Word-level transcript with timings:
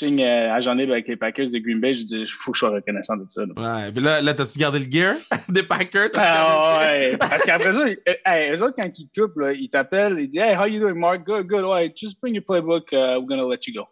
signe 0.00 0.22
euh, 0.22 0.52
agent 0.52 0.74
libre 0.74 0.92
avec 0.92 1.08
les 1.08 1.16
Packers 1.16 1.50
de 1.52 1.58
Green 1.58 1.80
Bay, 1.80 1.94
je 1.94 2.04
dis, 2.04 2.20
il 2.20 2.26
faut 2.26 2.52
que 2.52 2.56
je 2.56 2.60
sois 2.60 2.70
reconnaissant 2.70 3.16
de 3.16 3.24
ça. 3.28 3.42
Là. 3.44 3.84
Ouais, 3.84 3.92
puis 3.92 4.02
là, 4.02 4.20
là 4.22 4.34
t'as-tu 4.34 4.58
gardé 4.58 4.78
le 4.78 4.90
gear 4.90 5.16
des 5.48 5.62
Packers? 5.62 6.10
Ah, 6.16 6.80
ouais, 6.80 7.16
parce 7.18 7.44
qu'après 7.44 7.72
ça, 7.72 7.86
hey, 8.26 8.50
eux 8.52 8.62
autres, 8.62 8.76
quand 8.76 8.90
ils 8.98 9.08
coupent, 9.16 9.36
là, 9.36 9.52
ils 9.52 9.68
t'appellent, 9.68 10.18
ils 10.18 10.28
disent, 10.28 10.42
Hey, 10.42 10.56
how 10.56 10.66
you 10.66 10.80
doing, 10.80 10.98
Mark? 10.98 11.24
Good, 11.26 11.46
good, 11.46 11.64
ouais, 11.64 11.92
just 11.94 12.20
bring 12.20 12.34
your 12.34 12.44
playbook, 12.44 12.92
uh, 12.92 13.20
we're 13.20 13.26
gonna 13.26 13.46
let 13.46 13.66
you 13.66 13.74
go. 13.74 13.84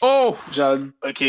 Oh! 0.00 0.36
Genre, 0.52 0.78
OK, 1.04 1.24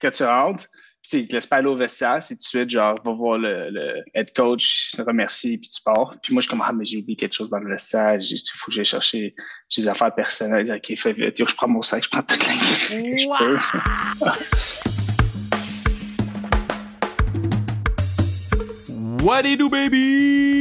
que 0.00 0.08
tu 0.08 0.24
rentres. 0.24 0.66
Puis, 1.10 1.22
il 1.22 1.26
te 1.26 1.34
laisse 1.34 1.46
pas 1.46 1.56
aller 1.56 1.66
au 1.66 1.74
vestiaire, 1.74 2.22
c'est 2.22 2.34
tout 2.34 2.42
de 2.42 2.44
suite, 2.44 2.70
genre, 2.70 2.96
va 3.04 3.12
voir 3.12 3.36
le, 3.36 3.70
le 3.70 4.04
head 4.14 4.32
coach, 4.32 4.90
se 4.90 5.02
remercie, 5.02 5.58
puis 5.58 5.68
tu 5.68 5.82
pars. 5.82 6.14
Puis 6.22 6.32
moi, 6.32 6.40
je 6.40 6.46
suis 6.46 6.50
comme, 6.50 6.62
ah, 6.64 6.72
mais 6.72 6.84
j'ai 6.84 6.98
oublié 6.98 7.16
quelque 7.16 7.34
chose 7.34 7.50
dans 7.50 7.58
le 7.58 7.68
vestiaire, 7.68 8.16
il 8.20 8.40
faut 8.54 8.66
que 8.66 8.72
j'aille 8.72 8.84
chercher 8.84 9.34
des 9.76 9.88
affaires 9.88 10.14
personnelles. 10.14 10.70
OK, 10.72 10.96
fais 10.96 11.12
vite, 11.12 11.36
je 11.36 11.54
prends 11.54 11.66
mon 11.66 11.82
sac, 11.82 12.04
je 12.04 12.10
prends 12.10 12.22
toute 12.22 12.46
la 12.46 12.52
je 12.90 13.26
peux. 13.38 13.58
What 19.24 19.42
do 19.42 19.48
you 19.48 19.56
do, 19.56 19.68
baby? 19.68 20.59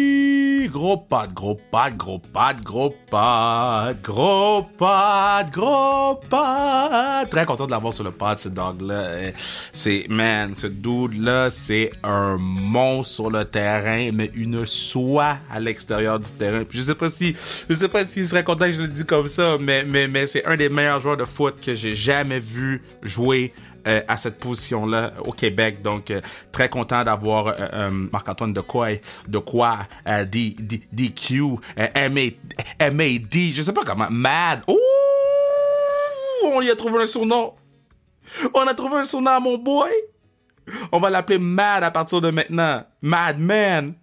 Gros 0.72 0.98
pad, 0.98 1.34
gros 1.34 1.60
pad, 1.72 1.98
gros 1.98 2.20
pad, 2.20 2.62
gros 2.64 2.96
pad, 3.10 4.02
gros 4.04 4.64
pad, 4.78 5.50
gros 5.52 6.16
pad. 6.30 7.30
Très 7.30 7.46
content 7.46 7.66
de 7.66 7.72
l'avoir 7.72 7.92
sur 7.92 8.04
le 8.04 8.12
pad, 8.12 8.40
ce 8.40 8.50
dog-là. 8.50 9.32
C'est, 9.74 10.06
man, 10.10 10.56
ce 10.56 10.68
dude-là, 10.68 11.50
c'est 11.50 11.92
un 12.04 12.38
monstre 12.40 13.14
sur 13.16 13.30
le 13.32 13.46
terrain, 13.46 14.12
mais 14.14 14.30
une 14.36 14.66
soie 14.66 15.38
à 15.52 15.60
l'extérieur 15.60 16.20
du 16.20 16.30
terrain. 16.32 16.64
Je 16.70 16.82
sais 16.82 16.96
pas 16.96 17.10
si, 17.10 17.36
je 17.70 17.74
sais 17.74 17.88
pas 17.90 18.04
s'il 18.04 18.26
serait 18.26 18.44
content 18.44 18.66
que 18.66 18.72
je 18.72 18.82
le 18.82 18.88
dise 18.88 19.06
comme 19.06 19.28
ça, 19.28 19.58
mais, 19.60 19.84
mais, 19.84 20.08
mais 20.08 20.28
c'est 20.28 20.46
un 20.46 20.56
des 20.56 20.70
meilleurs 20.70 21.00
joueurs 21.00 21.18
de 21.18 21.26
foot 21.26 21.60
que 21.60 21.74
j'ai 21.74 21.96
jamais 21.96 22.40
vu 22.40 22.84
jouer 23.02 23.54
euh, 23.90 24.02
à 24.08 24.18
cette 24.18 24.38
position-là 24.38 25.14
au 25.26 25.32
Québec. 25.32 25.82
Donc, 25.82 26.12
euh, 26.12 26.22
très 26.52 26.70
content 26.70 27.04
d'avoir 27.04 27.56
euh, 27.58 27.90
Marc-Antoine 27.90 28.54
de 28.54 28.62
quoi, 28.62 28.90
de 29.28 29.40
quoi, 29.40 29.80
DQ, 30.06 31.56
MAD, 31.76 33.34
je 33.34 33.62
sais 33.64 33.74
pas 33.74 33.84
comment, 33.84 34.08
Mad. 34.12 34.62
Ouh! 34.68 34.76
On 36.46 36.62
y 36.62 36.70
a 36.70 36.76
trouvé 36.76 37.02
un 37.02 37.08
surnom. 37.08 37.56
On 38.54 38.68
a 38.68 38.76
trouvé 38.76 38.98
un 38.98 39.04
surnom 39.04 39.32
à 39.32 39.40
mon 39.40 39.58
boy. 39.58 39.90
On 40.92 41.00
va 41.00 41.10
l'appeler 41.10 41.40
Mad 41.40 41.84
à 41.84 41.90
partir 41.90 42.22
de 42.22 42.30
maintenant. 42.30 42.84
Madman. 43.02 43.96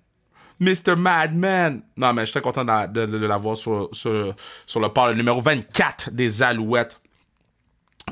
Mr. 0.58 0.96
Madman. 0.96 1.82
Non, 1.96 2.12
mais 2.12 2.22
je 2.22 2.26
suis 2.26 2.32
très 2.32 2.40
content 2.40 2.64
de, 2.64 3.26
l'avoir 3.26 3.56
sur, 3.56 3.88
sur, 3.92 4.34
sur 4.64 4.80
le 4.80 4.88
port, 4.88 5.08
le 5.08 5.14
numéro 5.14 5.40
24 5.40 6.10
des 6.10 6.42
Alouettes 6.42 7.00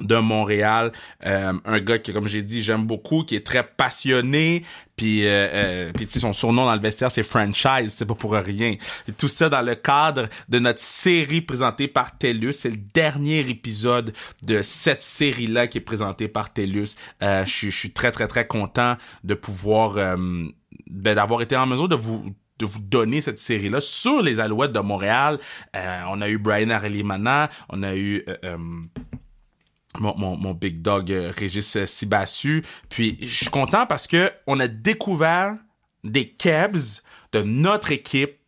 de 0.01 0.17
Montréal, 0.17 0.93
euh, 1.25 1.53
un 1.65 1.81
gars 1.81 1.99
qui, 1.99 2.13
comme 2.13 2.27
j'ai 2.27 2.43
dit, 2.43 2.63
j'aime 2.63 2.85
beaucoup, 2.85 3.23
qui 3.23 3.37
est 3.37 3.47
très 3.47 3.63
passionné, 3.63 4.65
puis 4.97 5.27
euh, 5.27 5.49
euh 5.53 5.93
puis 5.95 6.07
son 6.09 6.33
surnom 6.33 6.65
dans 6.65 6.75
le 6.75 6.81
vestiaire 6.81 7.11
c'est 7.11 7.23
franchise, 7.23 7.93
c'est 7.93 8.07
pas 8.07 8.15
pour 8.15 8.33
rien. 8.33 8.75
Et 9.09 9.13
tout 9.13 9.29
ça 9.29 9.49
dans 9.49 9.63
le 9.63 9.75
cadre 9.77 10.29
de 10.49 10.59
notre 10.59 10.81
série 10.81 11.41
présentée 11.41 11.89
par 11.89 12.19
TELUS, 12.19 12.53
c'est 12.53 12.71
le 12.71 12.77
dernier 12.77 13.41
épisode 13.41 14.13
de 14.43 14.63
cette 14.63 15.03
série 15.03 15.47
là 15.47 15.67
qui 15.69 15.79
est 15.79 15.83
présentée 15.83 16.29
par 16.29 16.53
TELUS. 16.53 16.97
Euh, 17.23 17.45
je 17.47 17.69
suis 17.69 17.93
très 17.93 18.11
très 18.11 18.27
très 18.27 18.47
content 18.47 18.97
de 19.23 19.35
pouvoir 19.35 19.97
euh, 19.97 20.17
ben, 20.89 21.15
d'avoir 21.15 21.41
été 21.43 21.57
en 21.57 21.67
mesure 21.67 21.89
de 21.89 21.97
vous 21.97 22.35
de 22.61 22.67
vous 22.67 22.79
donner 22.79 23.21
cette 23.21 23.41
série-là 23.41 23.81
sur 23.81 24.23
les 24.23 24.39
Alouettes 24.39 24.71
de 24.71 24.79
Montréal. 24.79 25.41
on 25.75 26.21
a 26.21 26.29
eu 26.29 26.39
Brian 26.39 26.71
Arelimana, 26.71 27.51
on 27.69 27.83
a 27.83 27.97
eu 27.97 28.25
mon, 30.01 30.55
big 30.55 30.83
dog 30.83 31.13
euh, 31.13 31.33
Régis 31.37 31.77
euh, 31.77 31.87
Sibassu. 31.87 32.65
Puis 32.89 33.19
je 33.21 33.35
suis 33.35 33.51
content 33.51 33.87
parce 33.87 34.07
que 34.07 34.31
on 34.47 34.61
a 34.61 34.69
découvert 34.69 35.57
des 36.03 36.29
Kebs 36.29 37.03
de 37.33 37.43
notre 37.43 37.93
équipe 37.93 38.39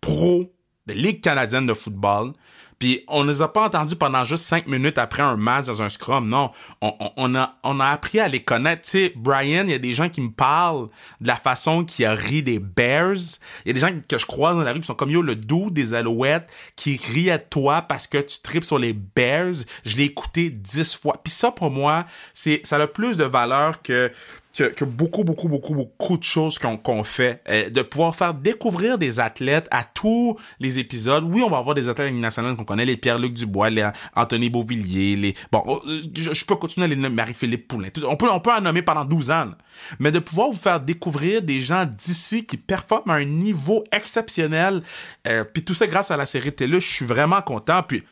pro 0.00 0.52
de 0.86 0.92
Ligue 0.92 1.20
canadienne 1.20 1.66
de 1.66 1.74
football 1.74 2.32
puis 2.78 3.04
on 3.08 3.24
ne 3.24 3.30
les 3.30 3.40
a 3.40 3.48
pas 3.48 3.64
entendus 3.64 3.96
pendant 3.96 4.24
juste 4.24 4.44
cinq 4.44 4.66
minutes 4.66 4.98
après 4.98 5.22
un 5.22 5.36
match 5.36 5.66
dans 5.66 5.82
un 5.82 5.88
scrum. 5.88 6.28
Non, 6.28 6.50
on, 6.82 6.94
on, 7.16 7.34
a, 7.34 7.54
on 7.62 7.80
a 7.80 7.86
appris 7.86 8.20
à 8.20 8.28
les 8.28 8.40
connaître. 8.40 8.82
Tu 8.82 8.90
sais, 8.90 9.12
Brian, 9.16 9.64
il 9.64 9.70
y 9.70 9.74
a 9.74 9.78
des 9.78 9.94
gens 9.94 10.08
qui 10.08 10.20
me 10.20 10.30
parlent 10.30 10.88
de 11.20 11.26
la 11.26 11.36
façon 11.36 11.84
qu'il 11.84 12.04
a 12.04 12.14
ri 12.14 12.42
des 12.42 12.58
Bears. 12.58 13.38
Il 13.64 13.68
y 13.68 13.70
a 13.70 13.72
des 13.72 13.80
gens 13.80 13.90
que 14.06 14.18
je 14.18 14.26
croise 14.26 14.56
dans 14.56 14.62
la 14.62 14.72
rue 14.72 14.80
qui 14.80 14.86
sont 14.86 14.94
comme 14.94 15.10
yo, 15.10 15.22
le 15.22 15.36
doux 15.36 15.70
des 15.70 15.94
Alouettes 15.94 16.50
qui 16.76 17.00
rit 17.12 17.30
à 17.30 17.38
toi 17.38 17.82
parce 17.82 18.06
que 18.06 18.18
tu 18.18 18.40
tripes 18.40 18.64
sur 18.64 18.78
les 18.78 18.92
Bears. 18.92 19.54
Je 19.84 19.96
l'ai 19.96 20.04
écouté 20.04 20.50
dix 20.50 20.94
fois. 20.94 21.20
Puis 21.22 21.32
ça, 21.32 21.50
pour 21.50 21.70
moi, 21.70 22.04
c'est 22.34 22.60
ça 22.64 22.76
a 22.76 22.86
plus 22.86 23.16
de 23.16 23.24
valeur 23.24 23.80
que 23.80 24.12
que, 24.56 24.84
beaucoup, 24.84 25.24
beaucoup, 25.24 25.48
beaucoup, 25.48 25.74
beaucoup 25.74 26.16
de 26.16 26.22
choses 26.22 26.58
qu'on 26.58 27.04
fait. 27.04 27.42
Euh, 27.48 27.70
de 27.70 27.82
pouvoir 27.82 28.14
faire 28.14 28.34
découvrir 28.34 28.98
des 28.98 29.20
athlètes 29.20 29.68
à 29.70 29.84
tous 29.84 30.36
les 30.60 30.78
épisodes. 30.78 31.24
Oui, 31.24 31.42
on 31.44 31.50
va 31.50 31.58
avoir 31.58 31.74
des 31.74 31.88
athlètes 31.88 32.12
nationaux 32.14 32.56
qu'on 32.56 32.64
connaît, 32.64 32.84
les 32.84 32.96
Pierre-Luc 32.96 33.34
Dubois, 33.34 33.70
les 33.70 33.86
Anthony 34.14 34.50
Beauvillier, 34.50 35.16
les... 35.16 35.34
Bon, 35.52 35.62
oh, 35.66 35.82
je, 35.86 36.44
peux 36.44 36.56
continuer 36.56 36.86
à 36.86 36.88
les 36.88 36.96
nommer, 36.96 37.16
Marie-Philippe 37.16 37.68
Poulin. 37.68 37.88
On 38.06 38.16
peut, 38.16 38.30
on 38.30 38.40
peut 38.40 38.52
en 38.52 38.60
nommer 38.60 38.82
pendant 38.82 39.04
12 39.04 39.30
ans. 39.30 39.50
Mais 39.98 40.10
de 40.10 40.18
pouvoir 40.18 40.50
vous 40.50 40.58
faire 40.58 40.80
découvrir 40.80 41.42
des 41.42 41.60
gens 41.60 41.86
d'ici 41.86 42.44
qui 42.46 42.56
performent 42.56 43.10
à 43.10 43.14
un 43.14 43.24
niveau 43.24 43.84
exceptionnel, 43.92 44.82
euh, 45.26 45.44
puis 45.44 45.64
tout 45.64 45.74
ça 45.74 45.86
grâce 45.86 46.10
à 46.10 46.16
la 46.16 46.26
série 46.26 46.52
télé, 46.52 46.80
je 46.80 46.88
suis 46.88 47.06
vraiment 47.06 47.42
content. 47.42 47.82
Puis 47.82 48.02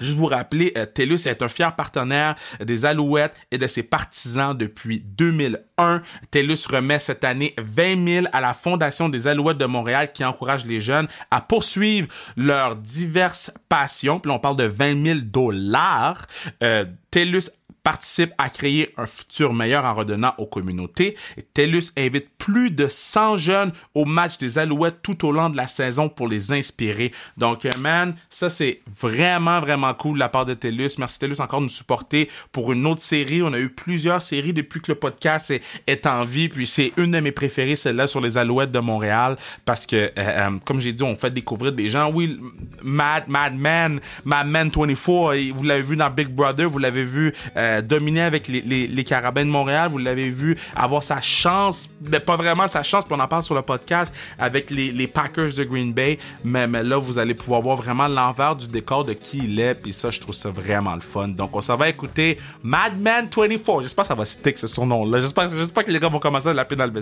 je 0.00 0.14
vous 0.14 0.26
rappeler, 0.26 0.72
euh, 0.76 0.86
TELUS 0.86 1.26
est 1.26 1.42
un 1.42 1.48
fier 1.48 1.74
partenaire 1.74 2.34
des 2.60 2.86
Alouettes 2.86 3.34
et 3.50 3.58
de 3.58 3.66
ses 3.66 3.82
partisans 3.82 4.56
depuis 4.56 5.00
2001. 5.00 6.02
TELUS 6.30 6.66
remet 6.68 6.98
cette 6.98 7.24
année 7.24 7.54
20 7.58 8.12
000 8.22 8.26
à 8.32 8.40
la 8.40 8.54
Fondation 8.54 9.08
des 9.08 9.26
Alouettes 9.28 9.58
de 9.58 9.66
Montréal 9.66 10.12
qui 10.12 10.24
encourage 10.24 10.64
les 10.64 10.80
jeunes 10.80 11.08
à 11.30 11.40
poursuivre 11.40 12.08
leurs 12.36 12.76
diverses 12.76 13.52
passions. 13.68 14.20
Puis 14.20 14.30
on 14.30 14.38
parle 14.38 14.56
de 14.56 14.64
20 14.64 15.04
000 15.04 15.18
dollars. 15.22 16.26
Euh, 16.62 16.84
TELUS 17.10 17.50
participe 17.82 18.32
à 18.38 18.48
créer 18.48 18.92
un 18.96 19.06
futur 19.06 19.52
meilleur 19.52 19.84
en 19.84 19.94
redonnant 19.94 20.34
aux 20.38 20.46
communautés. 20.46 21.16
Et 21.36 21.42
TELUS 21.42 21.90
invite 21.96 22.28
plus 22.38 22.70
de 22.70 22.86
100 22.88 23.36
jeunes 23.36 23.72
au 23.94 24.04
match 24.04 24.36
des 24.36 24.58
Alouettes 24.58 25.02
tout 25.02 25.26
au 25.26 25.32
long 25.32 25.50
de 25.50 25.56
la 25.56 25.68
saison 25.68 26.08
pour 26.08 26.28
les 26.28 26.52
inspirer. 26.52 27.12
Donc, 27.36 27.66
euh, 27.66 27.72
man, 27.78 28.14
ça 28.30 28.50
c'est 28.50 28.80
vraiment, 28.86 29.60
vraiment 29.60 29.92
cool 29.94 30.14
de 30.14 30.20
la 30.20 30.28
part 30.28 30.44
de 30.44 30.54
TELUS. 30.54 30.90
Merci 30.98 31.18
TELUS 31.18 31.40
encore 31.40 31.60
de 31.60 31.64
nous 31.64 31.70
supporter 31.70 32.30
pour 32.52 32.72
une 32.72 32.86
autre 32.86 33.00
série. 33.00 33.42
On 33.42 33.52
a 33.52 33.58
eu 33.58 33.68
plusieurs 33.68 34.22
séries 34.22 34.52
depuis 34.52 34.80
que 34.80 34.92
le 34.92 34.98
podcast 34.98 35.52
est, 35.86 36.06
en 36.06 36.24
vie. 36.24 36.48
Puis 36.48 36.66
c'est 36.66 36.92
une 36.96 37.12
de 37.12 37.20
mes 37.20 37.32
préférées, 37.32 37.76
celle-là 37.76 38.06
sur 38.06 38.20
les 38.20 38.38
Alouettes 38.38 38.72
de 38.72 38.80
Montréal. 38.80 39.36
Parce 39.64 39.86
que, 39.86 39.96
euh, 39.96 40.10
euh, 40.18 40.50
comme 40.64 40.80
j'ai 40.80 40.92
dit, 40.92 41.02
on 41.02 41.14
fait 41.14 41.30
découvrir 41.30 41.72
des 41.72 41.88
gens. 41.88 42.10
Oui, 42.12 42.40
Mad, 42.82 43.28
Mad 43.28 43.54
Man, 43.56 44.00
Mad 44.24 44.46
Man 44.48 44.70
24, 44.74 45.52
vous 45.52 45.64
l'avez 45.64 45.82
vu 45.82 45.96
dans 45.96 46.10
Big 46.10 46.28
Brother, 46.28 46.68
vous 46.68 46.78
l'avez 46.78 47.04
vu... 47.04 47.32
dominer 47.80 48.22
avec 48.22 48.48
les, 48.48 48.60
les, 48.60 49.04
Carabins 49.04 49.44
de 49.44 49.50
Montréal. 49.50 49.90
Vous 49.90 49.98
l'avez 49.98 50.28
vu 50.28 50.56
avoir 50.76 51.02
sa 51.02 51.20
chance, 51.20 51.90
mais 52.10 52.20
pas 52.20 52.36
vraiment 52.36 52.68
sa 52.68 52.82
chance, 52.82 53.04
puis 53.04 53.14
on 53.16 53.20
en 53.20 53.28
parle 53.28 53.42
sur 53.42 53.54
le 53.54 53.62
podcast 53.62 54.14
avec 54.38 54.70
les, 54.70 55.06
Packers 55.06 55.54
de 55.56 55.64
Green 55.64 55.92
Bay. 55.92 56.18
Mais, 56.44 56.66
mais 56.66 56.82
là, 56.82 56.98
vous 56.98 57.18
allez 57.18 57.34
pouvoir 57.34 57.60
voir 57.62 57.76
vraiment 57.76 58.08
l'envers 58.08 58.56
du 58.56 58.68
décor 58.68 59.04
de 59.04 59.12
qui 59.12 59.38
il 59.38 59.60
est. 59.60 59.74
Puis 59.74 59.92
ça, 59.92 60.10
je 60.10 60.20
trouve 60.20 60.34
ça 60.34 60.50
vraiment 60.50 60.94
le 60.94 61.00
fun. 61.00 61.28
Donc, 61.28 61.54
on 61.54 61.60
s'en 61.60 61.76
va 61.76 61.88
écouter 61.88 62.38
Madman 62.62 63.28
24. 63.34 63.82
J'espère 63.82 64.02
que 64.04 64.08
ça 64.08 64.14
va 64.14 64.24
stick 64.24 64.58
ce 64.58 64.66
son 64.66 64.86
nom-là. 64.86 65.20
J'espère, 65.20 65.84
que 65.84 65.90
les 65.90 66.00
gars 66.00 66.08
vont 66.08 66.18
commencer 66.18 66.48
à 66.48 66.52
l'appeler 66.52 66.76
dans 66.76 66.86
le. 66.86 66.92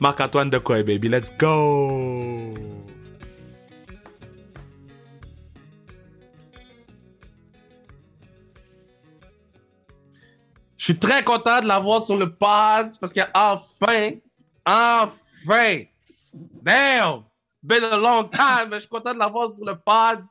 Marc-Antoine 0.00 0.50
de 0.50 0.58
quoi, 0.58 0.82
baby. 0.82 1.08
Let's 1.08 1.32
go! 1.38 2.81
Je 10.82 10.86
suis 10.86 10.98
très 10.98 11.22
content 11.22 11.60
de 11.60 11.68
l'avoir 11.68 12.02
sur 12.02 12.16
le 12.16 12.28
pod 12.28 12.88
parce 13.00 13.12
qu'enfin, 13.12 14.14
enfin, 14.66 15.82
damn, 16.60 17.22
been 17.62 17.84
a 17.84 17.96
long 17.96 18.24
time, 18.24 18.66
mais 18.68 18.78
je 18.78 18.80
suis 18.80 18.88
content 18.88 19.14
de 19.14 19.18
l'avoir 19.20 19.48
sur 19.48 19.64
le 19.64 19.76
pod. 19.76 20.24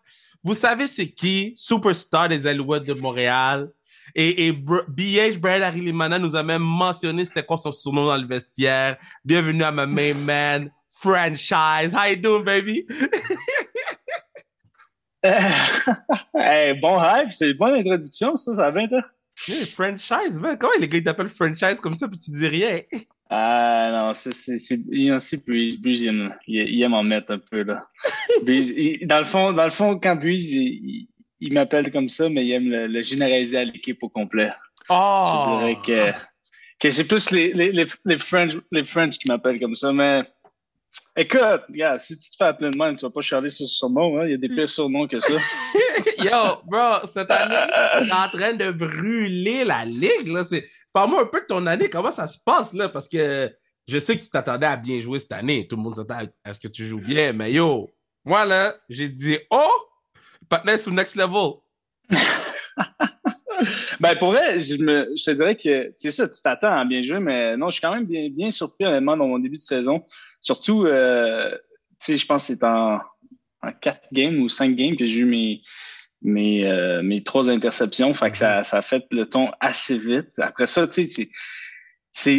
Vous 0.44 0.54
savez 0.54 0.88
c'est 0.88 1.08
qui? 1.08 1.54
Superstar 1.56 2.28
des 2.28 2.46
Alouettes 2.46 2.84
de 2.84 2.94
Montréal? 2.94 3.70
Et, 4.14 4.52
BH, 4.52 5.40
Brian 5.40 5.62
Harry 5.62 5.80
Limana, 5.80 6.20
nous 6.20 6.36
a 6.36 6.44
même 6.44 6.64
mentionné 6.64 7.24
c'était 7.24 7.44
quoi 7.44 7.58
son 7.58 7.72
surnom 7.72 8.08
dans 8.08 8.18
le 8.18 8.28
vestiaire. 8.28 8.98
Bienvenue 9.24 9.64
à 9.64 9.72
ma 9.72 9.86
main 9.86 10.14
man 10.14 10.70
franchise. 10.90 11.96
How 11.96 12.10
you 12.10 12.18
doing, 12.18 12.44
baby? 12.44 12.86
hey, 15.24 16.74
bon 16.82 17.00
hype, 17.00 17.32
c'est 17.32 17.52
une 17.52 17.58
bonne 17.58 17.76
introduction, 17.76 18.36
ça, 18.36 18.54
ça 18.54 18.70
va 18.70 18.86
bien, 18.86 19.02
toi? 19.36 19.56
franchise, 19.66 20.40
man. 20.40 20.58
Comment 20.58 20.74
les 20.80 20.88
gars 20.88 21.02
t'appellent 21.02 21.30
franchise 21.30 21.80
comme 21.80 21.94
ça 21.94 22.08
puis 22.08 22.18
tu 22.18 22.32
dis 22.32 22.48
rien? 22.48 22.82
Ah 23.30 23.90
non, 23.92 24.14
c'est 24.14 24.32
aussi 24.32 25.38
Breeze. 25.48 25.80
Breeze, 25.80 26.02
il, 26.02 26.36
il, 26.48 26.84
aime 26.84 26.94
en 26.94 27.04
mettre 27.04 27.32
un 27.32 27.40
peu 27.40 27.64
là. 27.64 27.82
Breeze, 28.44 28.74
dans 29.04 29.20
le 29.20 29.24
fond, 29.24 29.54
dans 29.54 29.64
le 29.64 29.72
fond, 29.72 29.98
quand 29.98 30.18
Breeze, 30.18 30.54
il, 30.54 31.08
m'appelle 31.54 31.92
comme 31.92 32.10
ça, 32.10 32.30
mais 32.30 32.46
il 32.46 32.52
aime 32.52 32.70
le, 32.70 33.04
généraliser 33.04 33.58
à 33.58 33.64
l'équipe 33.64 34.04
au 34.04 34.10
complet. 34.10 34.50
Je 34.90 35.60
dirais 35.60 35.78
oh! 35.78 35.82
que, 35.86 36.12
que 36.80 36.90
c'est 36.90 37.08
plus 37.08 37.32
les, 37.32 37.54
les, 37.54 37.72
les, 37.72 37.86
les, 38.04 38.18
French, 38.18 38.56
les 38.72 38.84
French 38.84 39.18
qui 39.18 39.30
m'appellent 39.30 39.62
comme 39.62 39.76
ça, 39.76 39.94
mais 39.94 40.24
écoute, 41.16 41.62
si 42.00 42.18
tu 42.20 42.30
te 42.30 42.36
fais 42.38 42.46
appeler 42.46 42.72
de 42.72 42.78
même, 42.78 42.96
tu 42.96 43.06
vas 43.06 43.12
pas 43.12 43.22
charler 43.22 43.50
sur 43.50 43.68
ce 43.68 43.76
surnom, 43.76 44.20
hein? 44.20 44.26
il 44.26 44.32
y 44.32 44.34
a 44.34 44.38
des 44.38 44.48
pires 44.48 44.70
surnoms 44.70 45.08
que 45.08 45.20
ça. 45.20 45.34
Yo, 46.20 46.62
bro, 46.66 47.06
cette 47.06 47.32
année, 47.32 48.06
t'es 48.06 48.14
en 48.14 48.30
train 48.30 48.54
de 48.54 48.72
brûler 48.72 49.64
la 49.64 49.86
ligue, 49.86 50.28
là. 50.28 50.44
Parle-moi 50.94 51.24
un 51.24 51.26
peu 51.26 51.42
de 51.42 51.46
ton 51.46 51.66
année, 51.68 51.90
comment 51.90 52.12
ça 52.12 52.28
se 52.28 52.38
passe, 52.44 52.74
là, 52.74 52.90
parce 52.90 53.08
que 53.08 53.52
je 53.88 54.00
sais 54.00 54.18
que 54.18 54.24
tu 54.24 54.30
t'attendais 54.30 54.68
à 54.68 54.78
bien 54.78 55.00
jouer 55.00 55.20
cette 55.20 55.32
année. 55.32 55.68
Tout 55.68 55.76
le 55.76 55.82
monde 55.82 55.96
s'attend 55.96 56.20
à 56.44 56.54
ce 56.54 56.60
que 56.60 56.68
tu 56.68 56.86
joues 56.86 57.02
bien, 57.02 57.34
mais 57.34 57.52
yo, 57.52 57.90
moi, 58.24 58.46
là, 58.46 58.76
j'ai 58.90 59.10
dit, 59.10 59.38
oh, 59.50 59.72
Patnais 60.48 60.78
sous 60.78 60.92
next 60.92 61.16
level. 61.16 61.62
ben, 64.00 64.16
pour 64.18 64.32
vrai, 64.32 64.60
je, 64.60 64.76
me, 64.84 65.08
je 65.18 65.24
te 65.24 65.32
dirais 65.32 65.56
que 65.56 65.94
c'est 65.96 66.12
ça, 66.12 66.28
tu 66.28 66.42
t'attends 66.42 66.78
à 66.78 66.86
bien 66.86 67.02
jouer, 67.02 67.20
mais 67.20 67.58
non, 67.58 67.70
je 67.70 67.74
suis 67.74 67.82
quand 67.82 67.94
même 67.94 68.06
bien, 68.06 68.30
bien 68.30 68.52
surpris, 68.52 68.86
honnêtement, 68.86 69.18
dans 69.18 69.28
mon 69.28 69.40
début 69.40 69.58
de 69.58 69.62
saison. 69.62 70.04
Surtout, 70.42 70.86
euh, 70.86 71.52
tu 71.52 71.58
sais, 72.00 72.18
je 72.18 72.26
pense 72.26 72.48
que 72.48 72.54
c'est 72.54 72.64
en, 72.64 73.00
en 73.62 73.72
quatre 73.80 74.08
games 74.12 74.40
ou 74.40 74.50
cinq 74.50 74.76
games 74.76 74.98
que 74.98 75.06
j'ai 75.06 75.20
eu 75.20 75.26
mes, 75.26 75.62
mes, 76.22 76.66
euh, 76.66 77.02
mes 77.02 77.24
trois 77.24 77.50
interceptions. 77.50 78.14
Fait 78.14 78.32
que 78.32 78.38
ça, 78.38 78.64
ça 78.64 78.80
a 78.80 78.82
fait 78.82 79.06
le 79.12 79.26
ton 79.26 79.52
assez 79.60 79.98
vite. 79.98 80.38
Après 80.40 80.68
ça, 80.68 80.88
tu 80.88 81.04
sais, 81.04 81.30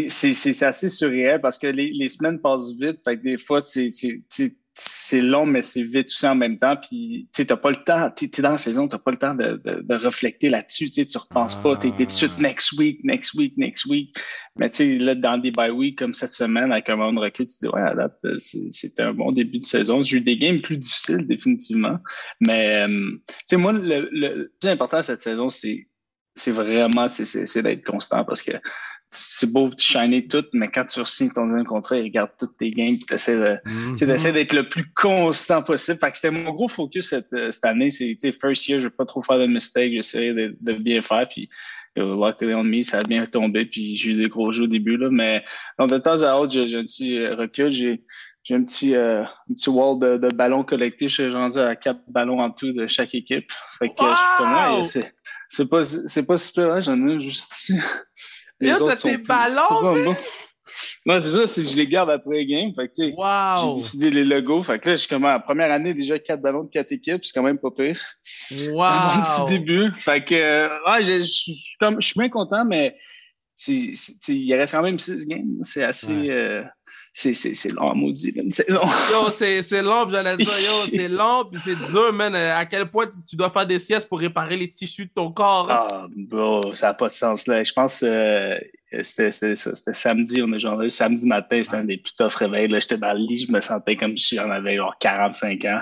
c'est 0.09 0.63
assez 0.63 0.89
surréel 0.89 1.41
parce 1.41 1.59
que 1.59 1.69
les, 1.69 1.93
les 1.93 2.09
semaines 2.09 2.41
passent 2.41 2.73
vite. 2.79 2.99
Fait 3.05 3.17
que 3.17 3.23
des 3.23 3.39
fois, 3.39 3.61
c'est 3.61 3.89
c'est 4.75 5.21
long, 5.21 5.45
mais 5.45 5.63
c'est 5.63 5.83
vite 5.83 6.07
aussi 6.07 6.27
en 6.27 6.35
même 6.35 6.57
temps. 6.57 6.77
Puis, 6.77 7.29
tu 7.35 7.45
sais, 7.45 7.57
pas 7.57 7.71
le 7.71 7.85
temps, 7.85 8.11
tu 8.17 8.25
es, 8.25 8.43
dans 8.43 8.53
la 8.53 8.57
saison, 8.57 8.89
tu 8.89 8.97
pas 8.99 9.11
le 9.11 9.17
temps 9.19 9.35
de, 9.35 9.61
de, 9.65 9.83
de 9.83 9.95
refléter 9.95 10.49
là-dessus. 10.49 10.87
Tu 10.87 11.03
sais, 11.03 11.07
tu 11.07 11.19
repenses 11.19 11.55
pas, 11.55 11.77
tu 11.77 11.89
es, 11.89 11.91
tout 11.91 12.05
de 12.05 12.11
suite 12.11 12.33
ah. 12.39 12.43
next 12.43 12.73
week, 12.79 13.05
next 13.05 13.35
week, 13.35 13.57
next 13.59 13.85
week. 13.87 14.17
Mais 14.57 14.71
tu 14.71 14.77
sais, 14.79 14.99
là, 14.99 15.15
dans 15.15 15.37
des 15.37 15.51
bye 15.51 15.71
week 15.71 15.99
comme 15.99 16.15
cette 16.15 16.33
semaine, 16.33 16.73
avec 16.73 16.89
un 16.89 16.97
moment 16.97 17.13
de 17.13 17.21
recul, 17.21 17.47
tu 17.47 17.55
te 17.55 17.67
dis, 17.67 17.69
ouais, 17.69 17.83
à 17.83 17.95
date, 17.95 18.19
c'était 18.39 19.03
un 19.03 19.13
bon 19.13 19.33
début 19.33 19.59
de 19.59 19.67
saison. 19.67 20.03
J'ai 20.03 20.19
eu 20.19 20.21
des 20.23 20.39
games 20.39 20.63
plus 20.63 20.79
difficiles, 20.79 21.27
définitivement. 21.27 21.99
Mais, 22.41 22.87
euh, 22.87 23.11
tu 23.29 23.35
sais, 23.47 23.57
moi, 23.57 23.73
le, 23.73 24.09
le, 24.11 24.53
plus 24.59 24.71
important 24.71 25.03
cette 25.03 25.21
saison, 25.21 25.51
c'est 25.51 25.87
c'est 26.35 26.51
vraiment 26.51 27.09
c'est 27.09 27.63
d'être 27.63 27.85
constant 27.85 28.25
parce 28.25 28.43
que 28.43 28.53
c'est 29.15 29.53
beau 29.53 29.69
de 29.69 29.79
shiner 29.79 30.27
tout, 30.27 30.45
mais 30.55 30.69
quand 30.69 30.87
tu 30.87 31.05
signes 31.05 31.31
ton 31.31 31.45
deuxième 31.45 31.67
contrat, 31.67 31.99
ils 31.99 32.05
regardent 32.05 32.33
toutes 32.39 32.57
tes 32.57 32.71
games, 32.71 32.97
tu 33.07 33.13
essaies 33.13 33.37
de, 33.37 34.31
d'être 34.33 34.53
le 34.55 34.69
plus 34.69 34.91
constant 34.95 35.63
possible. 35.63 35.99
Fait 36.01 36.11
que 36.11 36.17
c'était 36.17 36.31
mon 36.31 36.51
gros 36.51 36.69
focus 36.69 37.11
cette, 37.11 37.33
euh, 37.35 37.51
cette 37.51 37.65
année. 37.67 37.91
C'est, 37.91 38.17
first 38.33 38.69
year, 38.69 38.81
je 38.81 38.87
vais 38.87 38.91
pas 38.91 39.05
trop 39.05 39.23
faire 39.23 39.39
de 39.39 39.47
mistakes, 39.47 39.93
j'essaie 39.93 40.33
de, 40.33 40.57
de, 40.61 40.73
bien 40.73 41.03
faire, 41.03 41.29
puis 41.29 41.51
euh, 41.99 42.17
luckily 42.17 42.55
on 42.55 42.65
me, 42.65 42.81
ça 42.81 43.01
a 43.01 43.03
bien 43.03 43.25
tombé, 43.27 43.67
puis 43.67 43.95
j'ai 43.95 44.13
eu 44.13 44.15
des 44.15 44.29
gros 44.29 44.51
jeux 44.51 44.65
au 44.65 44.67
début, 44.67 44.97
là, 44.97 45.09
mais 45.11 45.45
donc, 45.79 45.91
de 45.91 45.99
temps 45.99 46.23
à 46.23 46.35
autre, 46.37 46.53
j'ai, 46.53 46.77
un 46.77 46.85
petit 46.85 47.19
euh, 47.19 47.37
recul, 47.37 47.71
j'ai, 47.71 48.03
j'ai 48.45 48.55
un 48.55 48.65
petit, 48.65 48.95
euh, 48.95 49.23
un 49.23 49.55
petit 49.55 49.69
wall 49.69 49.99
de, 49.99 50.17
de 50.17 50.35
ballons 50.35 50.65
collectés. 50.65 51.09
Je 51.09 51.23
suis 51.23 51.33
rendu 51.33 51.59
à 51.59 51.77
quatre 51.77 52.01
ballons 52.09 52.39
en 52.39 52.51
tout 52.51 52.73
de 52.73 52.87
chaque 52.87 53.15
équipe. 53.15 53.51
Fait 53.79 53.89
que 53.89 53.95
je 54.01 54.85
suis 54.85 55.01
c'est, 55.01 55.15
c'est 55.49 55.69
pas, 55.69 55.83
c'est 55.83 56.27
pas 56.27 56.37
super, 56.37 56.73
hein, 56.73 56.81
j'en 56.81 57.07
ai 57.07 57.21
juste 57.21 57.53
ici. 57.53 57.79
Les 58.63 58.71
Yo, 58.71 58.87
t'as 58.87 58.97
tes 58.97 59.17
ballons, 59.17 60.15
Non, 61.05 61.19
c'est 61.19 61.31
ça, 61.31 61.47
c'est 61.49 61.63
je 61.63 61.77
les 61.77 61.89
garde 61.89 62.11
après 62.11 62.39
le 62.39 62.45
game. 62.45 62.73
Fait 62.75 62.89
que, 62.89 63.15
wow. 63.17 63.67
j'ai 63.67 63.75
décidé 63.75 64.11
les 64.11 64.25
logos. 64.25 64.63
Fait 64.63 64.79
que 64.79 64.91
là, 64.91 64.95
je 64.95 65.01
suis 65.01 65.09
comme 65.09 65.25
à 65.25 65.33
la 65.33 65.41
première 65.41 65.73
année, 65.73 65.95
déjà 65.95 66.19
quatre 66.21 66.41
ballons 66.41 66.63
de 66.63 66.71
quatre 66.71 66.93
équipes. 66.93 67.25
C'est 67.25 67.33
quand 67.33 67.43
même 67.43 67.59
pas 67.59 67.71
pire. 67.71 68.01
Wow. 68.71 68.85
C'est 68.87 68.87
un 68.87 69.17
bon 69.17 69.25
petit 69.25 69.59
début. 69.59 69.93
Fait 69.97 70.25
que, 70.25 70.35
euh, 70.35 70.69
ouais, 70.87 71.03
je, 71.03 71.19
je, 71.19 72.01
suis 72.01 72.19
bien 72.19 72.29
content, 72.29 72.65
mais 72.65 72.97
il 73.67 74.55
reste 74.55 74.75
quand 74.75 74.83
même 74.83 75.01
six 75.01 75.27
games. 75.27 75.59
C'est 75.63 75.83
assez, 75.83 76.31
euh, 76.31 76.63
c'est 77.13 77.73
long, 77.73 77.95
maudit, 77.95 78.31
une 78.31 78.53
saison. 78.53 78.81
Yo, 79.11 79.31
c'est 79.31 79.83
long, 79.83 80.09
j'allais 80.09 80.37
dire, 80.37 80.47
yo, 80.47 80.87
c'est 80.91 81.09
long, 81.09 81.45
puis 81.51 81.61
c'est 81.63 81.77
dur, 81.91 82.13
man. 82.13 82.35
À 82.35 82.65
quel 82.65 82.89
point 82.89 83.07
tu, 83.07 83.37
dois 83.37 83.51
faire 83.51 83.67
des 83.67 83.79
siestes 83.79 84.09
pour 84.09 84.19
réparer 84.19 84.57
les 84.57 84.71
tissus 84.73 85.07
de 85.07 85.11
ton 85.15 85.31
corps? 85.31 85.71
Hein? 85.71 85.89
Ah, 85.91 86.07
bro, 86.15 86.75
ça 86.75 86.89
n'a 86.89 86.95
pas 86.95 87.09
de 87.09 87.13
sens, 87.13 87.47
là. 87.47 87.63
Je 87.65 87.73
pense 87.73 88.01
que 88.01 88.07
euh, 88.07 88.59
c'était 89.03 89.55
samedi, 89.55 90.43
on 90.43 90.53
est 90.53 90.59
genre 90.59 90.83
samedi 90.91 91.27
matin, 91.27 91.63
c'était 91.63 91.79
un 91.79 91.85
des 91.85 91.97
plus 91.97 92.15
tough 92.15 92.35
réveils. 92.35 92.69
J'étais 92.81 92.99
dans 92.99 93.13
le 93.13 93.27
lit, 93.27 93.47
je 93.47 93.53
me 93.53 93.61
sentais 93.61 93.97
comme 93.97 94.17
si 94.17 94.37
j'en 94.37 94.51
avais 94.51 94.77
genre 94.77 94.95
45 95.01 95.65
ans. 95.65 95.81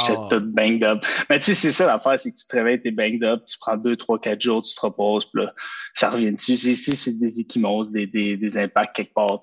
J'étais 0.00 0.18
oh. 0.18 0.28
tout 0.28 0.40
banged 0.40 0.82
up. 0.82 1.04
Mais 1.30 1.38
tu 1.38 1.46
sais, 1.46 1.54
c'est 1.54 1.70
ça 1.70 1.86
l'affaire, 1.86 2.18
c'est 2.18 2.32
que 2.32 2.36
tu 2.36 2.46
te 2.46 2.56
réveilles, 2.56 2.80
t'es 2.80 2.90
banged 2.90 3.22
up, 3.22 3.44
tu 3.46 3.56
prends 3.58 3.76
2, 3.76 3.96
3, 3.96 4.20
4 4.20 4.40
jours, 4.40 4.62
tu 4.62 4.74
te 4.74 4.80
reposes, 4.80 5.26
puis 5.26 5.44
là, 5.44 5.52
ça 5.92 6.10
revient 6.10 6.32
dessus. 6.32 6.52
Ici, 6.52 6.96
c'est 6.96 7.18
des 7.18 7.40
échymoses, 7.40 7.90
des, 7.90 8.06
des, 8.06 8.36
des 8.36 8.58
impacts 8.58 8.96
quelque 8.96 9.14
part. 9.14 9.42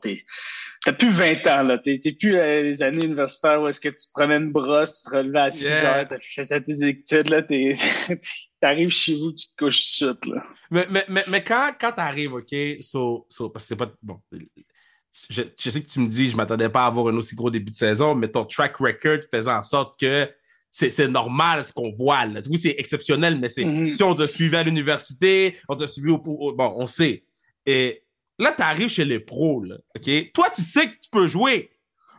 T'as 0.86 0.94
plus 0.94 1.10
20 1.10 1.48
ans, 1.48 1.64
là. 1.64 1.80
T'es 1.80 1.98
plus 2.12 2.36
euh, 2.36 2.62
les 2.62 2.84
années 2.84 3.06
universitaires 3.06 3.60
où 3.60 3.68
est-ce 3.68 3.80
que 3.80 3.90
tu 3.90 4.06
prenais 4.14 4.38
une 4.38 4.52
brosse, 4.52 5.02
tu 5.02 5.10
te 5.10 5.16
relevais 5.16 5.40
à 5.40 5.50
6 5.50 5.68
heures, 5.84 6.08
tu 6.08 6.34
faisais 6.36 6.62
tes 6.62 6.88
études, 6.88 7.30
là. 7.30 7.42
T'arrives 8.62 8.92
chez 8.92 9.18
vous, 9.18 9.34
tu 9.34 9.48
te 9.48 9.56
couches 9.58 9.98
tout 9.98 10.06
de 10.06 10.12
suite, 10.12 10.26
là. 10.28 10.44
Mais, 10.70 10.86
mais, 10.92 11.06
mais, 11.10 11.24
mais 11.28 11.44
quand, 11.44 11.72
quand 11.82 11.92
t'arrives, 11.92 12.34
OK, 12.34 12.56
so, 12.82 13.26
so, 13.28 13.50
parce 13.50 13.66
que 13.66 13.70
c'est 13.70 13.76
pas. 13.76 13.92
Bon. 14.04 14.22
Je, 14.32 15.42
je, 15.60 15.70
sais 15.72 15.82
que 15.82 15.88
tu 15.88 16.00
me 16.02 16.08
dis, 16.08 16.30
je 16.30 16.38
m'attendais 16.38 16.70
pas 16.70 16.84
à 16.84 16.88
avoir 16.88 17.08
un 17.08 17.18
aussi 17.18 17.36
gros 17.36 17.50
début 17.50 17.72
de 17.72 17.76
saison, 17.76 18.14
mais 18.14 18.28
ton 18.28 18.46
track 18.46 18.78
record 18.78 19.20
faisait 19.32 19.50
en 19.50 19.64
sorte 19.64 20.00
que 20.00 20.30
c'est 20.70 21.08
normal 21.08 21.64
ce 21.64 21.74
qu'on 21.74 21.94
voit. 21.94 22.26
Là. 22.26 22.42
Oui, 22.48 22.60
c'est 22.60 22.76
exceptionnel, 22.78 23.40
mais 23.40 23.48
c'est 23.48 23.64
mm-hmm. 23.64 23.90
si 23.90 24.04
on 24.04 24.14
te 24.14 24.28
suivait 24.28 24.58
à 24.58 24.64
l'université, 24.64 25.58
on 25.68 25.76
te 25.76 25.88
suivait 25.88 26.12
au, 26.12 26.22
au, 26.26 26.54
Bon, 26.54 26.74
on 26.76 26.86
sait. 26.86 27.24
Et 27.66 28.05
là, 28.40 28.54
tu 28.56 28.64
arrives 28.64 28.90
chez 28.90 29.06
les 29.06 29.20
pros, 29.20 29.64
là, 29.64 29.76
OK? 29.96 30.32
Toi, 30.34 30.50
tu 30.56 30.62
sais 30.62 30.88
que 30.88 30.98
tu 30.98 31.10
peux 31.12 31.28
jouer. 31.28 31.72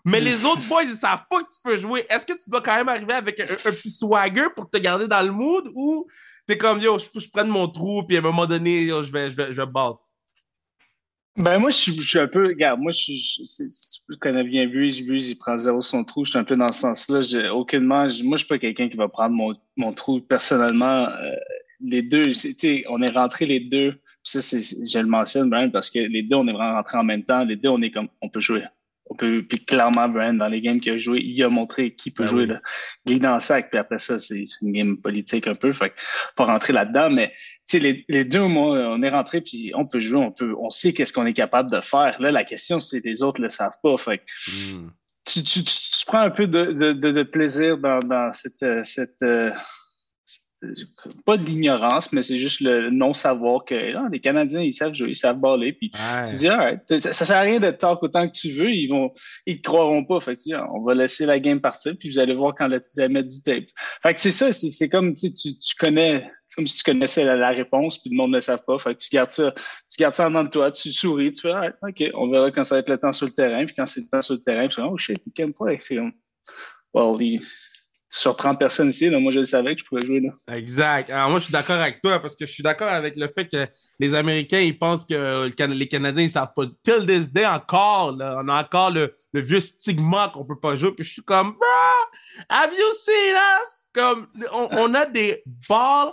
Mais 0.05 0.21
les 0.21 0.45
autres 0.45 0.67
boys, 0.69 0.85
ils 0.85 0.95
savent 0.95 1.25
pas 1.29 1.43
que 1.43 1.49
tu 1.53 1.59
peux 1.65 1.77
jouer. 1.77 2.07
Est-ce 2.09 2.25
que 2.25 2.33
tu 2.33 2.49
dois 2.49 2.61
quand 2.61 2.77
même 2.77 2.89
arriver 2.89 3.15
avec 3.15 3.41
un, 3.41 3.47
petit 3.47 3.91
swagger 3.91 4.47
pour 4.55 4.71
te 4.71 4.79
garder 4.79 5.09
dans 5.09 5.21
le 5.21 5.33
mood 5.33 5.69
ou 5.75 6.07
t'es 6.47 6.57
comme, 6.57 6.79
yo, 6.79 6.97
que 6.97 7.19
je 7.19 7.29
prenne 7.29 7.49
mon 7.49 7.67
trou, 7.67 8.05
puis 8.05 8.17
à 8.17 8.21
un 8.21 8.23
moment 8.23 8.47
donné, 8.47 8.87
je 8.87 9.13
vais, 9.13 9.31
je 9.33 9.37
vais, 9.37 9.47
je 9.49 9.61
vais 9.61 9.67
battre? 9.67 10.05
Ben, 11.37 11.59
moi, 11.59 11.71
je 11.71 11.91
suis, 11.91 12.19
un 12.19 12.29
peu, 12.29 12.47
regarde, 12.47 12.81
moi, 12.81 12.93
je, 12.93 13.13
je, 13.13 13.43
si 13.45 14.01
tu 14.09 14.17
connais 14.19 14.45
bien 14.45 14.67
Breeze, 14.69 15.05
Breeze, 15.05 15.31
il 15.31 15.37
prend 15.37 15.59
zéro 15.59 15.83
son 15.83 16.03
trou. 16.03 16.25
Je 16.25 16.31
suis 16.31 16.39
un 16.39 16.45
peu 16.45 16.57
dans 16.57 16.73
ce 16.73 16.81
sens-là. 16.81 17.21
J'ai 17.21 17.49
aucunement, 17.49 18.07
moi, 18.23 18.37
je 18.37 18.45
suis 18.45 18.47
pas 18.47 18.59
quelqu'un 18.59 18.89
qui 18.89 18.97
va 18.97 19.09
prendre 19.09 19.35
mon, 19.35 19.55
mon 19.77 19.93
trou. 19.93 20.21
Personnellement, 20.21 21.09
euh, 21.09 21.33
les 21.81 22.03
deux, 22.03 22.27
tu 22.27 22.33
sais, 22.33 22.85
on 22.89 23.03
est 23.03 23.11
rentrés 23.11 23.45
les 23.45 23.61
deux 23.61 24.01
ça, 24.27 24.41
je 24.41 24.99
le 24.99 25.07
mentionne, 25.07 25.51
Brian, 25.51 25.71
parce 25.71 25.91
que 25.91 26.01
les 26.01 26.23
deux, 26.23 26.37
on 26.37 26.47
est 26.49 26.53
vraiment 26.53 26.75
rentrés 26.75 26.99
en 26.99 27.05
même 27.05 27.25
temps. 27.25 27.45
Les 27.45 27.57
deux, 27.57 27.69
on 27.69 27.81
est 27.81 27.91
comme, 27.91 28.09
on 28.21 28.29
peut 28.29 28.41
jouer. 28.41 28.65
On 29.09 29.15
peut, 29.15 29.45
puis 29.49 29.65
clairement, 29.65 30.09
Brian, 30.09 30.35
dans 30.35 30.49
les 30.49 30.61
games 30.61 30.81
qu'il 30.81 30.93
a 30.93 30.99
joué, 30.99 31.21
il 31.23 31.41
a 31.45 31.49
montré 31.49 31.95
qui 31.95 32.11
peut 32.11 32.25
ben 32.25 32.29
jouer. 32.29 32.47
Là. 32.47 32.61
Il 33.05 33.15
est 33.15 33.19
dans 33.21 33.35
le 33.35 33.41
sac, 33.41 33.71
puis 33.71 33.79
après 33.79 33.99
ça, 33.99 34.19
c'est 34.19 34.45
une 34.63 34.73
game 34.73 34.97
politique 34.97 35.47
un 35.47 35.55
peu. 35.55 35.73
Fait 35.73 35.93
pas 36.35 36.45
rentrer 36.45 36.73
là-dedans, 36.73 37.09
mais 37.09 37.33
les, 37.73 38.05
les 38.09 38.25
deux, 38.25 38.47
moi, 38.49 38.77
on 38.89 39.01
est 39.03 39.09
rentrés, 39.09 39.41
puis 39.41 39.71
on 39.77 39.87
peut 39.87 40.01
jouer, 40.01 40.19
on 40.19 40.33
peut, 40.33 40.55
on 40.59 40.71
sait 40.71 40.93
qu'est-ce 40.93 41.13
qu'on 41.13 41.27
est 41.27 41.35
capable 41.35 41.71
de 41.71 41.81
faire. 41.81 42.21
Là, 42.21 42.33
la 42.33 42.43
question, 42.43 42.81
c'est 42.81 43.05
les 43.05 43.23
autres 43.23 43.41
le 43.41 43.49
savent 43.49 43.79
pas. 43.81 43.97
Fait 43.97 44.23
hmm. 44.49 44.89
tu, 45.25 45.45
tu, 45.45 45.63
tu, 45.63 46.07
prends 46.07 46.23
un 46.23 46.31
peu 46.31 46.49
de, 46.49 46.73
de, 46.73 46.93
de, 46.93 47.23
plaisir 47.23 47.79
dans, 47.79 48.01
dans 48.01 48.33
cette, 48.33 48.65
cette 48.85 49.23
euh, 49.23 49.53
pas 51.25 51.37
de 51.37 51.45
l'ignorance, 51.45 52.13
mais 52.13 52.23
c'est 52.23 52.37
juste 52.37 52.61
le 52.61 52.91
non-savoir 52.91 53.65
que 53.65 53.95
ah, 53.95 54.09
les 54.11 54.21
Canadiens, 54.21 54.61
ils 54.61 54.73
savent 54.73 54.95
jouer, 54.95 55.11
ils 55.11 55.17
savent 55.17 55.39
baller. 55.39 55.73
Puis 55.73 55.91
tu 55.91 56.37
dis, 56.37 56.49
ah, 56.49 56.73
ça, 56.89 57.13
ça 57.13 57.25
sert 57.25 57.37
à 57.37 57.41
rien 57.41 57.61
de 57.61 57.71
talk 57.71 58.03
autant 58.03 58.27
que 58.27 58.33
tu 58.33 58.51
veux, 58.51 58.71
ils 58.71 58.89
vont, 58.89 59.13
ils 59.45 59.61
te 59.61 59.69
croiront 59.69 60.05
pas. 60.05 60.19
Fait 60.21 60.35
que, 60.35 60.57
on 60.73 60.83
va 60.83 60.95
laisser 60.95 61.27
la 61.27 61.39
game 61.39 61.61
partir, 61.61 61.95
puis 61.99 62.11
vous 62.11 62.19
allez 62.19 62.35
voir 62.35 62.55
quand 62.57 62.69
vous 62.69 63.01
allez 63.01 63.13
mettre 63.13 63.29
du 63.29 63.43
tape. 63.43 63.67
Fait 64.03 64.15
que 64.15 64.21
c'est 64.21 64.31
ça, 64.31 64.51
c'est 64.53 64.89
comme 64.89 65.15
tu, 65.15 65.33
tu 65.35 65.75
connais, 65.79 66.27
comme 66.55 66.67
si 66.67 66.83
tu 66.83 66.91
connaissais 66.91 67.25
la, 67.25 67.51
réponse, 67.51 67.99
puis 67.99 68.11
le 68.11 68.17
monde 68.17 68.31
ne 68.31 68.37
le 68.37 68.41
savent 68.41 68.65
pas. 68.67 68.79
Fait 68.79 68.95
que 68.95 69.01
tu 69.01 69.11
gardes 69.11 69.31
ça, 69.31 69.55
tu 69.55 70.01
gardes 70.01 70.15
ça 70.15 70.27
en 70.29 70.45
de 70.45 70.49
toi, 70.49 70.71
tu 70.73 70.91
souris, 70.91 71.33
tu 71.33 71.43
fais, 71.43 71.53
ah, 71.53 71.71
OK, 71.83 72.03
on 72.15 72.31
verra 72.31 72.51
quand 72.51 72.65
ça 72.65 72.77
va 72.77 72.79
être 72.81 72.89
le 72.89 72.99
temps 72.99 73.13
sur 73.13 73.27
le 73.27 73.33
terrain, 73.33 73.67
puis 73.67 73.75
quand 73.77 73.87
c'est 73.87 74.01
le 74.01 74.09
temps 74.09 74.23
sur 74.23 74.35
le 74.35 74.41
terrain, 74.41 74.67
tu 74.69 74.77
fais, 74.77 74.83
oh 74.83 74.97
shit, 74.97 75.21
il 75.27 75.33
can't 75.33 75.53
play. 75.53 75.79
C'est 75.83 75.97
comme, 75.97 76.13
well, 76.95 77.19
sur 78.17 78.35
30 78.35 78.59
personnes 78.59 78.89
ici, 78.89 79.11
moi 79.11 79.31
je 79.31 79.41
le 79.41 79.45
savais 79.45 79.75
que 79.75 79.83
je 79.83 79.87
pouvais 79.87 80.07
jouer 80.07 80.21
là. 80.21 80.57
Exact. 80.57 81.11
Alors 81.11 81.31
moi 81.31 81.39
je 81.39 81.45
suis 81.45 81.53
d'accord 81.53 81.77
avec 81.77 82.01
toi 82.01 82.19
parce 82.19 82.35
que 82.35 82.47
je 82.47 82.51
suis 82.51 82.63
d'accord 82.63 82.89
avec 82.89 83.15
le 83.17 83.29
fait 83.29 83.47
que 83.47 83.67
les 83.99 84.15
Américains 84.15 84.61
ils 84.61 84.79
pensent 84.79 85.05
que 85.05 85.47
les 85.47 85.89
Canadiens 85.89 86.23
ils 86.23 86.31
savent 86.31 86.53
pas. 86.55 86.65
Till 86.83 87.07
this 87.07 87.31
day 87.31 87.47
encore, 87.47 88.17
on 88.19 88.49
a 88.49 88.61
encore 88.61 88.91
le, 88.91 89.13
vieux 89.35 89.61
stigma 89.61 90.31
qu'on 90.33 90.45
peut 90.45 90.59
pas 90.59 90.77
jouer. 90.77 90.93
Puis 90.93 91.05
je 91.05 91.13
suis 91.13 91.23
comme, 91.23 91.53
bro, 91.53 92.47
have 92.49 92.73
you 92.73 92.93
seen 92.93 93.35
us? 93.35 93.91
Comme 93.93 94.27
on, 94.53 94.95
a 94.95 95.07
des 95.07 95.43
balls 95.69 96.13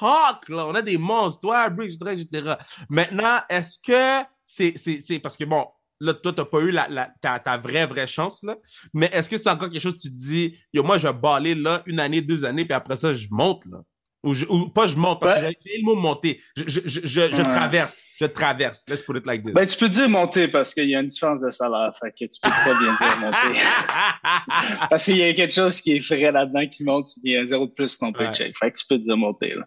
hawk 0.00 0.48
là, 0.48 0.66
on 0.66 0.74
a 0.74 0.82
des 0.82 0.98
monstres, 0.98 1.40
toi, 1.40 1.68
Bridge, 1.68 1.96
etc. 2.06 2.54
Maintenant, 2.88 3.40
est-ce 3.48 3.78
que 3.78 4.26
c'est 4.46 4.74
c'est 4.76 5.18
parce 5.18 5.36
que 5.36 5.44
bon 5.44 5.66
là, 6.02 6.14
toi, 6.14 6.32
t'as 6.32 6.44
pas 6.44 6.60
eu 6.60 6.70
la, 6.70 6.88
la, 6.88 7.10
ta, 7.20 7.38
ta, 7.38 7.56
vraie, 7.56 7.86
vraie 7.86 8.06
chance, 8.06 8.42
là. 8.42 8.56
Mais 8.92 9.08
est-ce 9.12 9.28
que 9.28 9.38
c'est 9.38 9.48
encore 9.48 9.70
quelque 9.70 9.82
chose 9.82 9.94
que 9.94 10.02
tu 10.02 10.10
te 10.10 10.16
dis, 10.16 10.58
yo, 10.72 10.82
moi, 10.82 10.98
je 10.98 11.06
vais 11.06 11.14
baller 11.14 11.54
là 11.54 11.82
une 11.86 12.00
année, 12.00 12.20
deux 12.20 12.44
années, 12.44 12.64
puis 12.64 12.74
après 12.74 12.96
ça, 12.96 13.14
je 13.14 13.28
monte, 13.30 13.64
là? 13.66 13.78
Ou, 14.24 14.34
ou, 14.50 14.68
pas 14.68 14.86
je 14.86 14.94
monte, 14.94 15.20
parce 15.20 15.40
que 15.40 15.48
j'ai 15.48 15.78
le 15.78 15.84
mot 15.84 15.96
monter. 15.96 16.40
Je, 16.56 16.62
je, 16.68 16.80
je, 16.84 17.00
je 17.02 17.42
traverse. 17.42 18.04
Je 18.20 18.26
traverse. 18.26 18.84
Let's 18.88 19.02
put 19.02 19.16
it 19.16 19.26
like 19.26 19.44
this. 19.44 19.52
Ben, 19.52 19.66
tu 19.66 19.76
peux 19.76 19.88
dire 19.88 20.08
monter 20.08 20.46
parce 20.46 20.72
qu'il 20.74 20.88
y 20.88 20.94
a 20.94 21.00
une 21.00 21.08
différence 21.08 21.40
de 21.40 21.50
salaire. 21.50 21.92
Fait 21.98 22.12
que 22.12 22.32
tu 22.32 22.40
peux 22.40 22.48
très 22.48 22.72
bien 22.74 22.96
dire 22.96 23.18
monter. 23.18 23.60
parce 24.90 25.04
qu'il 25.04 25.16
y 25.16 25.24
a 25.24 25.34
quelque 25.34 25.52
chose 25.52 25.80
qui 25.80 25.96
est 25.96 26.00
frais 26.00 26.30
là-dedans 26.30 26.68
qui 26.68 26.84
monte, 26.84 27.08
il 27.24 27.32
y 27.32 27.36
a 27.36 27.40
un 27.40 27.44
zéro 27.44 27.66
de 27.66 27.72
plus 27.72 27.98
ton 27.98 28.12
paycheck. 28.12 28.56
Fait 28.56 28.70
que 28.70 28.78
tu 28.78 28.86
peux 28.88 28.98
dire 28.98 29.16
monter. 29.16 29.54
Là. 29.54 29.64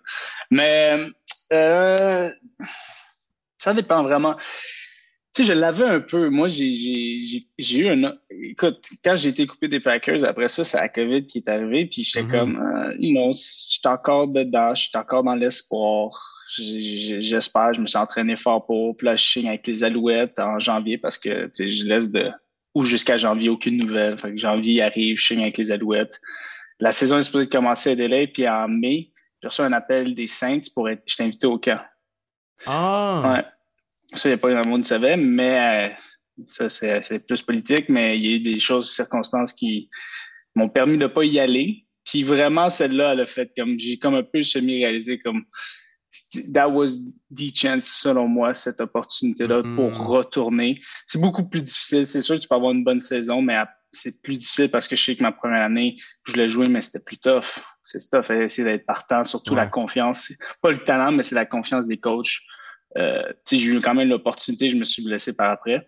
Mais 0.50 1.06
euh, 1.51 2.30
ça 3.58 3.74
dépend 3.74 4.04
vraiment. 4.04 4.38
Tu 5.36 5.44
sais, 5.44 5.54
je 5.54 5.60
l'avais 5.60 5.84
un 5.84 6.00
peu. 6.00 6.30
Moi, 6.30 6.48
j'ai 6.48 7.77
eu 7.77 7.89
un. 7.89 8.13
Écoute, 8.30 8.88
quand 9.04 9.18
j'ai 9.18 9.30
été 9.30 9.46
coupé 9.46 9.68
des 9.68 9.82
Packers, 9.82 10.24
après 10.24 10.48
ça, 10.48 10.63
c'est 10.63 10.77
la 10.77 10.88
COVID 10.88 11.27
qui 11.27 11.39
est 11.39 11.50
arrivée. 11.50 11.88
Puis 11.88 12.04
j'étais 12.06 12.25
mm-hmm. 12.25 12.32
comme, 12.32 12.58
euh, 12.58 12.96
you 13.00 13.12
know, 13.12 13.34
j'étais 13.34 13.89
encore 13.89 14.30
dedans, 14.30 14.74
j'étais 14.74 14.98
encore 14.98 15.24
dans 15.25 15.36
l'espoir. 15.36 16.10
J'espère, 16.48 17.74
je 17.74 17.82
me 17.82 17.86
suis 17.86 17.98
entraîné 17.98 18.38
fort 18.38 18.65
pour. 18.65 18.96
Puis 18.96 19.08
là, 19.08 19.18
je 19.18 19.25
signe 19.25 19.50
avec 19.50 19.68
les 19.68 19.84
Alouettes 19.84 20.39
en 20.39 20.58
janvier 20.60 20.98
parce 20.98 21.18
que, 21.18 21.48
tu 21.48 21.51
sais, 21.54 21.68
je 21.68 21.86
laisse 21.86 22.10
de. 22.12 22.32
Ou 22.74 22.86
jusqu'à 22.86 23.18
janvier, 23.18 23.50
aucune 23.50 23.77
nouvelle. 23.77 24.18
Fait 24.18 24.32
que 24.32 24.38
janvier 24.38 24.84
arrive, 24.84 25.18
je 25.18 25.25
signe 25.25 25.42
avec 25.42 25.58
les 25.58 25.70
Alouettes. 25.70 26.22
La 26.80 26.94
saison 26.94 27.18
est 27.18 27.24
supposée 27.24 27.50
commencer 27.50 27.92
à 27.92 27.96
délai. 27.96 28.27
Puis 28.27 28.48
en 28.48 28.70
mai, 28.70 29.12
j'ai 29.42 29.50
reçu 29.50 29.62
un 29.62 29.74
appel 29.74 30.15
des 30.15 30.27
Saints 30.27 30.72
pour 30.74 30.88
être. 30.88 31.04
Je 31.06 31.22
invité 31.22 31.46
au 31.46 31.60
camp. 31.60 31.82
Ah! 32.68 33.34
Ouais. 33.34 33.54
Ça, 34.15 34.29
il 34.29 34.31
n'y 34.31 34.36
a 34.36 34.38
pas 34.38 34.51
grand 34.51 34.65
monde 34.65 34.81
qui 34.81 34.88
savait, 34.88 35.17
mais 35.17 35.89
euh, 35.89 36.43
ça, 36.48 36.69
c'est 36.69 37.19
plus 37.25 37.41
politique, 37.41 37.89
mais 37.89 38.17
il 38.17 38.25
y 38.25 38.34
a 38.34 38.36
eu 38.36 38.39
des 38.39 38.60
choses, 38.60 38.91
circonstances 38.91 39.53
qui 39.53 39.89
m'ont 40.55 40.69
permis 40.69 40.98
de 40.98 41.03
ne 41.03 41.07
pas 41.07 41.24
y 41.24 41.39
aller. 41.39 41.86
Puis 42.05 42.24
vraiment, 42.24 42.69
celle-là, 42.69 43.13
elle 43.13 43.22
a 43.22 43.25
fait 43.25 43.51
comme, 43.57 43.79
j'ai 43.79 43.98
comme 43.98 44.15
un 44.15 44.24
peu 44.24 44.43
semi-réalisé 44.43 45.19
comme, 45.19 45.45
that 46.53 46.69
was 46.69 46.98
the 47.36 47.53
chance, 47.53 47.88
selon 47.88 48.27
moi, 48.27 48.53
cette 48.53 48.79
opportunité-là 48.79 49.62
mm-hmm. 49.62 49.75
pour 49.75 50.07
retourner. 50.07 50.81
C'est 51.05 51.19
beaucoup 51.19 51.48
plus 51.48 51.63
difficile. 51.63 52.05
C'est 52.07 52.22
sûr 52.22 52.36
que 52.36 52.41
tu 52.41 52.48
peux 52.48 52.55
avoir 52.55 52.72
une 52.72 52.84
bonne 52.84 53.01
saison, 53.01 53.41
mais 53.41 53.57
c'est 53.91 54.22
plus 54.22 54.38
difficile 54.38 54.69
parce 54.69 54.88
que 54.88 54.95
je 54.95 55.03
sais 55.03 55.15
que 55.15 55.24
ma 55.24 55.31
première 55.31 55.63
année, 55.63 55.98
je 56.25 56.36
l'ai 56.36 56.50
joué, 56.50 56.67
mais 56.69 56.81
c'était 56.81 57.00
plus 57.00 57.17
tough. 57.17 57.60
C'est 57.84 58.00
tough, 58.10 58.29
essayer 58.31 58.65
d'être 58.65 58.86
partant, 58.86 59.24
surtout 59.24 59.55
la 59.55 59.67
confiance. 59.67 60.31
Pas 60.62 60.72
le 60.72 60.77
talent, 60.77 61.12
mais 61.12 61.24
c'est 61.24 61.36
la 61.36 61.45
confiance 61.45 61.88
des 61.88 61.98
coachs. 61.98 62.39
Euh, 62.98 63.32
j'ai 63.50 63.74
eu 63.74 63.82
quand 63.82 63.94
même 63.94 64.10
l'opportunité, 64.10 64.70
je 64.70 64.78
me 64.78 64.84
suis 64.84 65.04
blessé 65.04 65.36
par 65.36 65.52
après. 65.52 65.88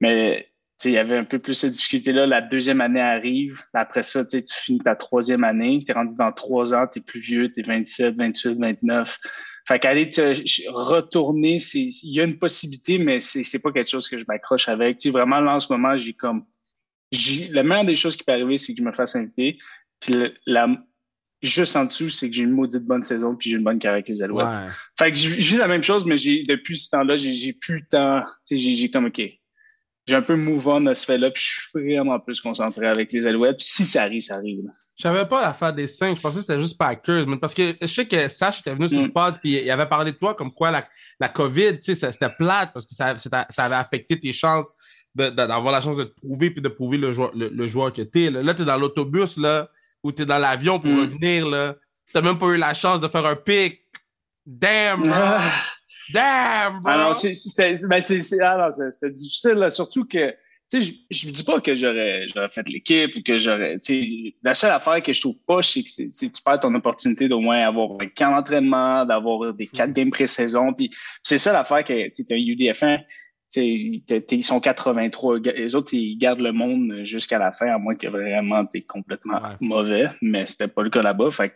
Mais 0.00 0.48
il 0.84 0.92
y 0.92 0.98
avait 0.98 1.16
un 1.16 1.24
peu 1.24 1.38
plus 1.38 1.64
de 1.64 1.70
difficulté-là. 1.70 2.26
La 2.26 2.40
deuxième 2.40 2.80
année 2.80 3.00
arrive. 3.00 3.62
Après 3.74 4.02
ça, 4.02 4.24
tu 4.24 4.40
finis 4.54 4.78
ta 4.78 4.94
troisième 4.94 5.44
année. 5.44 5.82
Tu 5.84 5.90
es 5.90 5.94
rendu 5.94 6.14
dans 6.16 6.32
trois 6.32 6.74
ans, 6.74 6.86
tu 6.86 7.00
es 7.00 7.02
plus 7.02 7.20
vieux, 7.20 7.50
tu 7.52 7.60
es 7.60 7.62
27, 7.64 8.16
28, 8.16 8.60
29. 8.60 9.18
Fait 9.66 9.78
qu'aller 9.78 10.08
te 10.08 10.32
retourner, 10.70 11.58
il 11.74 12.12
y 12.12 12.20
a 12.20 12.24
une 12.24 12.38
possibilité, 12.38 12.98
mais 12.98 13.20
c'est 13.20 13.60
pas 13.60 13.72
quelque 13.72 13.90
chose 13.90 14.08
que 14.08 14.18
je 14.18 14.24
m'accroche 14.28 14.68
avec. 14.68 15.04
Vraiment, 15.06 15.40
là, 15.40 15.56
en 15.56 15.60
ce 15.60 15.72
moment, 15.72 15.96
j'ai 15.96 16.14
comme. 16.14 16.44
La 17.50 17.62
meilleure 17.62 17.84
des 17.84 17.96
choses 17.96 18.16
qui 18.16 18.24
peut 18.24 18.32
arriver, 18.32 18.58
c'est 18.58 18.74
que 18.74 18.78
je 18.78 18.84
me 18.84 18.92
fasse 18.92 19.16
inviter. 19.16 19.58
Puis 20.00 20.14
la, 20.46 20.68
juste 21.42 21.76
en 21.76 21.84
dessous, 21.84 22.08
c'est 22.08 22.28
que 22.28 22.34
j'ai 22.34 22.42
une 22.42 22.50
maudite 22.50 22.84
bonne 22.84 23.02
saison 23.02 23.34
puis 23.36 23.50
j'ai 23.50 23.56
une 23.56 23.64
bonne 23.64 23.78
carrière 23.78 23.96
avec 23.96 24.08
les 24.08 24.22
Alouettes. 24.22 24.60
Fait 24.98 25.12
que 25.12 25.18
je 25.18 25.28
vis 25.28 25.56
la 25.56 25.68
même 25.68 25.82
chose, 25.82 26.04
mais 26.04 26.16
j'ai 26.16 26.42
depuis 26.42 26.76
ce 26.76 26.90
temps-là, 26.90 27.16
j'ai 27.16 27.52
plus 27.52 27.74
le 27.74 27.86
temps. 27.88 28.22
J'ai 28.50 28.90
comme 28.90 29.06
OK. 29.06 29.20
J'ai 30.06 30.14
un 30.14 30.22
peu 30.22 30.36
move 30.36 30.66
on 30.68 30.86
à 30.86 30.94
ce 30.94 31.04
fait-là, 31.04 31.30
puis 31.30 31.42
je 31.42 31.60
suis 31.60 31.94
vraiment 31.94 32.18
plus 32.18 32.40
concentré 32.40 32.86
avec 32.86 33.12
les 33.12 33.26
Alouettes. 33.26 33.58
Puis 33.58 33.66
si 33.66 33.84
ça 33.84 34.02
arrive, 34.02 34.22
ça 34.22 34.36
arrive. 34.36 34.62
Je 34.96 35.02
savais 35.02 35.26
pas 35.26 35.42
l'affaire 35.42 35.72
des 35.72 35.86
cinq. 35.86 36.16
Je 36.16 36.22
pensais 36.22 36.36
que 36.36 36.40
c'était 36.40 36.60
juste 36.60 36.76
Packers. 36.76 37.26
Mais 37.26 37.36
parce 37.36 37.54
que 37.54 37.74
je 37.80 37.86
sais 37.86 38.06
que 38.06 38.26
Sash 38.26 38.60
était 38.60 38.74
venu 38.74 38.88
sur 38.88 39.00
le 39.00 39.08
mm. 39.08 39.12
pod 39.12 39.34
puis 39.40 39.52
il 39.52 39.70
avait 39.70 39.86
parlé 39.86 40.10
de 40.12 40.16
toi 40.16 40.34
comme 40.34 40.50
quoi 40.50 40.70
la, 40.70 40.84
la 41.20 41.28
COVID, 41.28 41.78
tu 41.78 41.94
sais, 41.94 42.10
c'était 42.10 42.30
plate 42.30 42.72
parce 42.72 42.84
que 42.84 42.94
ça, 42.94 43.14
ça 43.16 43.64
avait 43.64 43.76
affecté 43.76 44.18
tes 44.18 44.32
chances 44.32 44.72
d'avoir 45.14 45.72
la 45.72 45.80
chance 45.80 45.96
de 45.96 46.04
te 46.04 46.14
prouver 46.20 46.50
puis 46.50 46.62
de 46.62 46.68
prouver 46.68 46.96
le 46.96 47.12
joueur, 47.12 47.30
le, 47.34 47.66
joueur 47.66 47.92
que 47.92 48.02
t'es. 48.02 48.30
Là, 48.30 48.42
là 48.42 48.54
tu 48.54 48.62
es 48.62 48.64
dans 48.64 48.76
l'autobus, 48.76 49.36
là 49.36 49.70
ou 50.02 50.12
t'es 50.12 50.26
dans 50.26 50.38
l'avion 50.38 50.78
pour 50.78 50.90
mm. 50.90 51.00
revenir, 51.00 51.48
là. 51.48 51.76
T'as 52.12 52.22
même 52.22 52.38
pas 52.38 52.46
eu 52.46 52.56
la 52.56 52.74
chance 52.74 53.00
de 53.00 53.08
faire 53.08 53.26
un 53.26 53.36
pic. 53.36 53.82
Damn, 54.46 55.02
bro! 55.02 55.10
Damn, 56.12 56.80
bro! 56.80 56.90
Alors, 56.90 57.22
ben, 57.22 58.02
c'était 58.02 59.10
difficile, 59.10 59.52
là, 59.52 59.68
surtout 59.68 60.06
que, 60.06 60.30
tu 60.70 60.82
sais, 60.82 60.94
je 61.10 61.28
ne 61.28 61.32
dis 61.32 61.42
pas 61.42 61.60
que 61.60 61.76
j'aurais 61.76 62.48
fait 62.48 62.66
l'équipe 62.68 63.14
ou 63.16 63.22
que 63.22 63.36
j'aurais, 63.36 63.78
tu 63.78 64.02
sais, 64.02 64.34
la 64.42 64.54
seule 64.54 64.70
affaire 64.70 65.02
que 65.02 65.12
je 65.12 65.20
trouve 65.20 65.38
pas, 65.46 65.60
c'est 65.62 65.82
que 65.82 66.26
tu 66.34 66.42
perds 66.42 66.60
ton 66.60 66.74
opportunité 66.74 67.28
d'au 67.28 67.40
moins 67.40 67.60
avoir 67.66 67.90
un 68.00 68.06
camp 68.08 68.30
d'entraînement, 68.30 69.04
d'avoir 69.04 69.52
des 69.52 69.66
quatre 69.66 69.92
games 69.92 70.10
pré-saison, 70.10 70.72
puis 70.72 70.90
c'est 71.22 71.38
ça 71.38 71.52
l'affaire 71.52 71.84
que, 71.84 72.08
tu 72.08 72.24
sais, 72.24 72.26
un 72.30 72.36
UDF1, 72.36 73.04
ils 73.56 74.42
sont 74.42 74.60
83. 74.60 75.38
Les 75.38 75.74
autres, 75.74 75.94
ils 75.94 76.16
gardent 76.16 76.40
le 76.40 76.52
monde 76.52 77.00
jusqu'à 77.04 77.38
la 77.38 77.52
fin, 77.52 77.68
à 77.72 77.78
moins 77.78 77.94
que 77.94 78.06
vraiment 78.06 78.64
tu 78.66 78.78
es 78.78 78.82
complètement 78.82 79.40
mauvais, 79.60 80.06
mais 80.22 80.46
c'était 80.46 80.68
pas 80.68 80.82
le 80.82 80.90
cas 80.90 81.02
là-bas. 81.02 81.30
Fait 81.30 81.52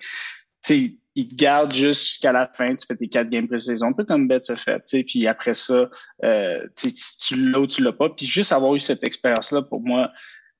ils 1.15 1.29
te 1.29 1.35
gardent 1.35 1.75
jusqu'à 1.75 2.33
la 2.33 2.47
fin, 2.47 2.75
tu 2.75 2.87
fais 2.87 2.97
tes 2.97 3.09
quatre 3.09 3.29
games 3.29 3.47
pré-saison, 3.47 3.89
un 3.89 3.93
peu 3.93 4.05
comme 4.05 4.29
Beth 4.29 4.45
se 4.45 4.55
fait. 4.55 4.83
Puis 5.07 5.27
après 5.27 5.55
ça, 5.55 5.91
euh, 6.25 6.67
tu 6.77 7.51
l'as 7.51 7.61
ou 7.61 7.67
tu 7.67 7.83
l'as 7.83 7.93
pas. 7.93 8.09
Puis 8.09 8.27
juste 8.27 8.53
avoir 8.53 8.75
eu 8.75 8.81
cette 8.81 9.05
expérience-là, 9.05 9.63
pour 9.63 9.83
moi, 9.83 10.11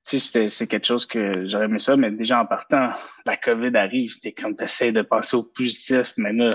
c'est 0.03 0.67
quelque 0.67 0.85
chose 0.85 1.05
que 1.05 1.47
j'aurais 1.47 1.65
aimé 1.65 1.79
ça, 1.79 1.95
mais 1.97 2.11
déjà 2.11 2.41
en 2.41 2.45
partant, 2.45 2.89
la 3.25 3.37
COVID 3.37 3.75
arrive, 3.75 4.11
c'était 4.11 4.33
comme 4.33 4.55
tu 4.55 4.63
essaies 4.63 4.91
de 4.91 5.01
penser 5.01 5.37
au 5.37 5.43
positif, 5.43 6.13
mais 6.17 6.33
là, 6.33 6.49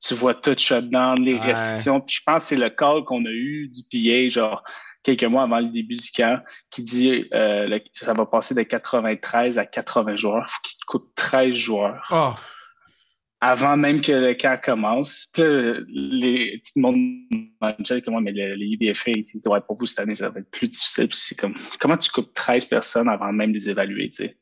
tu 0.00 0.14
vois 0.14 0.34
tout 0.34 0.54
shutdown, 0.56 1.22
les 1.22 1.38
restrictions. 1.38 2.00
Puis 2.00 2.16
je 2.16 2.22
pense 2.24 2.44
que 2.44 2.48
c'est 2.48 2.56
le 2.56 2.70
call 2.70 3.04
qu'on 3.04 3.24
a 3.24 3.30
eu 3.30 3.68
du 3.68 3.82
PA, 3.82 4.28
genre 4.30 4.64
quelques 5.02 5.24
mois 5.24 5.42
avant 5.42 5.60
le 5.60 5.68
début 5.68 5.96
du 5.96 6.10
camp, 6.10 6.42
qui 6.70 6.82
dit 6.82 7.26
euh, 7.32 7.78
ça 7.92 8.12
va 8.12 8.26
passer 8.26 8.54
de 8.54 8.62
93 8.62 9.58
à 9.58 9.66
80 9.66 10.16
joueurs. 10.16 10.46
Il 10.48 10.50
faut 10.50 10.60
qu'il 10.62 10.78
te 10.78 10.84
coûte 10.86 11.10
13 11.16 11.54
joueurs. 11.54 12.06
Oh. 12.10 12.32
Avant 13.42 13.76
même 13.76 14.02
que 14.02 14.12
le 14.12 14.34
camp 14.34 14.60
commence. 14.62 15.28
Puis 15.32 15.42
là, 15.42 15.74
les, 15.88 16.60
tout 16.64 16.72
le 16.76 16.82
monde 16.82 18.02
comment, 18.04 18.20
mais 18.20 18.32
les, 18.32 18.54
UDFA, 18.54 19.12
ils 19.12 19.22
disent 19.22 19.46
ouais, 19.46 19.60
pour 19.62 19.76
vous, 19.76 19.86
cette 19.86 20.00
année, 20.00 20.14
ça 20.14 20.28
va 20.28 20.40
être 20.40 20.50
plus 20.50 20.68
difficile. 20.68 21.08
Puis 21.08 21.18
c'est 21.18 21.38
comme 21.38 21.54
comment 21.78 21.96
tu 21.96 22.10
coupes 22.10 22.34
13 22.34 22.66
personnes 22.66 23.08
avant 23.08 23.32
même 23.32 23.52
de 23.52 23.58
les 23.58 23.70
évaluer, 23.70 24.10
tu 24.10 24.24
sais? 24.24 24.36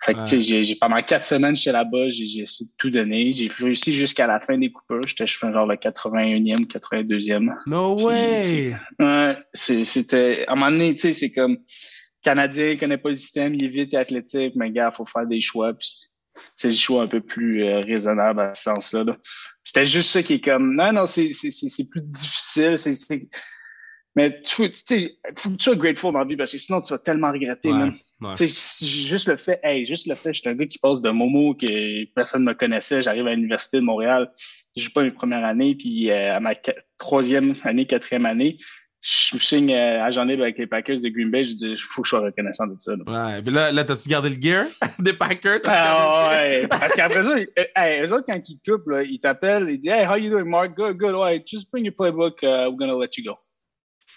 Fait 0.00 0.14
que, 0.14 0.20
tu 0.20 0.40
sais, 0.40 0.62
j'ai, 0.62 0.76
pendant 0.76 1.02
quatre 1.02 1.24
semaines, 1.24 1.56
chez 1.56 1.72
là-bas, 1.72 2.08
j'ai, 2.08 2.42
essayé 2.42 2.70
de 2.70 2.74
tout 2.76 2.90
donner. 2.90 3.32
J'ai 3.32 3.48
réussi 3.48 3.92
jusqu'à 3.92 4.26
la 4.28 4.38
fin 4.38 4.56
des 4.56 4.70
coupeurs. 4.70 5.00
J'étais, 5.06 5.26
je 5.26 5.36
fais 5.36 5.52
genre 5.52 5.66
le 5.66 5.74
81e, 5.74 6.66
82e. 6.66 7.50
No 7.66 8.00
way! 8.00 8.74
Ouais, 9.00 9.36
c'était, 9.52 10.46
à 10.46 10.52
un 10.52 10.54
moment 10.54 10.70
donné, 10.70 10.94
tu 10.94 11.00
sais, 11.00 11.12
c'est 11.14 11.32
comme, 11.32 11.58
Canadien, 12.22 12.70
il 12.70 12.78
connaît 12.78 12.98
pas 12.98 13.08
le 13.08 13.14
système, 13.14 13.54
il 13.54 13.64
est 13.64 13.68
vite 13.68 13.94
et 13.94 13.96
athlétique, 13.96 14.54
mais 14.56 14.70
gars, 14.70 14.90
faut 14.90 15.04
faire 15.04 15.26
des 15.26 15.40
choix, 15.40 15.72
puis 15.74 15.88
c'est 16.56 16.68
des 16.68 16.74
choix 16.74 17.02
un 17.02 17.06
peu 17.06 17.20
plus 17.20 17.64
euh, 17.64 17.80
raisonnables 17.80 18.40
à 18.40 18.54
ce 18.54 18.64
sens-là. 18.64 19.16
C'était 19.64 19.84
juste 19.84 20.10
ça 20.10 20.22
qui 20.22 20.34
est 20.34 20.40
comme, 20.40 20.74
non, 20.76 20.92
non, 20.92 21.06
c'est, 21.06 21.28
c'est, 21.30 21.50
c'est, 21.50 21.88
plus 21.88 22.02
difficile, 22.02 22.78
c'est, 22.78 22.94
mais 24.18 24.42
tu 24.42 24.68
sais, 24.72 25.16
faut 25.36 25.50
que 25.50 25.54
tu 25.54 25.62
sois 25.62 25.76
grateful 25.76 26.12
dans 26.12 26.18
la 26.18 26.24
vie 26.24 26.36
parce 26.36 26.50
que 26.50 26.58
sinon 26.58 26.80
tu 26.80 26.92
vas 26.92 26.98
tellement 26.98 27.30
regretter, 27.30 27.70
Juste 28.20 29.28
le 29.28 29.36
fait, 29.36 29.60
hey, 29.62 29.86
juste 29.86 30.08
le 30.08 30.16
fait, 30.16 30.34
je 30.34 30.40
suis 30.40 30.48
un 30.48 30.54
gars 30.56 30.66
qui 30.66 30.80
passe 30.80 31.00
de 31.00 31.08
Momo 31.08 31.54
que 31.54 32.04
personne 32.14 32.44
ne 32.44 32.50
me 32.50 32.54
connaissait, 32.54 33.00
j'arrive 33.00 33.28
à 33.28 33.34
l'Université 33.36 33.76
de 33.76 33.84
Montréal, 33.84 34.28
je 34.76 34.82
joue 34.82 34.90
pas 34.90 35.04
mes 35.04 35.12
premières 35.12 35.44
années, 35.44 35.76
puis 35.76 36.10
euh, 36.10 36.34
à 36.34 36.40
ma 36.40 36.54
troisième 36.98 37.54
année, 37.62 37.86
quatrième 37.86 38.26
année, 38.26 38.58
je 39.02 39.36
me 39.36 39.38
signe 39.38 39.72
euh, 39.72 40.02
à 40.02 40.10
libre 40.24 40.42
avec 40.42 40.58
les 40.58 40.66
Packers 40.66 41.00
de 41.00 41.10
Green 41.10 41.30
Bay, 41.30 41.44
je 41.44 41.54
dis, 41.54 41.70
il 41.70 41.76
faut 41.76 42.02
que 42.02 42.08
je 42.08 42.10
sois 42.10 42.20
reconnaissant 42.20 42.66
de 42.66 42.74
ça. 42.76 42.94
Ouais, 42.94 43.40
puis 43.40 43.54
là, 43.54 43.70
là 43.70 43.84
t'as-tu 43.84 44.08
gardé 44.08 44.30
le 44.30 44.42
gear 44.42 44.66
des 44.98 45.12
Packers? 45.12 45.60
Ah, 45.68 46.30
ouais, 46.32 46.66
parce 46.66 46.92
qu'après 46.96 47.22
ça, 47.22 47.36
hey, 47.76 48.02
eux 48.02 48.12
autres, 48.12 48.26
quand 48.28 48.40
ils 48.48 48.58
coupent, 48.68 48.88
là, 48.88 49.04
ils 49.04 49.20
t'appellent, 49.20 49.70
ils 49.70 49.78
disent, 49.78 49.92
hey, 49.92 50.04
how 50.04 50.16
you 50.16 50.28
doing, 50.28 50.50
Mark? 50.50 50.76
Good, 50.76 50.96
good, 50.96 51.14
ouais, 51.14 51.40
just 51.46 51.70
bring 51.70 51.84
your 51.84 51.94
playbook, 51.94 52.42
uh, 52.42 52.68
we're 52.68 52.76
gonna 52.76 52.96
let 52.96 53.16
you 53.16 53.22
go. 53.22 53.36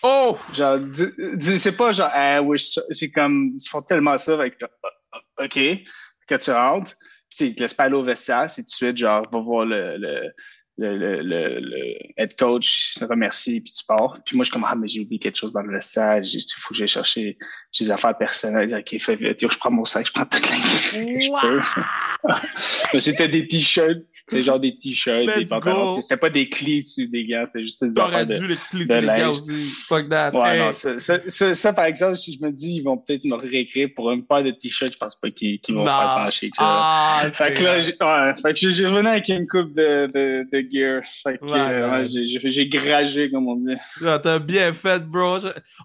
Oh! 0.04 0.38
Genre, 0.54 0.80
c'est 1.40 1.78
pas 1.78 1.92
genre, 1.92 2.10
ah, 2.12 2.42
oui, 2.42 2.58
c'est 2.92 3.12
comme, 3.12 3.52
ils 3.54 3.70
font 3.70 3.82
tellement 3.82 4.18
ça 4.18 4.34
avec, 4.34 4.58
OK, 5.40 5.60
que 6.28 6.36
tu 6.36 6.52
rentres, 6.52 6.94
puis 7.30 7.48
ils 7.48 7.56
te 7.56 7.62
laissent 7.62 7.74
pas 7.74 7.84
aller 7.84 7.96
au 7.96 8.04
vestiaire, 8.04 8.50
c'est 8.50 8.64
tout 8.64 8.68
de 8.68 8.72
suite, 8.72 8.98
genre, 8.98 9.28
va 9.32 9.40
voir 9.40 9.66
le, 9.66 9.98
le, 9.98 10.34
le, 10.78 11.22
le, 11.22 11.60
le 11.60 11.96
head 12.18 12.36
coach, 12.36 12.94
se 12.94 13.06
remercie, 13.06 13.62
puis 13.62 13.72
tu 13.72 13.86
pars. 13.86 14.20
Puis 14.26 14.36
moi, 14.36 14.44
je 14.44 14.50
suis 14.50 14.54
comme, 14.54 14.68
ah, 14.68 14.76
mais 14.76 14.88
j'ai 14.88 15.02
oublié 15.02 15.20
quelque 15.20 15.38
chose 15.38 15.54
dans 15.54 15.62
le 15.62 15.72
vestiaire, 15.72 16.22
il 16.24 16.44
faut 16.58 16.70
que 16.70 16.76
j'aille 16.76 16.88
chercher 16.88 17.38
des 17.80 17.92
affaires 17.92 18.18
personnelles. 18.18 18.74
OK, 18.74 19.00
fais 19.00 19.16
vite, 19.16 19.40
je 19.40 19.58
prends 19.58 19.72
mon 19.72 19.86
sac, 19.86 20.08
je 20.08 20.12
prends 20.12 20.26
toute 20.26 20.50
la 20.50 20.58
wow. 21.30 22.40
C'était 23.00 23.28
des 23.28 23.48
t-shirts, 23.48 24.04
C'est 24.32 24.44
genre 24.44 24.60
des 24.60 24.78
t-shirts, 24.78 25.38
des 25.38 25.46
pantalons. 25.46 26.00
C'était 26.00 26.18
pas 26.18 26.30
des 26.30 26.50
clés 26.50 26.82
dessus 26.82 27.08
des 27.08 27.26
gars, 27.26 27.46
c'était 27.46 27.64
juste 27.64 27.84
des 27.84 28.00
affaires 28.00 28.26
de, 28.26 28.38
dû 28.38 28.48
les 28.48 28.58
clés 28.70 28.86
de 28.86 28.94
les 28.94 29.24
aussi. 29.26 29.70
Fuck 29.88 30.10
that. 30.10 30.32
Ouais, 30.34 30.60
non, 30.60 30.72
ça, 30.72 30.98
ça, 31.00 31.54
ça, 31.54 31.74
par 31.74 31.86
exemple, 31.86 32.16
si 32.16 32.38
je 32.38 32.46
me 32.46 32.52
dis, 32.52 32.78
ils 32.78 32.84
vont 32.84 32.98
peut-être 32.98 33.26
me 33.26 33.36
réécrire 33.36 33.90
pour 33.96 34.12
une 34.12 34.24
paire 34.24 34.44
de 34.44 34.52
t-shirts, 34.52 34.94
je 34.94 34.98
pense 34.98 35.16
pas 35.16 35.30
qu'ils 35.30 35.60
vont 35.70 35.86
faire 35.86 36.22
pencher 36.24 36.50
que 36.50 36.58
ça. 36.58 36.64
Ah, 36.66 37.28
fait 37.32 37.54
que 37.54 37.64
là, 37.64 37.78
ouais, 37.78 38.42
fait 38.42 38.54
que 38.54 38.70
j'ai 38.70 38.88
revenu 38.88 39.08
avec 39.08 39.28
une 39.30 39.48
coupe 39.48 39.74
de, 39.74 40.08
de, 40.08 40.48
de 40.52 40.72
gear. 40.72 41.02
Fait 41.24 41.38
que 41.38 41.46
ouais, 41.46 42.04
ouais. 42.04 42.50
j'ai 42.50 42.68
gragé, 42.68 43.30
comme 43.30 43.48
on 43.48 43.56
dit. 43.56 43.76
T'as 44.00 44.40
bien 44.40 44.74
fait, 44.74 45.00
bro. 45.00 45.38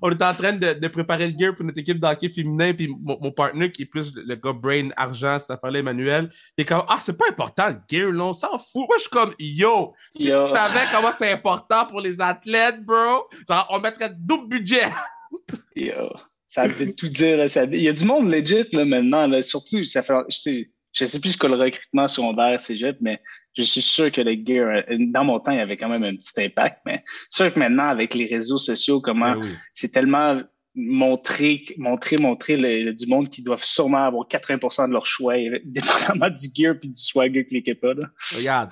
On 0.02 0.10
était 0.10 0.24
en 0.24 0.34
train 0.34 0.52
de, 0.52 0.72
de, 0.72 0.88
préparer 0.88 1.28
le 1.28 1.34
gear 1.38 1.54
pour 1.54 1.64
notre 1.64 1.78
équipe 1.78 1.98
d'hockey 1.98 2.28
féminin, 2.28 2.72
puis 2.72 2.88
mon, 2.88 3.18
mon 3.20 3.30
partner, 3.30 3.70
qui 3.70 3.82
est 3.82 3.86
plus 3.86 4.14
le 4.16 4.34
gars 4.34 4.52
brain 4.52 4.88
argent, 4.96 5.38
ça 5.38 5.56
parlait 5.56 5.80
Emmanuel, 5.80 6.28
il 6.56 6.62
est 6.62 6.64
comme, 6.64 6.82
ah, 6.88 6.98
c'est 7.00 7.16
pas 7.16 7.26
important 7.28 7.68
le 7.68 7.76
gear, 7.90 8.10
là, 8.12 8.24
on 8.24 8.32
s'en 8.36 8.58
fout. 8.58 8.86
Moi, 8.88 8.96
je 8.96 9.02
suis 9.02 9.10
comme, 9.10 9.32
yo, 9.38 9.94
si 10.14 10.24
tu 10.24 10.30
savais 10.30 10.86
comment 10.92 11.12
c'est 11.12 11.32
important 11.32 11.86
pour 11.86 12.00
les 12.00 12.20
athlètes, 12.20 12.84
bro, 12.84 13.28
genre, 13.48 13.66
on 13.70 13.80
mettrait 13.80 14.12
double 14.16 14.48
budget. 14.48 14.86
yo, 15.76 16.12
ça 16.48 16.68
veut 16.68 16.94
tout 16.94 17.08
dire. 17.08 17.48
Ça... 17.50 17.64
Il 17.64 17.80
y 17.80 17.88
a 17.88 17.92
du 17.92 18.04
monde 18.04 18.30
legit, 18.30 18.68
là, 18.72 18.84
maintenant, 18.84 19.26
là, 19.26 19.42
surtout, 19.42 19.82
ça 19.84 20.02
fait, 20.02 20.14
je 20.28 20.38
sais, 20.38 20.70
je 20.92 21.04
sais 21.04 21.20
plus 21.20 21.32
ce 21.32 21.36
que 21.36 21.46
le 21.46 21.56
recrutement 21.56 22.08
secondaire 22.08 22.60
cégep, 22.60 22.96
mais 23.00 23.20
je 23.54 23.62
suis 23.62 23.82
sûr 23.82 24.10
que 24.10 24.22
le 24.22 24.32
gear, 24.32 24.82
dans 25.12 25.24
mon 25.24 25.38
temps, 25.40 25.52
il 25.52 25.58
y 25.58 25.60
avait 25.60 25.76
quand 25.76 25.88
même 25.88 26.04
un 26.04 26.16
petit 26.16 26.44
impact, 26.44 26.80
mais 26.86 27.04
sûr 27.30 27.52
que 27.52 27.58
maintenant, 27.58 27.88
avec 27.88 28.14
les 28.14 28.26
réseaux 28.26 28.58
sociaux, 28.58 29.00
comment 29.00 29.36
ben 29.36 29.56
c'est 29.74 29.92
tellement 29.92 30.40
montrer, 30.76 31.64
montrer, 31.78 32.18
montrer 32.18 32.56
le, 32.56 32.92
du 32.92 33.06
monde 33.06 33.28
qui 33.28 33.42
doivent 33.42 33.64
sûrement 33.64 34.06
avoir 34.06 34.28
80 34.28 34.88
de 34.88 34.92
leur 34.92 35.06
choix, 35.06 35.34
dépendamment 35.64 36.28
du 36.28 36.48
gear 36.54 36.74
et 36.82 36.88
du 36.88 36.94
swagger 36.94 37.44
que 37.44 37.54
l'équipe 37.54 37.82
a. 37.84 37.94
Regarde, 38.36 38.70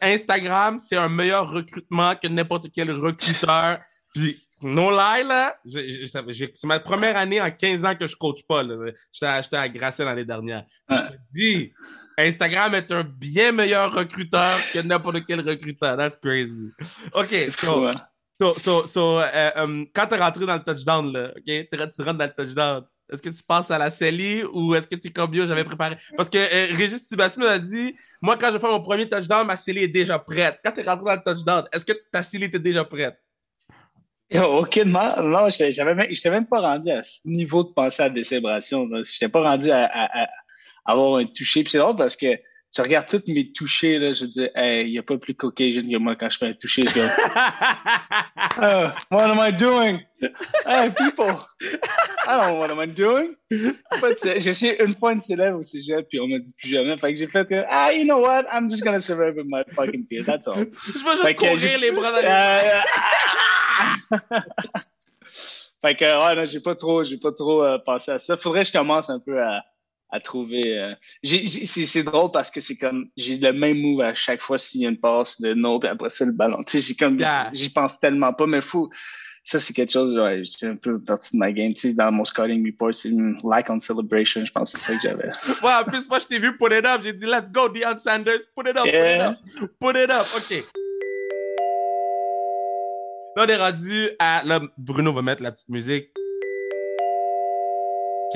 Instagram, 0.00 0.78
c'est 0.78 0.96
un 0.96 1.08
meilleur 1.08 1.50
recrutement 1.50 2.14
que 2.14 2.28
n'importe 2.28 2.68
quel 2.72 2.90
recruteur. 2.90 3.80
Puis, 4.14 4.36
non 4.62 4.90
lie, 4.90 5.24
là, 5.24 5.56
c'est 5.64 6.64
ma 6.64 6.80
première 6.80 7.16
année 7.16 7.40
en 7.40 7.50
15 7.50 7.84
ans 7.84 7.94
que 7.94 8.06
je 8.06 8.16
coach 8.16 8.40
pas. 8.48 8.62
J'étais 9.12 9.56
à 9.56 9.68
Grasset 9.68 10.04
l'année 10.04 10.24
dernière. 10.24 10.64
Je 10.88 10.96
te 10.96 11.12
dis, 11.34 11.72
Instagram 12.16 12.74
est 12.74 12.90
un 12.92 13.04
bien 13.04 13.52
meilleur 13.52 13.92
recruteur 13.92 14.58
que 14.72 14.78
n'importe 14.78 15.26
quel 15.26 15.40
recruteur. 15.40 15.98
That's 15.98 16.16
crazy. 16.16 16.68
OK, 17.12 17.34
so, 17.52 17.90
So, 18.40 18.54
so, 18.58 18.86
so 18.86 19.20
euh, 19.20 19.50
um, 19.56 19.86
quand 19.94 20.08
rentré 20.12 20.44
dans 20.44 20.56
le 20.56 20.62
touchdown, 20.62 21.12
là? 21.12 21.32
Tu 21.44 22.02
rentres 22.02 22.18
dans 22.18 22.24
le 22.24 22.44
touchdown. 22.44 22.84
Est-ce 23.10 23.22
que 23.22 23.28
tu 23.28 23.42
passes 23.42 23.70
à 23.70 23.78
la 23.78 23.88
CELI 23.88 24.44
ou 24.52 24.74
est-ce 24.74 24.88
que 24.88 24.96
tu 24.96 25.08
es 25.08 25.10
comme 25.10 25.32
yo, 25.32 25.46
j'avais 25.46 25.64
préparé? 25.64 25.96
Parce 26.16 26.28
que 26.28 26.38
euh, 26.38 26.74
Régis 26.76 27.06
Sébastien 27.06 27.44
m'a 27.44 27.58
dit, 27.58 27.94
moi, 28.20 28.36
quand 28.36 28.50
je 28.52 28.58
fais 28.58 28.66
mon 28.66 28.82
premier 28.82 29.08
touchdown, 29.08 29.46
ma 29.46 29.56
CELI 29.56 29.84
est 29.84 29.88
déjà 29.88 30.18
prête. 30.18 30.58
Quand 30.62 30.72
tu 30.72 30.80
es 30.80 30.82
rentré 30.82 31.04
dans 31.04 31.14
le 31.14 31.34
touchdown, 31.34 31.64
est-ce 31.72 31.84
que 31.84 31.92
ta 32.10 32.22
CELI 32.22 32.46
était 32.46 32.58
déjà 32.58 32.84
prête? 32.84 33.16
Aucunement. 34.34 35.22
Non, 35.22 35.48
je 35.48 36.08
n'étais 36.08 36.30
même 36.30 36.46
pas 36.46 36.60
rendu 36.60 36.90
à 36.90 37.02
ce 37.04 37.28
niveau 37.28 37.62
de 37.62 37.68
penser 37.68 38.02
à 38.02 38.08
la 38.08 38.14
décélébration. 38.14 38.88
Je 38.90 38.96
n'étais 38.96 39.28
pas 39.28 39.42
rendu 39.42 39.70
à, 39.70 40.28
avoir 40.84 41.18
un 41.18 41.26
toucher. 41.26 41.64
C'est 41.66 41.78
drôle 41.78 41.96
parce 41.96 42.16
que 42.16 42.36
tu 42.76 42.82
regardes 42.82 43.08
tous 43.08 43.22
mes 43.26 43.50
touchés, 43.52 43.98
là, 43.98 44.12
je 44.12 44.26
dis, 44.26 44.46
hey, 44.54 44.86
il 44.86 44.90
n'y 44.92 44.98
a 44.98 45.02
pas 45.02 45.16
plus 45.16 45.34
Caucasian 45.34 45.80
que 45.80 45.96
moi 45.96 46.14
quand 46.14 46.28
je 46.28 46.36
fais 46.36 46.48
un 46.48 46.52
toucher. 46.52 46.82
Je 46.82 46.92
dis, 46.92 47.00
oh, 48.60 48.88
what 49.10 49.30
am 49.30 49.38
I 49.40 49.50
doing? 49.50 50.00
Hey, 50.66 50.90
people! 50.90 51.40
I 52.28 52.36
don't 52.36 52.48
know 52.50 52.58
what 52.58 52.70
am 52.70 52.78
I 52.78 52.86
doing? 52.86 53.34
J'ai 53.50 54.50
essayé 54.50 54.82
une 54.84 54.94
fois 54.94 55.14
une 55.14 55.22
célèbre 55.22 55.58
au 55.58 55.62
cégep, 55.62 56.06
puis 56.06 56.20
on 56.20 56.28
m'a 56.28 56.38
dit 56.38 56.52
plus 56.52 56.68
jamais. 56.68 56.98
Fait 56.98 57.14
que 57.14 57.18
j'ai 57.18 57.28
fait 57.28 57.48
que, 57.48 57.64
ah, 57.70 57.90
you 57.94 58.04
know 58.04 58.20
what? 58.20 58.44
I'm 58.52 58.68
just 58.68 58.84
gonna 58.84 59.00
survive 59.00 59.38
in 59.38 59.46
my 59.46 59.62
fucking 59.74 60.04
field, 60.04 60.26
that's 60.26 60.46
all. 60.46 60.56
Je 60.56 60.92
vais 60.92 61.16
juste 61.16 61.36
courir 61.36 61.78
les 61.80 61.92
bras 61.92 62.12
dans 62.12 62.20
les 62.20 62.26
euh, 64.12 64.20
Fait 65.80 65.94
que, 65.94 66.04
ouais, 66.04 66.34
non, 66.36 66.44
j'ai 66.44 66.60
pas 66.60 66.74
trop, 66.74 67.04
j'ai 67.04 67.16
pas 67.16 67.32
trop 67.32 67.62
euh, 67.62 67.78
pensé 67.78 68.10
à 68.10 68.18
ça. 68.18 68.36
Faudrait 68.36 68.64
que 68.64 68.68
je 68.68 68.72
commence 68.72 69.08
un 69.08 69.18
peu 69.18 69.42
à 69.42 69.62
à 70.10 70.20
trouver. 70.20 70.78
Euh, 70.78 70.94
c'est 71.22 72.02
drôle 72.02 72.30
parce 72.30 72.50
que 72.50 72.60
c'est 72.60 72.76
comme 72.76 73.08
j'ai 73.16 73.38
le 73.38 73.52
même 73.52 73.78
move 73.78 74.00
à 74.02 74.14
chaque 74.14 74.40
fois 74.40 74.58
s'il 74.58 74.82
y 74.82 74.86
a 74.86 74.88
une 74.88 74.98
passe 74.98 75.40
de 75.40 75.54
no, 75.54 75.78
puis 75.78 75.88
après 75.88 76.10
ça 76.10 76.24
le 76.24 76.32
ballon. 76.32 76.62
Tu 76.66 76.80
sais, 76.80 76.94
comme 76.94 77.22
j'y 77.52 77.70
pense 77.70 77.98
tellement 77.98 78.32
pas, 78.32 78.46
mais 78.46 78.60
fou. 78.60 78.90
Ça, 79.44 79.60
c'est 79.60 79.72
quelque 79.74 79.92
chose, 79.92 80.18
ouais, 80.18 80.42
c'est 80.44 80.66
un 80.66 80.74
peu 80.74 81.00
partie 81.00 81.36
de 81.36 81.38
ma 81.38 81.52
game. 81.52 81.72
Tu 81.72 81.90
sais, 81.90 81.94
dans 81.94 82.10
mon 82.10 82.24
scouting 82.24 82.66
report, 82.66 82.92
c'est 82.92 83.12
like 83.44 83.70
on 83.70 83.78
celebration. 83.78 84.44
Je 84.44 84.50
pense 84.50 84.72
que 84.72 84.80
c'est 84.80 84.92
ça 84.92 84.98
que 84.98 85.02
j'avais. 85.02 85.28
ouais, 85.62 85.72
en 85.80 85.84
plus, 85.84 86.08
moi, 86.08 86.18
je 86.18 86.26
t'ai 86.26 86.40
vu 86.40 86.56
put 86.56 86.76
it 86.76 86.84
up. 86.84 87.00
J'ai 87.04 87.12
dit, 87.12 87.26
let's 87.26 87.48
go, 87.52 87.68
Deion 87.68 87.96
Sanders. 87.96 88.40
Put 88.56 88.68
it 88.68 88.76
up, 88.76 88.82
put 88.82 88.90
it 88.90 89.20
up. 89.20 89.36
Put 89.78 89.96
it 89.96 90.10
up. 90.10 90.26
OK. 90.36 90.64
Là, 93.36 93.44
on 93.44 93.46
est 93.46 93.56
rendu 93.56 94.10
à. 94.18 94.42
Là, 94.44 94.60
Bruno 94.76 95.12
va 95.12 95.22
mettre 95.22 95.44
la 95.44 95.52
petite 95.52 95.68
musique. 95.68 96.08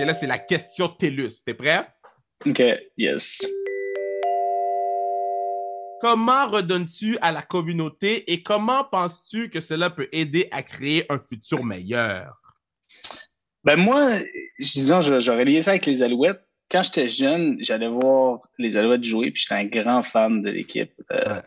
Là, 0.04 0.14
c'est 0.14 0.26
la 0.26 0.38
question 0.38 0.88
TELUS. 0.88 1.42
T'es 1.44 1.54
prêt? 1.54 1.86
OK, 2.46 2.62
yes. 2.96 3.44
Comment 6.00 6.46
redonnes-tu 6.46 7.18
à 7.20 7.30
la 7.30 7.42
communauté 7.42 8.32
et 8.32 8.42
comment 8.42 8.84
penses-tu 8.84 9.50
que 9.50 9.60
cela 9.60 9.90
peut 9.90 10.08
aider 10.12 10.48
à 10.50 10.62
créer 10.62 11.04
un 11.12 11.18
futur 11.18 11.62
meilleur? 11.62 12.40
Ben 13.64 13.76
moi, 13.76 14.12
disons, 14.58 15.02
j'aurais 15.02 15.44
lié 15.44 15.60
ça 15.60 15.72
avec 15.72 15.84
les 15.84 16.02
Alouettes. 16.02 16.40
Quand 16.70 16.82
j'étais 16.82 17.08
jeune, 17.08 17.58
j'allais 17.60 17.88
voir 17.88 18.40
les 18.56 18.78
Alouettes 18.78 19.04
jouer, 19.04 19.30
puis 19.30 19.42
j'étais 19.42 19.60
un 19.60 19.66
grand 19.66 20.02
fan 20.02 20.40
de 20.40 20.50
l'équipe. 20.50 20.92
Euh, 21.12 21.42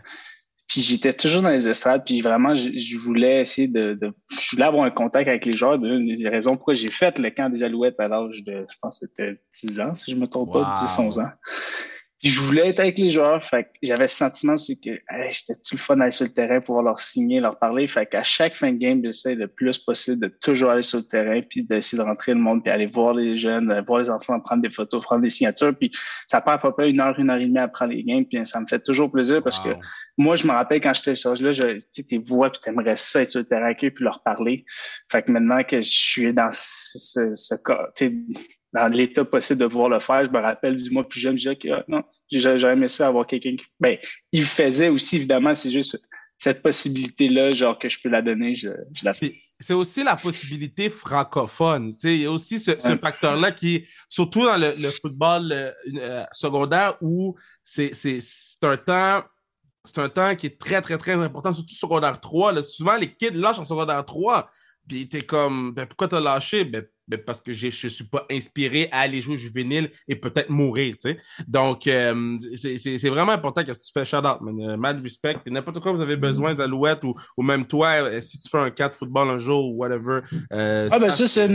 puis 0.74 0.82
j'étais 0.82 1.14
toujours 1.14 1.44
dans 1.44 1.52
les 1.52 1.70
estrades, 1.70 2.04
puis 2.04 2.20
vraiment, 2.22 2.56
je, 2.56 2.98
voulais 2.98 3.44
essayer 3.44 3.68
de, 3.68 3.96
Je 4.02 4.56
voulais 4.56 4.66
avoir 4.66 4.86
un 4.86 4.90
contact 4.90 5.28
avec 5.30 5.46
les 5.46 5.56
joueurs. 5.56 5.76
Une 5.76 6.18
des 6.18 6.30
raisons 6.30 6.56
pourquoi 6.56 6.74
j'ai 6.74 6.90
fait 6.90 7.20
le 7.20 7.30
camp 7.30 7.52
des 7.52 7.64
Alouettes 7.64 8.00
à 8.00 8.08
l'âge 8.08 8.44
de, 8.44 8.66
je 8.68 8.78
pense 8.82 9.00
que 9.00 9.06
c'était 9.06 9.40
10 9.62 9.80
ans, 9.82 9.94
si 9.94 10.10
je 10.10 10.16
me 10.16 10.26
trompe 10.26 10.52
pas, 10.52 10.74
10, 10.82 10.98
11 10.98 11.20
ans 11.20 11.30
je 12.30 12.40
voulais 12.40 12.70
être 12.70 12.80
avec 12.80 12.98
les 12.98 13.10
joueurs. 13.10 13.44
Fait 13.44 13.68
j'avais 13.82 14.08
ce 14.08 14.16
sentiment, 14.16 14.58
c'est 14.58 14.76
que 14.76 14.92
c'était-tu 15.30 15.76
le 15.76 15.80
fun 15.80 15.98
d'aller 15.98 16.12
sur 16.12 16.26
le 16.26 16.32
terrain, 16.32 16.62
pouvoir 16.62 16.84
leur 16.84 17.02
signer, 17.02 17.42
leur 17.42 17.60
parler? 17.60 17.86
Fait 17.86 18.06
qu'à 18.06 18.24
chaque 18.24 18.56
fin 18.56 18.72
de 18.72 18.78
game, 18.78 19.02
j'essaie 19.04 19.36
le 19.36 19.48
plus 19.48 19.78
possible 19.78 20.22
de 20.22 20.28
toujours 20.28 20.70
aller 20.70 20.84
sur 20.84 21.00
le 21.00 21.04
terrain, 21.04 21.42
puis 21.42 21.64
d'essayer 21.64 21.98
de 21.98 22.04
rentrer 22.04 22.34
le 22.34 22.40
monde, 22.40 22.64
puis 22.64 22.72
aller 22.72 22.86
voir 22.86 23.14
les 23.14 23.36
jeunes, 23.36 23.84
voir 23.86 24.00
les 24.00 24.10
enfants, 24.10 24.40
prendre 24.40 24.62
des 24.62 24.70
photos, 24.70 25.04
prendre 25.04 25.22
des 25.22 25.30
signatures. 25.30 25.76
Puis 25.78 25.92
ça 26.28 26.40
prend 26.40 26.52
à 26.52 26.58
peu 26.58 26.72
près 26.72 26.90
une 26.90 27.02
heure, 27.02 27.20
une 27.20 27.30
heure 27.30 27.38
et 27.38 27.46
demie 27.46 27.60
à 27.60 27.68
prendre 27.68 27.92
les 27.92 28.04
games, 28.04 28.26
puis 28.26 28.46
ça 28.46 28.62
me 28.62 28.66
fait 28.66 28.80
toujours 28.80 29.12
plaisir 29.12 29.44
parce 29.44 29.60
que 29.60 29.70
moi, 30.18 30.36
je 30.36 30.48
me 30.48 30.52
rappelle 30.54 30.80
quand 30.80 30.94
j'étais 30.94 31.16
sur 31.16 31.34
là, 31.34 31.52
tu 31.94 32.06
tes 32.06 32.18
voix, 32.20 32.50
puis 32.50 32.62
t'aimerais 32.62 32.96
ça 32.96 33.22
être 33.22 33.30
sur 33.30 33.40
le 33.40 33.46
terrain 33.46 33.66
avec 33.66 33.84
eux, 33.84 33.92
puis 33.92 34.04
leur 34.04 34.24
parler. 34.24 34.64
Fait 35.12 35.24
que 35.24 35.32
maintenant 35.32 35.64
que 35.64 35.82
je 35.82 35.90
suis 35.90 36.34
dans 36.34 36.50
ce, 36.52 37.36
ce 37.36 37.56
cas, 37.56 37.90
dans 38.74 38.92
l'état 38.92 39.24
possible 39.24 39.62
de 39.62 39.68
pouvoir 39.68 39.90
le 39.90 40.00
faire. 40.00 40.26
Je 40.26 40.32
me 40.32 40.40
rappelle 40.40 40.76
du 40.76 40.90
mois 40.90 41.08
plus 41.08 41.20
jeune, 41.20 41.38
je 41.38 41.50
disais 41.50 41.56
que 41.56 41.70
ah, 41.70 41.84
non, 41.88 42.04
j'aurais 42.32 42.74
aimé 42.74 42.88
ça 42.88 43.08
avoir 43.08 43.28
quelqu'un 43.28 43.56
qui. 43.56 43.66
Ben, 43.80 43.98
il 44.32 44.46
faisait 44.46 44.90
aussi, 44.90 45.18
évidemment, 45.18 45.56
c'est 45.56 45.72
juste 45.72 46.02
cette 46.40 46.62
possibilité-là, 46.62 47.54
genre 47.54 47.80
que 47.80 47.88
je 47.88 48.00
peux 48.02 48.10
la 48.10 48.22
donner, 48.22 48.56
je, 48.56 48.70
la 49.04 49.14
fais. 49.14 49.36
C'est 49.60 49.74
aussi 49.74 50.04
la 50.04 50.18
possibilité 50.18 50.90
francophone. 50.90 51.94
Il 52.04 52.18
y 52.18 52.26
a 52.26 52.32
aussi 52.32 52.60
ce, 52.60 52.72
facteur-là 52.98 53.52
qui 53.52 53.86
surtout 54.10 54.44
dans 54.44 54.58
le, 54.58 54.90
football 54.90 55.52
euh, 55.52 55.72
euh, 55.96 56.26
secondaire, 56.34 56.98
où 57.02 57.36
c'est 57.64 57.94
un 58.64 58.78
temps 58.78 59.24
c'est 59.86 60.00
un 60.00 60.10
temps 60.10 60.36
qui 60.36 60.48
est 60.48 60.58
très, 60.58 60.82
très, 60.82 60.98
très 60.98 61.14
important, 61.14 61.52
surtout 61.52 61.76
secondaire 61.76 62.20
3. 62.20 62.54
Là. 62.54 62.64
Souvent, 62.64 62.96
les 62.96 63.14
kids 63.14 63.32
lâchent 63.32 63.60
en 63.60 63.66
secondaire 63.66 64.04
3. 64.06 64.50
Puis 64.88 65.08
t'es 65.08 65.22
comme, 65.22 65.72
ben, 65.72 65.86
pourquoi 65.86 66.08
t'as 66.08 66.19
lâché? 66.19 66.65
Ben, 66.65 66.84
ben, 67.08 67.19
parce 67.19 67.41
que 67.41 67.52
je 67.52 67.67
ne 67.67 67.89
suis 67.89 68.04
pas 68.06 68.26
inspiré 68.32 68.88
à 68.91 69.02
aller 69.02 69.19
jouer 69.19 69.36
juvénile 69.36 69.89
et 70.08 70.15
peut-être 70.15 70.50
mourir, 70.50 70.93
tu 70.93 71.10
sais. 71.10 71.17
Donc, 71.48 71.88
euh, 71.88 72.38
c'est 72.56 73.10
vraiment 73.10 73.34
important 73.34 73.63
que 73.63 73.72
tu 73.72 73.91
fais 73.93 74.06
shout-out, 74.06 74.41
man. 74.41 74.62
Euh, 74.62 74.78
mad 74.78 75.02
respect. 75.02 75.36
N'importe 75.48 75.82
quoi 75.82 75.91
vous 75.91 76.02
avez 76.02 76.15
besoin, 76.15 76.54
d'Alouette 76.54 77.04
ou, 77.04 77.13
ou 77.38 77.43
même 77.43 77.65
toi, 77.65 77.89
euh, 78.04 78.22
si 78.22 78.39
tu 78.39 78.50
fais 78.50 78.60
un 78.60 78.72
camp 78.72 78.88
de 78.88 78.93
football 78.93 79.30
un 79.30 79.38
jour 79.38 79.69
ou 79.69 79.76
whatever. 79.76 80.22
ah, 80.52 81.00
ben 81.00 81.12
ça, 81.12 81.28
c'est 81.28 81.43
un, 81.43 81.48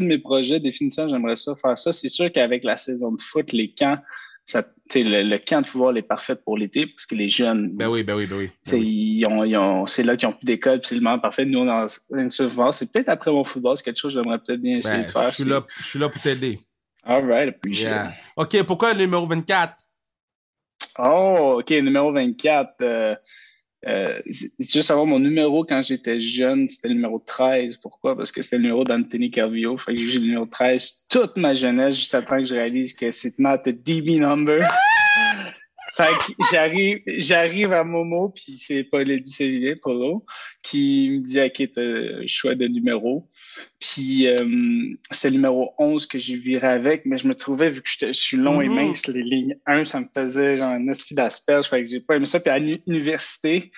de 0.00 0.06
mes 0.06 0.18
projets. 0.18 0.60
Définitivement, 0.60 1.08
j'aimerais 1.08 1.36
ça 1.36 1.54
faire 1.54 1.78
ça. 1.78 1.92
C'est 1.92 2.08
sûr 2.08 2.32
qu'avec 2.32 2.64
la 2.64 2.76
saison 2.78 3.12
de 3.12 3.20
foot, 3.20 3.52
les 3.52 3.72
camps, 3.72 3.98
ça, 4.46 4.62
le, 4.94 5.22
le, 5.22 5.38
camp 5.38 5.62
de 5.62 5.66
football 5.66 5.96
est 5.96 6.02
parfait 6.02 6.36
pour 6.36 6.58
l'été 6.58 6.86
parce 6.86 7.06
que 7.06 7.14
les 7.14 7.28
jeunes. 7.28 7.70
Ben 7.72 7.88
oui, 7.88 8.02
ben 8.02 8.14
oui, 8.14 8.26
ben 8.26 8.36
oui. 8.36 8.50
Ben 8.70 8.82
Ils 8.82 9.24
ont, 9.28 9.44
ils 9.44 9.56
ont, 9.56 9.86
c'est 9.86 10.02
là 10.02 10.16
qu'ils 10.16 10.28
ont 10.28 10.32
plus 10.32 10.44
d'école, 10.44 10.80
c'est 10.82 10.94
le 10.94 11.00
moment 11.00 11.18
parfait. 11.18 11.46
Nous, 11.46 11.60
on 11.60 11.68
a 11.68 11.86
une 12.12 12.30
C'est 12.30 12.92
peut-être 12.92 13.08
après 13.08 13.30
mon 13.30 13.44
football, 13.44 13.76
c'est 13.78 13.84
quelque 13.84 13.98
chose 13.98 14.14
que 14.14 14.20
j'aimerais 14.20 14.38
peut-être 14.38 14.60
bien 14.60 14.78
essayer 14.78 14.98
ben, 14.98 15.04
de 15.04 15.10
faire. 15.10 15.30
Je 15.30 15.34
suis, 15.34 15.44
là, 15.44 15.64
je 15.78 15.84
suis 15.84 15.98
là 15.98 16.08
pour 16.08 16.20
t'aider. 16.20 16.60
All 17.04 17.26
right, 17.26 17.56
yeah. 17.66 18.10
OK, 18.36 18.62
pourquoi 18.64 18.92
le 18.92 19.00
numéro 19.00 19.26
24? 19.26 19.74
Oh, 20.98 21.56
OK, 21.60 21.70
numéro 21.70 22.12
24. 22.12 22.74
Euh, 22.80 23.14
euh, 23.86 24.20
juste 24.26 24.82
savoir 24.82 25.06
mon 25.06 25.18
numéro 25.18 25.64
quand 25.64 25.82
j'étais 25.82 26.20
jeune, 26.20 26.68
c'était 26.68 26.88
le 26.88 26.94
numéro 26.94 27.18
13. 27.18 27.76
Pourquoi? 27.76 28.16
Parce 28.16 28.32
que 28.32 28.42
c'était 28.42 28.56
le 28.56 28.62
numéro 28.62 28.84
d'Anthony 28.84 29.30
Carvio. 29.30 29.76
Fait 29.76 29.94
que 29.94 30.00
j'ai 30.00 30.18
le 30.18 30.26
numéro 30.26 30.46
13 30.46 31.06
toute 31.08 31.36
ma 31.36 31.54
jeunesse, 31.54 31.96
juste 31.96 32.14
après 32.14 32.40
que 32.40 32.46
je 32.46 32.54
réalise 32.54 32.94
que 32.94 33.10
c'est 33.10 33.38
not 33.38 33.58
DB 33.66 34.18
number. 34.18 34.60
Fait 35.96 36.12
que 36.26 36.32
j'arrive, 36.50 37.00
j'arrive 37.06 37.72
à 37.72 37.84
Momo, 37.84 38.30
puis 38.30 38.58
c'est 38.58 38.86
le 38.92 39.20
c'est 39.24 39.76
Polo, 39.82 40.24
qui 40.62 41.10
me 41.10 41.18
dit, 41.24 41.40
OK, 41.40 41.70
t'as 41.72 42.26
choix 42.26 42.54
de 42.54 42.66
numéro. 42.66 43.30
Puis 43.78 44.26
euh, 44.26 44.94
c'est 45.10 45.28
le 45.30 45.36
numéro 45.36 45.72
11 45.78 46.06
que 46.06 46.18
j'ai 46.18 46.36
viré 46.36 46.66
avec, 46.66 47.06
mais 47.06 47.18
je 47.18 47.28
me 47.28 47.34
trouvais, 47.34 47.70
vu 47.70 47.80
que 47.82 47.88
je, 47.88 48.12
suis 48.12 48.36
long 48.36 48.60
et 48.60 48.68
Mhm. 48.68 48.74
mince, 48.74 49.06
les 49.06 49.22
lignes 49.22 49.56
1, 49.66 49.84
ça 49.84 50.00
me 50.00 50.06
faisait 50.14 50.56
genre 50.56 50.70
un 50.70 50.88
esprit 50.88 51.14
d'asperge, 51.14 51.66
fait 51.68 51.84
que 51.84 51.90
j'ai 51.90 52.00
pas 52.00 52.16
aimé 52.16 52.26
ça. 52.26 52.40
Puis 52.40 52.50
à 52.50 52.58
l'université, 52.58 53.70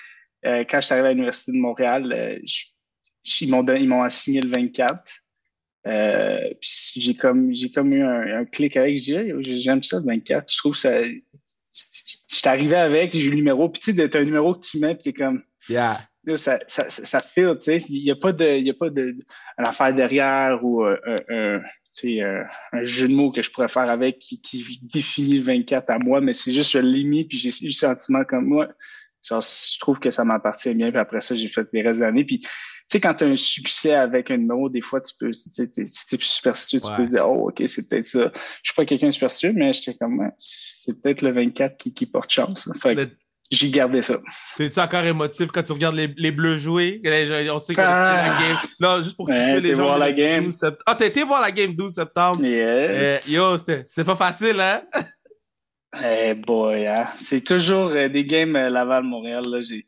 euh, 0.47 0.65
quand 0.69 0.81
je 0.81 0.87
suis 0.87 0.93
arrivé 0.95 1.09
à 1.09 1.13
l'Université 1.13 1.53
de 1.53 1.59
Montréal, 1.59 2.13
euh, 2.13 2.39
je- 2.45 2.65
ils 3.45 3.51
m'ont 3.51 3.63
donné- 3.63 3.81
ils 3.81 3.89
m'ont 3.89 4.03
assigné 4.03 4.41
le 4.41 4.49
24. 4.49 5.03
Euh, 5.87 6.41
puis 6.61 6.71
j'ai 7.01 7.15
comme 7.15 7.55
j'ai 7.55 7.71
comme 7.71 7.93
eu 7.93 8.03
un, 8.03 8.41
un 8.41 8.45
clic 8.45 8.77
avec, 8.77 8.99
j'aime 8.99 9.83
ça 9.85 9.99
le 9.99 10.05
24. 10.07 10.53
Je 10.53 10.59
trouve 10.59 10.73
que 10.73 10.79
ça. 10.79 11.01
Je 12.29 12.37
suis 12.37 12.49
arrivé 12.49 12.77
avec, 12.77 13.15
j'ai 13.15 13.27
eu 13.27 13.31
le 13.31 13.37
numéro, 13.37 13.69
puis 13.69 13.81
tu 13.81 13.95
sais, 13.95 14.09
t'as 14.09 14.21
un 14.21 14.25
numéro 14.25 14.55
que 14.55 14.67
tu 14.67 14.79
mets, 14.79 14.95
puis 14.95 15.05
t'es 15.05 15.13
comme 15.13 15.43
Yeah. 15.69 16.01
Là, 16.25 16.37
ça, 16.37 16.59
ça, 16.67 16.91
ça, 16.91 17.05
ça 17.05 17.21
file, 17.21 17.57
tu 17.63 17.79
sais. 17.79 17.87
Il 17.89 18.03
n'y 18.03 18.11
a 18.11 18.17
pas 18.17 18.33
de, 18.33 18.45
il 18.45 18.67
y 18.67 18.71
a 18.71 18.75
pas 18.75 18.91
de, 18.91 19.17
une 19.59 19.67
affaire 19.67 19.95
derrière 19.95 20.59
ou 20.65 20.85
euh, 20.85 20.97
un, 21.07 21.35
un, 21.35 21.61
tu 21.61 22.19
sais, 22.19 22.21
un, 22.21 22.45
jeu 22.83 23.09
de 23.09 23.15
mots 23.15 23.31
que 23.31 23.43
je 23.43 23.51
pourrais 23.51 23.69
faire 23.69 23.89
avec 23.89 24.19
qui, 24.19 24.41
qui 24.41 24.81
définit 24.83 25.39
le 25.39 25.43
24 25.43 25.91
à 25.91 25.99
moi, 25.99 26.21
mais 26.21 26.33
c'est 26.33 26.51
juste, 26.51 26.73
je 26.73 26.79
l'ai 26.79 27.05
mis 27.05 27.25
puis 27.25 27.39
j'ai 27.39 27.51
eu 27.65 27.69
le 27.69 27.73
sentiment 27.73 28.25
comme 28.25 28.47
moi. 28.47 28.69
Genre, 29.23 29.41
je 29.41 29.79
trouve 29.79 29.99
que 30.01 30.11
ça 30.11 30.25
m'appartient 30.25 30.75
bien 30.75 30.91
puis 30.91 30.99
après 30.99 31.21
ça, 31.21 31.35
j'ai 31.37 31.49
fait 31.49 31.67
les 31.73 31.83
restes 31.83 32.01
d'années 32.01 32.25
puis 32.25 32.45
sais, 32.89 33.01
quand 33.01 33.15
tu 33.15 33.25
as 33.25 33.27
un 33.29 33.37
succès 33.37 33.95
avec 33.95 34.31
un 34.31 34.37
numéro, 34.37 34.69
des 34.69 34.81
fois, 34.81 35.01
tu 35.01 35.15
peux, 35.19 35.31
tu 35.31 35.35
si 35.87 36.07
t'es 36.09 36.17
plus 36.17 36.27
superstitieux, 36.27 36.81
tu 36.81 36.95
peux 36.97 37.07
dire, 37.07 37.29
oh, 37.29 37.49
OK, 37.49 37.63
c'est 37.67 37.89
peut-être 37.89 38.07
ça. 38.07 38.31
Je 38.63 38.71
suis 38.71 38.75
pas 38.77 38.85
quelqu'un 38.85 39.07
de 39.09 39.13
superstitieux, 39.13 39.53
mais 39.55 39.73
j'étais 39.73 39.95
comme, 39.99 40.31
c'est 40.39 41.01
peut-être 41.03 41.23
le 41.23 41.33
24 41.33 41.77
qui, 41.77 41.93
qui 41.95 42.07
porte 42.07 42.31
chance. 42.31 42.69
Fait 42.83 42.95
que 42.95 43.09
j'ai 43.51 43.71
gardé 43.71 44.03
ça. 44.03 44.19
T'es-tu 44.57 44.81
encore 44.81 45.05
émotif 45.05 45.49
quand 45.53 45.63
tu 45.63 45.71
regardes 45.71 45.95
les, 45.95 46.13
les 46.17 46.33
Bleus 46.33 46.59
jouer? 46.59 47.01
On 47.53 47.59
sait 47.61 47.79
a 47.79 47.87
Ah. 47.89 48.23
la 48.29 48.47
game. 48.49 48.57
Non, 48.81 49.01
juste 49.03 49.15
pour 49.17 49.29
Ouais, 49.29 49.45
situer 49.45 49.61
les 49.61 49.75
gens. 49.77 49.85
voir 49.85 49.99
la 49.99 50.13
game. 50.13 50.45
12 50.45 50.55
sept- 50.55 50.81
Ah, 50.85 50.95
t'as 50.97 51.07
été 51.07 51.23
voir 51.23 51.41
la 51.41 51.53
game 51.53 51.73
12 51.75 51.95
septembre? 51.95 52.45
Yes. 52.45 53.29
Euh, 53.29 53.33
yo, 53.33 53.57
c'était 53.57 54.05
pas 54.05 54.17
facile, 54.17 54.61
hein? 54.61 54.83
Eh 56.05 56.35
boy, 56.35 56.87
hein. 56.87 57.05
C'est 57.23 57.43
toujours 57.45 57.91
euh, 57.91 58.09
des 58.09 58.25
games 58.25 58.55
euh, 58.57 58.69
Laval-Montréal. 58.69 59.45
là. 59.47 59.61
J'ai 59.61 59.85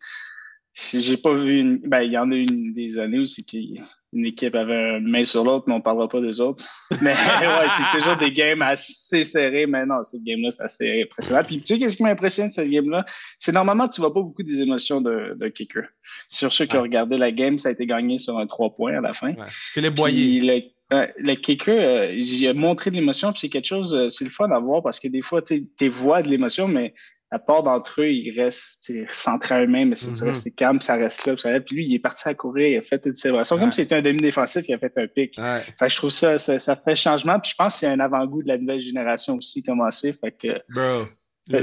j'ai 0.92 1.16
pas 1.16 1.34
vu 1.34 1.58
une. 1.60 1.78
Ben, 1.78 2.02
il 2.02 2.12
y 2.12 2.18
en 2.18 2.30
a 2.30 2.34
une 2.36 2.72
des 2.72 2.98
années 2.98 3.18
où 3.18 3.24
c'est 3.24 3.42
qu'une 3.42 4.24
équipe 4.24 4.54
avait 4.54 4.98
une 4.98 5.08
main 5.08 5.24
sur 5.24 5.42
l'autre, 5.44 5.64
mais 5.66 5.74
on 5.74 5.80
parlera 5.80 6.08
pas 6.08 6.20
des 6.20 6.40
autres. 6.40 6.64
Mais 7.02 7.12
ouais, 7.12 7.68
c'est 7.76 7.98
toujours 7.98 8.16
des 8.16 8.30
games 8.32 8.62
assez 8.62 9.24
serrés. 9.24 9.66
Mais 9.66 9.84
non, 9.86 10.02
cette 10.04 10.22
game-là, 10.22 10.50
c'est 10.50 10.62
assez 10.62 11.02
impressionnant. 11.02 11.42
Puis 11.44 11.58
tu 11.60 11.66
sais, 11.66 11.78
qu'est-ce 11.78 11.96
qui 11.96 12.02
m'impressionne 12.04 12.48
de 12.48 12.52
cette 12.52 12.70
game-là? 12.70 13.04
C'est 13.38 13.52
normalement, 13.52 13.88
tu 13.88 14.00
vois 14.00 14.12
pas 14.14 14.20
beaucoup 14.22 14.42
des 14.42 14.60
émotions 14.60 15.00
de, 15.00 15.34
de 15.36 15.48
kicker. 15.48 15.84
Sur 16.28 16.52
ceux 16.52 16.66
qui 16.66 16.74
ont 16.76 16.80
Ouais. 16.80 16.82
regardé 16.88 17.18
la 17.18 17.32
game, 17.32 17.58
ça 17.58 17.70
a 17.70 17.72
été 17.72 17.84
gagné 17.86 18.18
sur 18.18 18.38
un 18.38 18.46
3 18.46 18.74
points 18.76 18.96
à 18.96 19.00
la 19.00 19.12
fin. 19.12 19.30
Ouais. 19.34 19.46
Philippe 19.48 19.94
Boyer. 19.94 20.40
Le, 20.40 20.62
euh, 20.96 21.06
le 21.18 21.34
kicker, 21.34 21.74
euh, 21.78 22.14
j'ai 22.18 22.52
montré 22.54 22.90
de 22.90 22.94
l'émotion, 22.96 23.30
puis 23.32 23.40
c'est 23.40 23.48
quelque 23.50 23.66
chose, 23.66 23.94
euh, 23.94 24.08
c'est 24.08 24.24
le 24.24 24.30
fun 24.30 24.50
à 24.50 24.58
voir 24.58 24.82
parce 24.82 25.00
que 25.00 25.08
des 25.08 25.20
fois, 25.22 25.42
tu 25.42 25.66
vois 25.88 26.22
de 26.22 26.28
l'émotion, 26.28 26.66
mais 26.68 26.94
la 27.30 27.38
part 27.38 27.62
d'entre 27.62 28.00
eux, 28.00 28.10
ils 28.10 28.30
restent 28.40 28.90
centrés 29.10 29.54
à 29.56 29.62
eux-mêmes, 29.62 29.90
mais 29.90 29.96
c'est 29.96 30.08
Mhm. 30.22 30.28
resté 30.28 30.50
calme, 30.50 30.80
ça 30.80 30.96
reste 30.96 31.26
là, 31.26 31.34
puis 31.34 31.42
ça 31.42 31.50
reste. 31.50 31.66
Puis 31.66 31.76
lui, 31.76 31.86
il 31.86 31.94
est 31.94 31.98
parti 31.98 32.26
à 32.28 32.34
courir, 32.34 32.68
il 32.68 32.76
a 32.78 32.82
fait 32.82 33.04
une 33.04 33.12
célébration, 33.14 33.56
Ouais. 33.56 33.60
comme 33.62 33.72
si 33.72 33.82
c'était 33.82 33.96
un 33.96 34.02
demi-défensif, 34.02 34.64
il 34.66 34.74
a 34.74 34.78
fait 34.78 34.92
un 34.96 35.06
pic. 35.06 35.34
Ouais. 35.38 35.60
Fait 35.78 35.86
que 35.86 35.88
je 35.92 35.96
trouve 35.96 36.10
ça, 36.10 36.38
ça, 36.38 36.58
ça 36.58 36.74
fait 36.76 36.96
changement, 36.96 37.38
puis 37.38 37.50
je 37.50 37.54
pense 37.56 37.74
que 37.74 37.80
c'est 37.80 37.86
un 37.86 38.00
avant-goût 38.00 38.42
de 38.42 38.48
la 38.48 38.56
nouvelle 38.56 38.80
génération 38.80 39.36
aussi 39.36 39.62
commencé, 39.62 40.14
fait 40.14 40.32
que 40.32 40.48
Bro. 40.70 41.06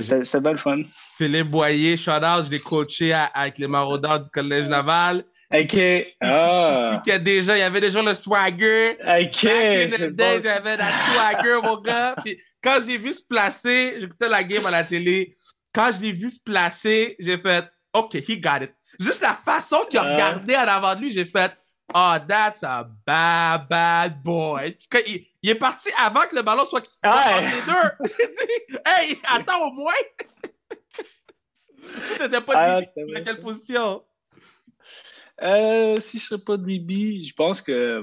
c'était 0.02 0.40
bien 0.40 0.52
le 0.52 0.58
fun. 0.60 0.84
Philippe 1.18 1.48
Boyer, 1.50 1.98
shout 1.98 2.12
out, 2.12 2.46
je 2.46 2.52
l'ai 2.52 2.60
coaché 2.60 3.14
à- 3.14 3.26
avec 3.34 3.58
les 3.58 3.68
maraudeurs 3.68 4.20
du 4.20 4.30
Collège 4.30 4.68
Laval. 4.70 5.24
OK. 5.54 5.78
Ah. 6.22 7.02
Il 7.06 7.10
y, 7.10 7.12
a 7.14 7.20
déjà, 7.20 7.56
il 7.56 7.60
y 7.60 7.64
avait 7.64 7.80
déjà 7.80 8.02
le 8.02 8.14
swagger. 8.16 8.98
OK. 9.00 9.44
Il 9.44 9.50
y 10.44 10.48
avait 10.48 10.78
la 10.78 10.88
swagger, 10.90 11.60
mon 11.64 11.78
gars. 11.82 12.16
Puis 12.24 12.38
quand 12.64 12.80
je 12.82 12.88
l'ai 12.88 12.98
vu 12.98 13.14
se 13.14 13.22
placer, 13.26 13.96
j'écoutais 14.00 14.28
la 14.28 14.44
game 14.44 14.66
à 14.66 14.72
la 14.72 14.84
télé. 14.84 15.34
Quand 15.76 15.92
je 15.92 16.00
l'ai 16.02 16.12
vu 16.14 16.30
se 16.30 16.40
placer, 16.40 17.16
j'ai 17.20 17.38
fait 17.38 17.70
OK, 17.94 18.14
he 18.16 18.40
got 18.42 18.62
it. 18.64 18.74
Juste 19.00 19.22
la 19.22 19.34
façon 19.34 19.86
qu'il 19.90 20.00
a 20.00 20.04
Ah. 20.04 20.14
regardé 20.14 20.56
en 20.56 20.62
avant 20.68 20.96
de 20.96 21.02
lui, 21.02 21.12
j'ai 21.12 21.26
fait 21.26 21.52
Oh, 21.94 22.16
that's 22.28 22.64
a 22.64 22.84
bad, 23.06 23.68
bad 23.70 24.24
boy. 24.24 24.76
Il, 25.06 25.24
il 25.44 25.50
est 25.52 25.56
parti 25.56 25.90
avant 25.98 26.22
que 26.28 26.36
le 26.36 26.42
ballon 26.42 26.66
soit, 26.66 26.82
entre 27.04 27.42
les 27.42 27.62
deux. 27.62 28.80
Hey, 28.88 29.20
attends 29.30 29.68
au 29.68 29.72
moins. 29.72 29.94
tu 30.20 32.18
t'étais 32.18 32.42
pas 32.42 32.54
Ah, 32.56 32.82
c'était 32.84 33.06
dans 33.14 33.24
quelle 33.24 33.40
position? 33.40 34.04
Euh, 35.42 35.98
si 36.00 36.18
je 36.18 36.26
serais 36.26 36.42
pas 36.44 36.58
DB, 36.58 37.22
je 37.22 37.34
pense 37.34 37.62
que 37.62 38.02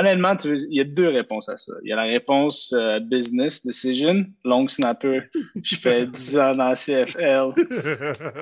honnêtement, 0.00 0.36
tu 0.36 0.48
veux- 0.48 0.56
il 0.70 0.76
y 0.76 0.80
a 0.80 0.84
deux 0.84 1.08
réponses 1.08 1.48
à 1.48 1.56
ça. 1.56 1.72
Il 1.84 1.88
y 1.90 1.92
a 1.92 1.96
la 1.96 2.02
réponse 2.04 2.72
euh, 2.76 3.00
business 3.00 3.64
decision, 3.66 4.24
long 4.44 4.68
snapper. 4.68 5.20
Je 5.62 5.76
fais 5.76 6.06
10 6.12 6.38
ans 6.38 6.54
dans 6.54 6.68
la 6.68 6.74
CFL, 6.74 7.52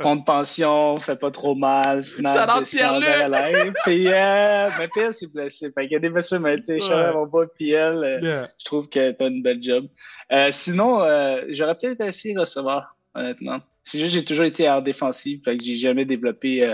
compte 0.03 0.27
pension, 0.27 0.99
fait 0.99 1.17
pas 1.17 1.31
trop 1.31 1.55
mal, 1.55 2.03
snap, 2.03 2.47
descend 2.61 2.65
Pierre-Luc! 2.67 3.09
vers 3.09 3.29
la 3.29 3.53
ligne. 3.65 3.73
Puis 3.85 4.07
euh, 4.09 4.69
mais 4.79 4.89
Pierre 4.89 5.15
s'est 5.15 5.27
blessé. 5.33 5.71
Fait 5.73 5.83
qu'il 5.85 5.93
y 5.93 5.97
a 5.97 6.01
des 6.01 6.11
blessures, 6.11 6.41
mais 6.41 6.57
tu 6.59 6.81
sais, 6.81 6.83
Ouais. 6.95 7.13
mon 7.13 7.27
boy 7.27 7.47
PL, 7.59 7.97
euh, 8.05 8.21
Yeah. 8.23 8.49
je 8.59 8.65
trouve 8.65 8.89
que 8.89 9.13
t'as 9.13 9.29
une 9.29 9.43
belle 9.43 9.63
job. 9.63 9.87
Euh, 10.33 10.49
sinon, 10.51 11.01
j'aurais 11.51 11.77
peut-être 11.77 12.01
essayé 12.01 12.35
de 12.35 12.41
recevoir, 12.41 12.97
honnêtement. 13.15 13.59
C'est 13.85 13.99
juste 13.99 14.15
que 14.15 14.19
j'ai 14.21 14.25
toujours 14.25 14.45
été 14.47 14.69
en 14.69 14.81
défensive, 14.81 15.41
fait 15.45 15.57
que 15.57 15.63
j'ai 15.65 15.77
jamais 15.77 16.05
développé. 16.05 16.67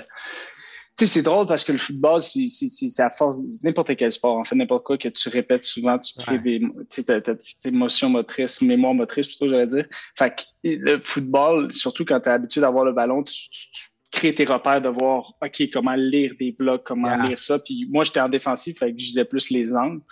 Tu 0.99 1.07
sais, 1.07 1.15
c'est 1.15 1.23
drôle 1.23 1.47
parce 1.47 1.65
que 1.65 1.73
le 1.73 1.79
football, 1.79 2.21
c'est 2.23 2.49
c'est- 2.49 2.69
c'est- 2.69 2.89
c'est 2.89 3.03
à 3.03 3.09
force, 3.11 3.39
n'importe 3.65 3.97
quel 3.97 4.13
sport, 4.13 4.37
en 4.37 4.45
fait, 4.45 4.55
n'importe 4.55 4.85
quoi 4.85 4.99
que 4.99 5.09
tu 5.09 5.29
répètes 5.31 5.63
souvent, 5.65 5.99
tu 5.99 6.13
crées 6.19 6.37
Ouais. 6.37 6.43
des, 6.43 6.61
tu 6.61 6.67
sais, 6.91 7.05
t'as- 7.05 7.21
t'as 7.23 7.35
tes 7.35 7.69
émotions 7.69 8.11
motrices, 8.11 8.61
mémoire 8.61 8.93
motrice, 8.93 9.27
plutôt, 9.27 9.49
j'aurais 9.49 9.67
dire. 9.67 9.87
Fait 10.19 10.35
que 10.37 10.43
le 10.69 11.01
football, 11.01 11.73
surtout 11.73 12.05
quand 12.05 12.21
tu 12.21 12.29
as 12.29 12.33
l'habitude 12.33 12.61
d'avoir 12.61 12.85
le 12.85 12.93
ballon, 12.93 13.23
tu, 13.23 13.49
tu- 13.51 13.71
tu 13.73 13.83
crées 14.11 14.35
tes 14.35 14.45
repères 14.45 14.83
de 14.83 14.91
voir, 14.91 15.33
OK, 15.43 15.71
comment 15.73 15.95
lire 15.95 16.35
des 16.39 16.53
blocs, 16.53 16.83
comment 16.85 17.09
Yeah. 17.09 17.25
lire 17.25 17.39
ça. 17.39 17.59
Puis 17.59 17.87
moi, 17.91 18.05
j'étais 18.05 18.21
en 18.21 18.29
défensif, 18.29 18.79
fait 18.79 18.93
que 18.93 18.99
je 19.01 19.07
disais 19.07 19.25
plus 19.25 19.49
les 19.49 19.75
angles. 19.75 20.03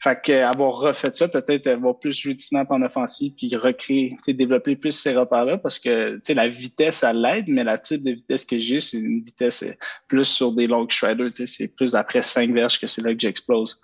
Fait 0.00 0.20
que 0.20 0.32
euh, 0.32 0.46
avoir 0.46 0.74
refait 0.74 1.12
ça, 1.12 1.28
peut-être 1.28 1.66
avoir 1.66 1.98
plus 1.98 2.12
joué 2.12 2.34
de 2.34 2.40
snap 2.40 2.70
en 2.70 2.82
offensive, 2.82 3.32
puis 3.36 3.54
recréer, 3.56 4.16
développer 4.28 4.76
plus 4.76 4.92
ces 4.92 5.14
repères-là, 5.14 5.58
parce 5.58 5.78
que 5.78 6.20
la 6.28 6.48
vitesse, 6.48 6.96
ça 6.96 7.12
l'aide, 7.12 7.46
mais 7.48 7.64
la 7.64 7.78
type 7.78 8.02
de 8.02 8.10
vitesse 8.10 8.44
que 8.44 8.58
j'ai, 8.58 8.80
c'est 8.80 8.98
une 8.98 9.24
vitesse 9.24 9.62
euh, 9.62 9.72
plus 10.08 10.24
sur 10.24 10.52
des 10.52 10.66
longs 10.66 10.86
shredders, 10.88 11.30
tu 11.30 11.46
sais, 11.46 11.46
c'est 11.46 11.68
plus 11.68 11.94
après 11.94 12.22
5 12.22 12.50
verges 12.50 12.78
que 12.78 12.86
c'est 12.86 13.02
là 13.02 13.14
que 13.14 13.20
j'explose. 13.20 13.80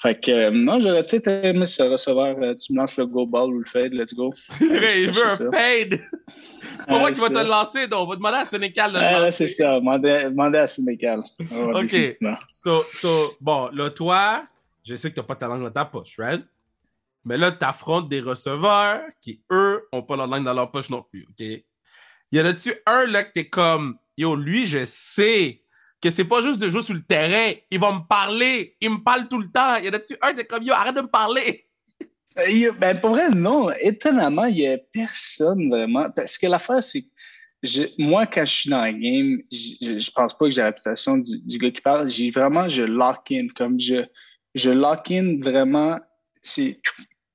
Fait 0.00 0.20
que 0.20 0.30
euh, 0.30 0.50
non, 0.50 0.80
j'aurais 0.80 1.06
peut-être 1.06 1.28
aimé 1.28 1.64
ce 1.64 1.82
receveur, 1.82 2.36
euh, 2.42 2.54
tu 2.54 2.72
me 2.72 2.78
lances 2.78 2.96
le 2.96 3.06
go 3.06 3.26
ball 3.26 3.50
ou 3.54 3.60
le 3.60 3.64
fade, 3.64 3.92
let's 3.94 4.14
go. 4.14 4.32
il 4.60 5.10
veut 5.10 5.26
un 5.26 5.50
fade. 5.50 6.00
C'est 6.80 6.86
pas 6.86 6.98
moi 6.98 7.12
qui 7.12 7.20
va 7.20 7.28
te 7.28 7.34
le 7.34 7.48
lancer, 7.48 7.86
donc 7.86 8.06
on 8.06 8.10
va 8.10 8.16
demander 8.16 8.38
à 8.38 8.44
Sénécal 8.44 8.92
de 8.92 8.98
le 8.98 9.24
lancer. 9.24 9.46
c'est 9.48 9.62
ça, 9.62 9.76
à 9.76 10.66
Sénégal. 10.66 11.22
Ouais, 11.38 11.82
Ok. 11.82 11.94
So, 12.50 12.84
so, 12.92 13.36
bon, 13.40 13.68
là, 13.72 13.90
toi, 13.90 14.44
je 14.86 14.94
sais 14.94 15.10
que 15.10 15.16
t'as 15.16 15.22
pas 15.24 15.34
ta 15.34 15.48
langue 15.48 15.64
dans 15.64 15.70
ta 15.70 15.84
poche, 15.84 16.16
right? 16.18 16.44
Mais 17.24 17.36
là, 17.36 17.50
t'affrontes 17.50 18.08
des 18.08 18.20
receveurs 18.20 19.02
qui, 19.20 19.42
eux, 19.50 19.82
ont 19.90 20.02
pas 20.02 20.16
leur 20.16 20.28
langue 20.28 20.44
dans 20.44 20.54
leur 20.54 20.70
poche 20.70 20.88
non 20.90 21.02
plus, 21.02 21.26
OK? 21.28 21.44
Y 22.32 22.40
en 22.40 22.44
a-tu 22.44 22.72
un, 22.86 23.06
là, 23.06 23.24
que 23.24 23.32
t'es 23.32 23.48
comme, 23.48 23.98
yo, 24.16 24.36
lui, 24.36 24.64
je 24.64 24.84
sais 24.84 25.62
que 26.00 26.10
c'est 26.10 26.24
pas 26.24 26.40
juste 26.40 26.60
de 26.60 26.68
jouer 26.68 26.82
sur 26.82 26.94
le 26.94 27.02
terrain, 27.02 27.52
il 27.70 27.80
va 27.80 27.92
me 27.92 28.06
parler, 28.06 28.76
il 28.80 28.90
me 28.90 28.98
parle 28.98 29.28
tout 29.28 29.40
le 29.40 29.48
temps. 29.48 29.76
Y 29.76 29.88
en 29.88 29.92
a-tu 29.92 30.16
un, 30.22 30.34
t'es 30.34 30.44
comme, 30.44 30.62
yo, 30.62 30.72
arrête 30.72 30.94
de 30.94 31.00
me 31.00 31.08
parler. 31.08 31.66
Euh, 32.38 32.48
il 32.48 32.58
y 32.58 32.70
ben, 32.70 33.00
pour 33.00 33.10
vrai, 33.10 33.30
non. 33.30 33.70
Étonnamment, 33.80 34.44
il 34.44 34.56
n'y 34.56 34.68
a 34.68 34.78
personne 34.92 35.68
vraiment. 35.68 36.08
Parce 36.10 36.38
que 36.38 36.46
l'affaire, 36.46 36.84
c'est 36.84 37.02
que 37.02 38.02
moi, 38.02 38.26
quand 38.26 38.44
je 38.46 38.54
suis 38.54 38.70
dans 38.70 38.82
la 38.82 38.92
game, 38.92 39.40
je, 39.50 39.72
je, 39.80 39.98
je 39.98 40.10
pense 40.12 40.36
pas 40.36 40.44
que 40.44 40.50
j'ai 40.52 40.60
la 40.60 40.68
réputation 40.68 41.16
du, 41.16 41.38
du 41.38 41.58
gars 41.58 41.70
qui 41.70 41.80
parle. 41.80 42.08
J'ai 42.08 42.30
vraiment, 42.30 42.68
je 42.68 42.82
lock 42.82 43.32
in. 43.32 43.48
Comme 43.56 43.80
je, 43.80 44.04
je 44.56 44.70
lock 44.70 45.10
in 45.10 45.38
vraiment. 45.40 46.00
C'est. 46.42 46.80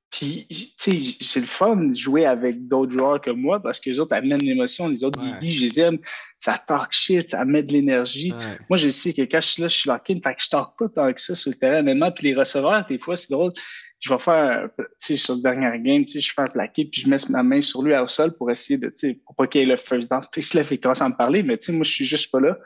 Puis, 0.09 0.45
tu 0.49 0.99
sais, 0.99 1.15
c'est 1.21 1.39
le 1.39 1.45
fun 1.45 1.77
de 1.77 1.95
jouer 1.95 2.25
avec 2.25 2.67
d'autres 2.67 2.91
joueurs 2.91 3.21
que 3.21 3.31
moi 3.31 3.61
parce 3.61 3.79
que 3.79 3.89
les 3.89 3.97
autres 4.01 4.13
amènent 4.13 4.43
l'émotion, 4.43 4.89
les 4.89 5.05
autres 5.05 5.21
Ouais. 5.21 5.37
Je 5.41 5.61
les 5.61 5.79
aime. 5.79 5.99
Ça 6.37 6.57
talk 6.57 6.89
shit, 6.91 7.29
ça 7.29 7.45
met 7.45 7.63
de 7.63 7.71
l'énergie. 7.71 8.33
Ouais. 8.33 8.57
Moi, 8.69 8.75
je 8.75 8.89
sais 8.89 9.13
que 9.13 9.21
quand 9.21 9.39
je 9.39 9.47
suis 9.47 9.61
là, 9.61 9.69
je 9.69 9.77
suis 9.77 9.89
lock-in, 9.89 10.19
fait 10.21 10.35
que 10.35 10.43
je 10.43 10.49
talk 10.49 10.71
pas 10.77 10.89
tant 10.89 11.13
que 11.13 11.21
ça 11.21 11.33
sur 11.33 11.51
le 11.51 11.55
terrain, 11.55 11.79
honnêtement. 11.79 12.11
Puis 12.11 12.27
les 12.27 12.35
receveurs, 12.35 12.85
des 12.87 12.99
fois, 12.99 13.15
c'est 13.15 13.31
drôle. 13.31 13.53
Je 14.01 14.11
vais 14.11 14.19
faire, 14.19 14.67
tu 14.77 14.85
sais, 14.97 15.15
sur 15.15 15.35
le 15.35 15.41
dernier 15.41 15.79
game, 15.79 16.03
tu 16.05 16.13
sais, 16.13 16.19
je 16.19 16.33
fais 16.33 16.41
un 16.41 16.47
plaqué, 16.47 16.85
puis 16.85 17.01
je 17.01 17.07
mets 17.09 17.17
ma 17.29 17.43
main 17.43 17.61
sur 17.61 17.83
lui 17.83 17.95
au 17.95 18.07
sol 18.07 18.35
pour 18.35 18.49
essayer 18.51 18.77
de, 18.77 18.87
tu 18.87 18.93
sais, 18.95 19.19
pour 19.25 19.35
pas 19.35 19.47
qu'il 19.47 19.61
ait 19.61 19.65
le 19.65 19.77
first 19.77 20.09
down. 20.09 20.25
Puis 20.31 20.41
il 20.41 20.43
se 20.43 20.57
lève, 20.57 20.67
il 20.71 20.79
commence 20.79 21.01
à 21.01 21.09
me 21.09 21.15
parler, 21.15 21.43
mais 21.43 21.57
tu 21.57 21.67
sais, 21.67 21.71
moi, 21.71 21.83
je 21.83 21.91
suis 21.91 22.05
juste 22.05 22.31
pas 22.31 22.39
là. 22.39 22.57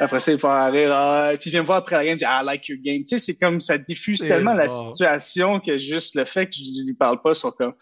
Après 0.00 0.20
ça, 0.20 0.32
il 0.32 0.38
un 0.44 0.70
rire, 0.70 0.90
ah, 0.92 1.30
puis 1.40 1.48
je 1.48 1.50
viens 1.50 1.62
me 1.62 1.66
voir 1.66 1.78
après 1.78 1.96
la 1.96 2.04
game, 2.04 2.18
je 2.18 2.24
dis, 2.24 2.30
I 2.30 2.44
like 2.44 2.68
your 2.68 2.78
game. 2.82 3.04
Tu 3.04 3.06
sais, 3.06 3.18
c'est 3.18 3.38
comme, 3.38 3.60
ça 3.60 3.78
diffuse 3.78 4.18
tellement 4.18 4.52
la 4.52 4.68
situation 4.68 5.60
que 5.60 5.78
juste 5.78 6.16
le 6.16 6.24
fait 6.24 6.46
que 6.46 6.56
je 6.56 6.84
lui 6.84 6.94
parle 6.94 7.22
pas, 7.22 7.34
sont 7.34 7.52
comme, 7.52 7.74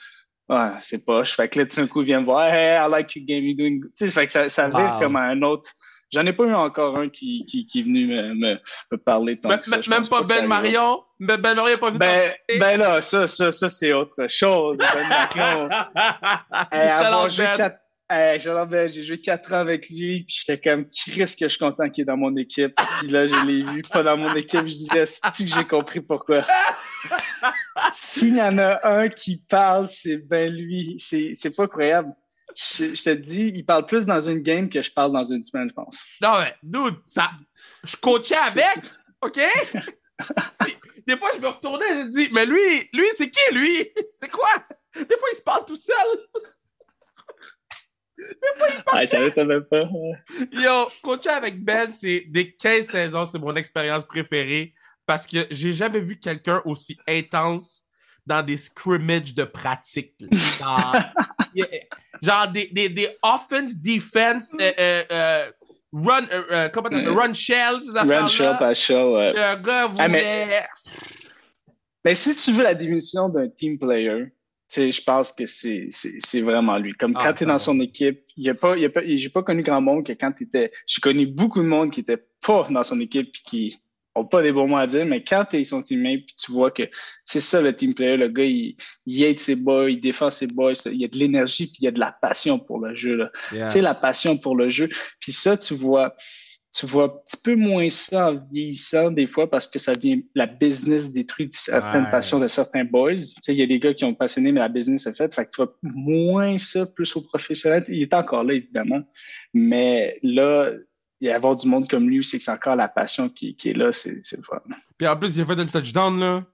Ouais, 0.49 0.71
c'est 0.81 1.05
poche. 1.05 1.37
Fait 1.37 1.49
que 1.49 1.59
là, 1.59 1.66
tout 1.66 1.79
d'un 1.79 1.87
coup, 1.87 2.01
il 2.01 2.07
vient 2.07 2.21
me 2.21 2.25
voir, 2.25 2.53
hey, 2.53 2.79
I 2.79 2.90
like 2.90 3.14
your 3.14 3.25
game, 3.27 3.44
you're 3.44 3.57
doing 3.57 3.81
good. 3.81 3.90
Tu 3.97 4.07
sais, 4.07 4.11
fait 4.11 4.27
que 4.27 4.33
ça, 4.33 4.49
ça 4.49 4.68
vire 4.68 4.97
comme 4.99 5.16
un 5.16 5.42
autre. 5.42 5.71
J'en 6.11 6.25
ai 6.27 6.33
pas 6.33 6.44
eu 6.44 6.55
encore 6.55 6.97
un 6.97 7.09
qui, 7.09 7.44
qui, 7.47 7.66
qui 7.66 7.81
est 7.81 7.83
venu 7.83 8.07
me, 8.07 8.35
me, 8.35 8.59
me 8.92 8.97
parler 8.97 9.38
tant 9.38 9.57
que 9.59 9.64
ça. 9.64 9.79
Même 9.88 10.07
pas, 10.07 10.23
Ben 10.23 10.47
Marion? 10.47 11.03
Ben, 11.21 11.37
ben 11.37 11.55
Marion 11.55 11.79
pas 11.79 11.90
vu 11.90 11.99
Ben, 11.99 12.33
ben 12.59 12.79
là, 12.79 13.03
ça, 13.03 13.27
ça, 13.27 13.53
ça, 13.53 13.68
c'est 13.68 13.92
autre 13.92 14.27
chose. 14.29 14.79
Ben 14.79 15.09
Marion. 15.09 15.68
hey, 16.73 17.57
quatre, 17.57 17.81
Hey, 18.11 18.40
j'ai 18.40 19.03
joué 19.03 19.21
quatre 19.21 19.53
ans 19.53 19.59
avec 19.59 19.90
lui, 19.90 20.25
puis 20.25 20.37
j'étais 20.38 20.59
comme, 20.59 20.87
Chris, 20.88 21.37
que 21.38 21.44
je 21.44 21.49
suis 21.49 21.59
content 21.59 21.90
qu'il 21.90 22.03
est 22.03 22.07
dans 22.07 22.16
mon 22.16 22.35
équipe. 22.38 22.75
Puis 23.01 23.09
là, 23.09 23.27
je 23.27 23.47
l'ai 23.47 23.62
vu 23.71 23.83
pas 23.83 24.03
dans 24.03 24.16
mon 24.16 24.35
équipe, 24.35 24.66
je 24.66 24.75
disais, 24.75 25.05
c'est 25.05 25.44
que 25.44 25.51
j'ai 25.51 25.64
compris 25.64 26.01
pourquoi? 26.01 26.47
S'il 27.92 28.37
y 28.37 28.42
en 28.42 28.57
a 28.57 28.81
un 28.83 29.09
qui 29.11 29.37
parle, 29.37 29.88
c'est 29.88 30.16
ben 30.16 30.51
lui. 30.51 30.97
C'est 30.99 31.55
pas 31.55 31.68
croyable. 31.68 32.14
Je, 32.59 33.05
te 33.05 33.11
dis, 33.11 33.53
il 33.55 33.64
parle 33.64 33.87
plus 33.87 34.05
dans 34.05 34.18
une 34.18 34.40
game 34.40 34.68
que 34.68 34.83
je 34.83 34.90
parle 34.90 35.12
dans 35.12 35.23
une 35.23 35.44
semaine, 35.44 35.68
je 35.68 35.75
pense. 35.75 36.03
Non, 36.21 36.40
mais, 36.40 36.57
dude, 36.62 36.97
ça. 37.05 37.31
Je 37.85 37.94
coachais 37.97 38.35
avec, 38.35 38.81
OK? 39.23 39.38
Des 41.07 41.16
fois, 41.16 41.31
je 41.37 41.40
me 41.40 41.47
retournais 41.47 41.87
et 41.87 42.03
je 42.03 42.09
dis, 42.09 42.29
mais 42.33 42.44
lui, 42.44 42.90
lui, 42.92 43.07
c'est 43.16 43.31
qui, 43.31 43.55
lui? 43.55 43.88
C'est 44.11 44.29
quoi? 44.29 44.51
Des 44.94 45.16
fois, 45.16 45.29
il 45.33 45.37
se 45.37 45.42
parle 45.42 45.64
tout 45.66 45.77
seul. 45.77 45.94
Ah, 48.88 49.07
ça 49.07 49.44
même 49.44 49.64
pas. 49.64 49.88
Yo, 50.51 50.88
coacher 51.03 51.31
avec 51.31 51.62
Ben, 51.64 51.90
c'est 51.92 52.25
des 52.29 52.53
15 52.55 52.87
saisons, 52.87 53.25
c'est 53.25 53.38
mon 53.38 53.55
expérience 53.55 54.05
préférée 54.05 54.75
parce 55.07 55.27
que 55.27 55.47
j'ai 55.51 55.73
jamais 55.73 56.01
vu 56.01 56.18
quelqu'un 56.18 56.61
aussi 56.64 56.99
intense 57.07 57.85
dans 58.27 58.44
des 58.44 58.57
scrimmages 58.57 59.35
de 59.35 59.44
pratique. 59.44 60.14
Genre, 62.23 62.49
des, 62.49 62.67
des, 62.73 62.89
des, 62.89 63.09
offense, 63.23 63.77
defense, 63.77 64.55
euh, 64.61 64.73
euh, 64.79 65.03
euh 65.11 65.51
run, 65.93 66.27
comment 66.73 66.89
run 66.91 67.33
shell, 67.33 67.81
Run 67.95 68.29
shell, 68.29 68.57
pas 68.59 68.75
shell, 68.75 69.07
ouais. 69.07 69.33
Le 69.33 69.63
gars 69.63 69.87
voulait... 69.87 70.09
mais... 70.09 70.67
mais 72.05 72.15
si 72.15 72.35
tu 72.35 72.53
veux 72.53 72.63
la 72.63 72.75
définition 72.75 73.29
d'un 73.29 73.49
team 73.49 73.79
player, 73.79 74.27
je 74.77 75.03
pense 75.03 75.33
que 75.33 75.45
c'est 75.47 76.41
vraiment 76.41 76.79
lui. 76.79 76.93
Comme 76.93 77.15
ah, 77.17 77.25
quand 77.25 77.33
tu 77.35 77.45
es 77.45 77.47
dans 77.47 77.59
son 77.59 77.81
équipe, 77.81 78.23
il 78.37 78.45
y 78.45 78.51
a 78.51 78.55
pas, 78.55 78.77
il 78.77 78.83
y 78.83 78.85
a 78.85 78.91
pas, 78.91 79.01
j'ai 79.05 79.29
pas 79.31 79.43
connu 79.43 79.63
grand 79.63 79.81
monde 79.81 80.05
que 80.05 80.13
quand 80.13 80.33
tu 80.33 80.45
étais, 80.45 80.73
j'ai 80.87 81.01
connu 81.01 81.27
beaucoup 81.27 81.63
de 81.63 81.69
monde 81.69 81.91
qui 81.91 82.01
était 82.01 82.23
pas 82.45 82.67
dans 82.71 82.85
son 82.85 83.01
équipe 83.01 83.29
et 83.29 83.43
qui 83.45 83.81
ont 84.18 84.24
pas 84.24 84.42
des 84.42 84.52
bons 84.52 84.68
mots 84.68 84.76
à 84.76 84.87
dire, 84.87 85.07
mais 85.07 85.22
quand 85.22 85.44
tu 85.50 85.57
es 85.57 85.64
son 85.64 85.83
teammate 85.83 86.26
puis 86.26 86.37
tu 86.37 86.52
vois 86.52 86.70
que 86.70 86.85
c'est 87.24 87.40
ça 87.40 87.61
le 87.61 87.74
team 87.74 87.94
player, 87.94 88.16
le 88.16 88.28
gars, 88.28 88.44
il, 88.44 88.76
il 89.07 89.22
aide 89.24 89.40
ses 89.40 89.57
boys, 89.57 89.90
il 89.90 90.00
défend 90.00 90.31
ses 90.31 90.46
boys, 90.46 90.72
il 90.87 91.00
y 91.00 91.04
a 91.04 91.09
de 91.09 91.16
l'énergie 91.16 91.66
puis 91.66 91.78
il 91.81 91.85
y 91.85 91.88
a 91.88 91.92
de 91.92 92.00
la 92.00 92.12
passion 92.12 92.59
pour 92.59 92.81
le 92.81 92.94
jeu, 92.94 93.16
là. 93.16 93.31
Tu 93.50 93.68
sais, 93.68 93.81
la 93.81 93.94
passion 93.94 94.37
pour 94.37 94.57
le 94.57 94.70
jeu. 94.70 94.88
Puis 95.20 95.33
ça, 95.33 95.57
tu 95.57 95.74
vois, 95.74 96.14
tu 96.74 96.87
vois 96.87 97.04
un 97.04 97.09
petit 97.09 97.37
peu 97.42 97.57
moins 97.57 97.88
ça 97.88 98.31
en 98.31 98.35
vieillissant 98.35 99.11
des 99.11 99.26
fois 99.26 99.48
parce 99.48 99.66
que 99.66 99.78
ça 99.78 99.94
vient, 99.94 100.20
la 100.35 100.46
business 100.46 101.12
détruit 101.12 101.48
certaines 101.52 102.11
passions 102.11 102.38
de 102.38 102.46
certains 102.46 102.85
boys. 102.85 103.16
Tu 103.16 103.35
sais, 103.40 103.54
il 103.54 103.59
y 103.59 103.62
a 103.62 103.66
des 103.66 103.78
gars 103.78 103.94
qui 103.94 104.04
ont 104.04 104.14
passionné, 104.14 104.52
mais 104.52 104.61
la 104.61 104.68
business 104.68 105.07
est 105.07 105.16
faite. 105.16 105.35
Fait 105.35 105.44
que 105.44 105.50
tu 105.50 105.62
vois 105.62 105.74
moins 105.83 106.59
ça, 106.59 106.87
plus 106.87 107.16
au 107.16 107.22
professionnel. 107.22 107.85
Il 107.88 108.02
est 108.02 108.14
encore 108.14 108.44
là, 108.44 108.54
évidemment. 108.54 109.02
Mais 109.54 110.18
là, 110.22 110.70
il 111.20 111.28
y 111.28 111.31
a 111.31 111.37
avoir 111.37 111.57
du 111.57 111.66
monde 111.66 111.88
comme 111.88 112.09
lui, 112.09 112.24
c'est 112.24 112.38
que 112.38 112.44
c'est 112.44 112.50
encore 112.50 112.76
la 112.76 112.88
passion 112.88 113.28
qui, 113.28 113.57
qui 113.57 113.70
est 113.70 113.74
là, 113.74 113.92
c'est 113.92 114.14
le 114.14 114.42
fun. 114.42 114.61
Puis 114.96 115.07
en 115.07 115.16
plus, 115.16 115.37
il 115.37 115.42
a 115.42 115.46
fait 115.46 115.61
un 115.61 115.66
touchdown, 115.66 116.18
là. 116.20 116.44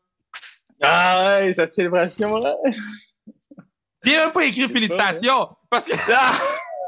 Ah 0.80 1.38
ouais, 1.40 1.52
sa 1.52 1.66
célébration, 1.66 2.36
là. 2.38 2.54
Il 4.04 4.12
n'a 4.12 4.24
même 4.24 4.32
pas 4.32 4.44
écrit 4.44 4.66
félicitations. 4.68 5.48
Parce 5.70 5.86
que. 5.86 5.94
Ah! 6.12 6.38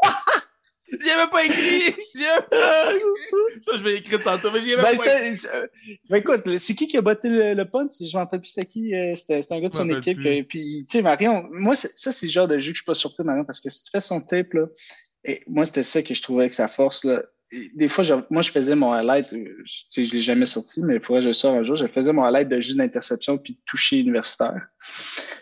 J'ai 0.89 1.17
même 1.17 1.29
pas 1.31 1.45
écrit. 1.45 1.95
je 2.15 3.83
vais 3.83 3.97
écrire 3.97 4.23
tantôt, 4.23 4.53
mais 4.53 4.61
j'ai 4.61 4.77
même 4.77 4.85
ben, 4.85 4.97
pas 4.97 5.23
écrit. 5.25 5.47
Ben, 6.09 6.17
écoute, 6.19 6.59
c'est 6.59 6.75
qui 6.75 6.87
qui 6.87 6.97
a 6.97 7.01
botté 7.01 7.29
le, 7.29 7.55
le 7.55 7.65
punch? 7.65 7.91
Je 8.01 8.17
m'en 8.17 8.23
rappelle 8.23 8.41
plus 8.41 8.51
c'était 8.51 8.67
qui. 8.67 8.95
Euh, 8.95 9.17
c'était 9.17 9.41
un 9.53 9.61
gars 9.61 9.69
de 9.69 9.75
son 9.75 9.91
équipe. 9.91 10.19
Euh, 10.25 10.45
puis, 10.49 10.85
tu 10.89 10.99
sais, 10.99 11.03
Marion, 11.03 11.49
moi, 11.51 11.75
ça, 11.75 12.13
c'est 12.13 12.27
le 12.27 12.33
genre 12.33 12.47
de 12.47 12.61
jeu 12.61 12.71
que 12.71 12.77
je 12.77 12.83
suis 12.83 12.87
pas 12.87 12.95
surpris, 12.95 13.25
Marion, 13.25 13.45
parce 13.45 13.61
que 13.61 13.69
si 13.69 13.83
tu 13.83 13.91
fais 13.91 14.01
son 14.01 14.21
tape, 14.21 14.53
là, 14.53 14.67
et 15.25 15.43
moi, 15.49 15.65
c'était 15.65 15.83
ça 15.83 16.03
que 16.03 16.15
je 16.15 16.23
trouvais 16.23 16.45
avec 16.45 16.53
sa 16.53 16.69
force, 16.69 17.05
là. 17.05 17.23
Des 17.53 17.89
fois, 17.89 18.05
moi, 18.31 18.43
je 18.43 18.51
faisais 18.51 18.75
mon 18.75 18.93
highlight, 18.93 19.33
euh, 19.33 19.45
tu 19.65 19.85
sais, 19.89 20.05
je 20.05 20.13
l'ai 20.13 20.21
jamais 20.21 20.47
sorti, 20.47 20.83
mais 20.83 20.97
il 20.97 21.01
faudrait 21.01 21.21
que 21.21 21.25
je 21.25 21.29
le 21.29 21.35
sorte 21.35 21.57
un 21.57 21.63
jour. 21.63 21.77
Je 21.77 21.87
faisais 21.87 22.13
mon 22.13 22.25
highlight 22.25 22.49
de 22.49 22.61
juste 22.61 22.77
d'interception 22.77 23.39
puis 23.39 23.55
de 23.55 23.59
toucher 23.67 23.99
universitaire. 23.99 24.67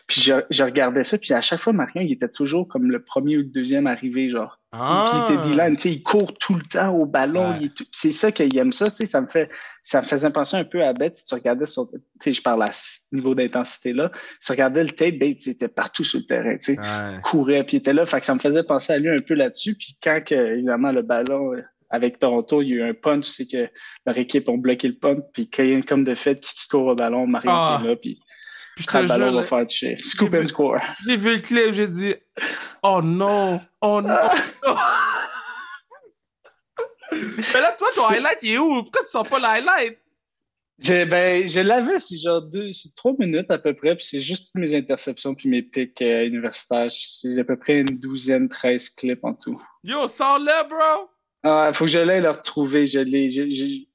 Puis 0.06 0.20
je, 0.20 0.34
je, 0.50 0.62
regardais 0.62 1.02
ça, 1.02 1.16
puis 1.16 1.32
à 1.32 1.40
chaque 1.40 1.60
fois, 1.60 1.72
Marion, 1.72 2.02
il 2.02 2.12
était 2.12 2.28
toujours 2.28 2.68
comme 2.68 2.90
le 2.90 3.02
premier 3.02 3.38
ou 3.38 3.40
le 3.40 3.46
deuxième 3.46 3.86
arrivé, 3.86 4.28
genre. 4.28 4.60
Ah. 4.72 5.04
Puis 5.06 5.34
il 5.34 5.38
était 5.38 5.48
Dylan, 5.48 5.76
tu 5.76 5.82
sais, 5.82 5.92
il 5.92 6.02
court 6.02 6.34
tout 6.34 6.54
le 6.54 6.62
temps 6.62 6.94
au 6.94 7.06
ballon. 7.06 7.54
C'est 7.90 8.10
ça 8.10 8.30
qu'il 8.30 8.56
aime 8.58 8.72
ça, 8.72 8.86
tu 8.86 8.96
sais, 8.96 9.06
ça 9.06 9.22
me 9.22 9.28
fait, 9.28 9.48
ça 9.82 10.02
me 10.02 10.06
faisait 10.06 10.28
penser 10.30 10.56
un 10.58 10.64
peu 10.64 10.84
à 10.84 10.92
Beth, 10.92 11.16
si 11.16 11.24
tu 11.24 11.34
regardais 11.34 11.64
sur, 11.64 11.88
tu 11.90 11.98
sais, 12.20 12.34
je 12.34 12.42
parle 12.42 12.64
à 12.64 12.70
ce 12.72 13.14
niveau 13.14 13.34
d'intensité 13.34 13.94
là. 13.94 14.10
Si 14.40 14.46
tu 14.46 14.52
regardais 14.52 14.84
le 14.84 14.90
tape, 14.90 15.18
Bates 15.18 15.46
était 15.46 15.68
partout 15.68 16.04
sur 16.04 16.18
le 16.18 16.26
terrain, 16.26 16.56
tu 16.58 16.74
sais, 16.74 16.80
courait, 17.22 17.64
puis 17.64 17.76
il 17.76 17.80
était 17.80 17.94
là, 17.94 18.04
fait 18.04 18.20
que 18.20 18.26
ça 18.26 18.34
me 18.34 18.40
faisait 18.40 18.64
penser 18.64 18.92
à 18.92 18.98
lui 18.98 19.08
un 19.08 19.20
peu 19.20 19.34
là-dessus. 19.34 19.74
Puis 19.74 19.96
quand, 20.02 20.20
que, 20.22 20.34
évidemment, 20.34 20.92
le 20.92 21.02
ballon, 21.02 21.54
euh, 21.54 21.62
avec 21.94 22.18
Toronto, 22.18 22.60
il 22.60 22.68
y 22.68 22.72
a 22.72 22.76
eu 22.76 22.82
un 22.90 22.94
punch, 22.94 23.26
c'est 23.26 23.46
que 23.46 23.70
leur 24.04 24.18
équipe 24.18 24.48
ont 24.48 24.58
bloqué 24.58 24.88
le 24.88 24.94
punch, 24.94 25.20
puis 25.32 25.48
quand 25.48 25.62
il 25.62 25.70
y 25.70 25.76
a 25.76 25.82
comme 25.82 26.02
de 26.02 26.16
fait 26.16 26.40
qui, 26.40 26.68
court 26.68 26.86
au 26.86 26.94
ballon, 26.94 27.26
Marion 27.26 27.52
ah. 27.52 27.80
est 27.82 27.86
là, 27.86 27.96
puis 27.96 28.20
Putain, 28.76 29.02
le 29.02 29.08
ballon 29.08 29.32
va 29.32 29.44
faire 29.44 29.64
toucher. 29.66 29.96
Scoop 29.98 30.34
and 30.34 30.46
score. 30.46 30.80
J'ai 31.06 31.16
vu 31.16 31.36
le 31.36 31.40
clip, 31.40 31.72
j'ai 31.74 31.86
dit, 31.86 32.14
oh 32.82 33.00
non, 33.02 33.60
oh 33.80 34.02
non. 34.02 34.08
Mais 37.12 37.60
là, 37.60 37.70
toi, 37.78 37.88
ton 37.94 38.08
highlight, 38.08 38.38
il 38.42 38.54
est 38.54 38.58
où? 38.58 38.82
Pourquoi 38.82 39.02
tu 39.02 39.10
sors 39.10 39.28
pas 39.28 39.38
le 39.38 39.44
highlight? 39.44 39.96
Ben, 41.08 41.48
je 41.48 41.60
l'avais, 41.60 42.00
c'est 42.00 42.16
genre 42.16 42.42
deux, 42.42 42.72
c'est 42.72 42.92
trois 42.96 43.12
minutes 43.16 43.48
à 43.52 43.58
peu 43.58 43.74
près, 43.74 43.94
puis 43.94 44.04
c'est 44.04 44.20
juste 44.20 44.46
toutes 44.46 44.60
mes 44.60 44.74
interceptions 44.74 45.36
puis 45.36 45.48
mes 45.48 45.62
pics 45.62 46.02
euh, 46.02 46.26
universitaires. 46.26 46.90
C'est 46.90 47.38
à 47.38 47.44
peu 47.44 47.56
près 47.56 47.78
une 47.78 47.96
douzaine, 48.00 48.48
treize 48.48 48.88
clips 48.88 49.24
en 49.24 49.34
tout. 49.34 49.62
Yo, 49.84 50.08
sors-le, 50.08 50.68
bro! 50.68 51.13
Ah, 51.46 51.70
faut 51.74 51.84
que 51.84 51.90
je 51.90 51.98
l'aille 51.98 52.22
le 52.22 52.30
retrouver. 52.30 52.86
Je 52.86 53.00
l'ai, 53.00 53.28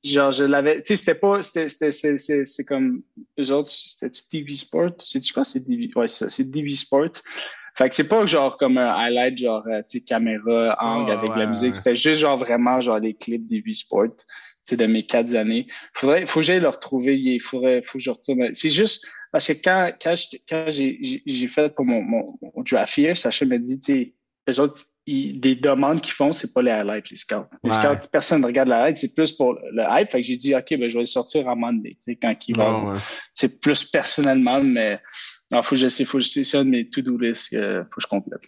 genre, 0.03 0.31
je 0.31 0.43
l'avais, 0.43 0.83
tu 0.83 0.89
sais, 0.89 0.95
c'était 0.95 1.19
pas, 1.19 1.41
c'était, 1.41 1.67
c'était, 1.67 2.17
c'est, 2.19 2.45
c'est 2.45 2.63
comme, 2.63 3.01
eux 3.39 3.51
autres, 3.51 3.71
c'était 3.71 4.11
TV 4.29 4.53
Sport? 4.53 4.91
C'est, 4.99 5.25
je 5.25 5.33
pense 5.33 5.53
c'est 5.53 5.67
DV, 5.67 5.89
ouais, 5.95 6.07
c'est 6.07 6.25
ça, 6.25 6.29
c'est 6.29 6.51
DV 6.51 6.69
Sport. 6.69 7.09
Fait 7.75 7.89
que 7.89 7.95
c'est 7.95 8.07
pas 8.07 8.23
genre 8.27 8.55
comme 8.57 8.77
un 8.77 8.89
highlight, 8.89 9.39
genre, 9.39 9.63
euh, 9.67 9.81
tu 9.81 9.97
sais, 9.97 10.03
caméra, 10.03 10.77
angle 10.79 11.11
avec 11.11 11.35
la 11.35 11.47
musique. 11.47 11.75
C'était 11.75 11.95
juste 11.95 12.19
genre 12.19 12.37
vraiment, 12.37 12.81
genre, 12.81 13.01
des 13.01 13.15
clips 13.15 13.47
DV 13.47 13.73
Sport. 13.73 14.15
C'est 14.61 14.77
de 14.77 14.85
mes 14.85 15.07
quatre 15.07 15.33
années. 15.33 15.65
Faudrait, 15.93 16.27
faut 16.27 16.41
que 16.41 16.45
j'aille 16.45 16.59
le 16.59 16.69
retrouver. 16.69 17.17
Il 17.17 17.39
faudrait, 17.39 17.81
faut 17.81 17.97
que 17.97 18.03
je 18.03 18.11
retourne. 18.11 18.53
C'est 18.53 18.69
juste, 18.69 19.07
parce 19.31 19.47
que 19.47 19.53
quand, 19.53 19.91
quand, 19.99 20.13
quand 20.47 20.65
j'ai, 20.67 20.99
j'ai 21.25 21.47
fait 21.47 21.73
pour 21.73 21.85
mon, 21.85 22.03
mon, 22.03 22.21
mon 22.41 22.61
draft 22.61 22.95
year, 22.97 23.17
Sacha 23.17 23.45
m'a 23.45 23.57
dit, 23.57 23.79
tu 23.79 23.93
sais, 23.93 24.13
eux 24.49 24.59
autres, 24.59 24.83
des 25.07 25.55
demandes 25.55 26.01
qu'ils 26.01 26.13
font, 26.13 26.31
c'est 26.31 26.53
pas 26.53 26.61
les 26.61 26.71
highlights, 26.71 27.09
les 27.09 27.17
scouts. 27.17 27.47
Les 27.63 27.71
scouts, 27.71 28.07
personne 28.11 28.41
ne 28.41 28.45
regarde 28.45 28.69
la 28.69 28.89
hype, 28.89 28.97
c'est 28.97 29.13
plus 29.13 29.31
pour 29.31 29.53
le 29.53 29.83
hype. 29.89 30.11
Fait 30.11 30.21
que 30.21 30.27
j'ai 30.27 30.37
dit, 30.37 30.55
OK, 30.55 30.69
ben, 30.69 30.89
je 30.89 30.95
vais 30.95 30.99
le 30.99 31.05
sortir 31.05 31.47
en 31.47 31.55
Monday, 31.55 31.97
quand 32.21 32.35
il 32.47 32.57
va. 32.57 32.97
C'est 33.33 33.59
plus 33.59 33.83
personnellement, 33.85 34.61
mais 34.63 34.99
il 35.51 35.63
faut 35.63 35.71
que 35.71 35.75
je 35.77 35.87
sais, 35.87 36.05
faut 36.05 36.19
que 36.19 36.23
je 36.23 36.57
un 36.57 36.65
de 36.65 36.69
mes 36.69 36.89
to-do 36.89 37.17
list, 37.17 37.53
euh, 37.53 37.83
faut 37.85 37.95
que 37.95 38.01
je 38.01 38.07
complète. 38.07 38.41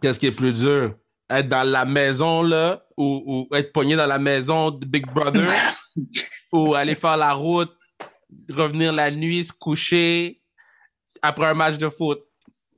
Qu'est-ce 0.00 0.18
qui 0.18 0.26
est 0.26 0.32
plus 0.32 0.60
dur? 0.60 0.94
Être 1.30 1.48
dans 1.48 1.62
la 1.62 1.84
maison, 1.84 2.42
là, 2.42 2.84
ou, 2.96 3.48
ou 3.50 3.56
être 3.56 3.72
pogné 3.72 3.96
dans 3.96 4.06
la 4.06 4.18
maison 4.18 4.70
de 4.70 4.84
Big 4.84 5.06
Brother, 5.06 5.46
ou 6.52 6.74
aller 6.74 6.94
faire 6.94 7.16
la 7.16 7.32
route, 7.32 7.72
revenir 8.50 8.92
la 8.92 9.10
nuit, 9.10 9.44
se 9.44 9.52
coucher 9.52 10.42
après 11.22 11.46
un 11.46 11.54
match 11.54 11.78
de 11.78 11.88
foot? 11.88 12.20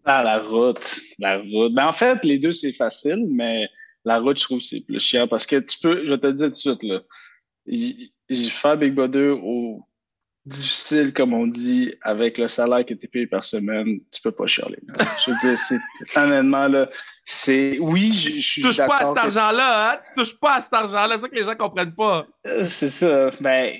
Ah, 0.06 0.22
la 0.22 0.38
route. 0.38 1.00
La 1.18 1.38
route. 1.38 1.74
Ben, 1.74 1.88
en 1.88 1.92
fait, 1.92 2.24
les 2.24 2.38
deux, 2.38 2.52
c'est 2.52 2.72
facile, 2.72 3.26
mais 3.28 3.68
la 4.04 4.20
route, 4.20 4.38
je 4.38 4.44
trouve 4.44 4.60
c'est 4.60 4.80
plus 4.80 5.00
chiant 5.00 5.26
parce 5.26 5.46
que 5.46 5.56
tu 5.56 5.78
peux, 5.80 6.06
je 6.06 6.14
vais 6.14 6.20
te 6.20 6.28
dire 6.28 6.46
tout 6.46 6.52
de 6.52 6.56
suite, 6.56 6.82
là, 6.84 7.00
j'ai 7.66 8.50
fait 8.50 8.76
Big 8.76 8.94
Brother 8.94 9.36
au 9.44 9.84
difficile, 10.46 11.12
comme 11.12 11.34
on 11.34 11.48
dit, 11.48 11.92
avec 12.02 12.38
le 12.38 12.46
salaire 12.46 12.86
que 12.86 12.94
tu 12.94 13.08
payé 13.08 13.26
par 13.26 13.44
semaine, 13.44 13.98
tu 14.12 14.22
peux 14.22 14.30
pas 14.30 14.46
chialer. 14.46 14.78
Je 15.24 15.32
veux 15.32 15.36
dire, 15.38 15.58
c'est, 15.58 15.78
honnêtement, 16.14 16.68
là, 16.68 16.88
c'est, 17.24 17.78
oui, 17.80 18.12
je, 18.12 18.40
suis 18.40 18.62
Tu 18.62 18.68
touches 18.68 18.86
pas 18.86 18.98
à 18.98 19.04
cet 19.06 19.16
argent-là, 19.16 19.90
hein? 19.90 19.98
Tu 20.04 20.12
touches 20.14 20.38
pas 20.38 20.56
à 20.56 20.60
cet 20.60 20.72
argent-là, 20.72 21.16
c'est 21.16 21.22
ça 21.22 21.28
que 21.28 21.34
les 21.34 21.42
gens 21.42 21.56
comprennent 21.56 21.94
pas. 21.94 22.28
Euh, 22.46 22.62
c'est 22.62 22.88
ça. 22.88 23.30
Ben, 23.40 23.76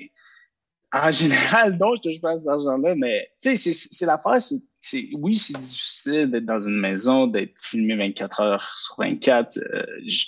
en 0.91 1.09
général, 1.09 1.77
non, 1.79 1.95
je 1.95 2.01
touche 2.01 2.19
pas 2.19 2.31
à 2.31 2.37
cet 2.37 2.47
argent-là, 2.47 2.95
mais, 2.97 3.29
tu 3.41 3.55
sais, 3.55 3.71
c'est 3.71 4.05
l'affaire, 4.05 4.41
c'est 4.41 4.57
oui, 5.13 5.35
c'est 5.37 5.57
difficile 5.59 6.29
d'être 6.31 6.45
dans 6.45 6.59
une 6.59 6.79
maison, 6.79 7.27
d'être 7.27 7.59
filmé 7.59 7.95
24 7.95 8.41
heures 8.41 8.77
sur 8.77 8.95
24. 8.99 9.57
Euh, 9.57 9.85
je, 10.05 10.25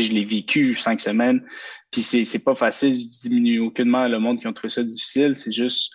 je 0.00 0.12
l'ai 0.12 0.24
vécu 0.24 0.74
cinq 0.74 1.00
semaines, 1.00 1.42
puis 1.90 2.02
c'est 2.02 2.44
pas 2.44 2.54
facile, 2.54 2.94
je 2.94 3.20
diminue 3.28 3.60
aucunement 3.60 4.06
le 4.06 4.18
monde 4.18 4.38
qui 4.38 4.46
ont 4.46 4.52
trouvé 4.52 4.68
ça 4.68 4.82
difficile. 4.82 5.34
C'est 5.36 5.52
juste, 5.52 5.92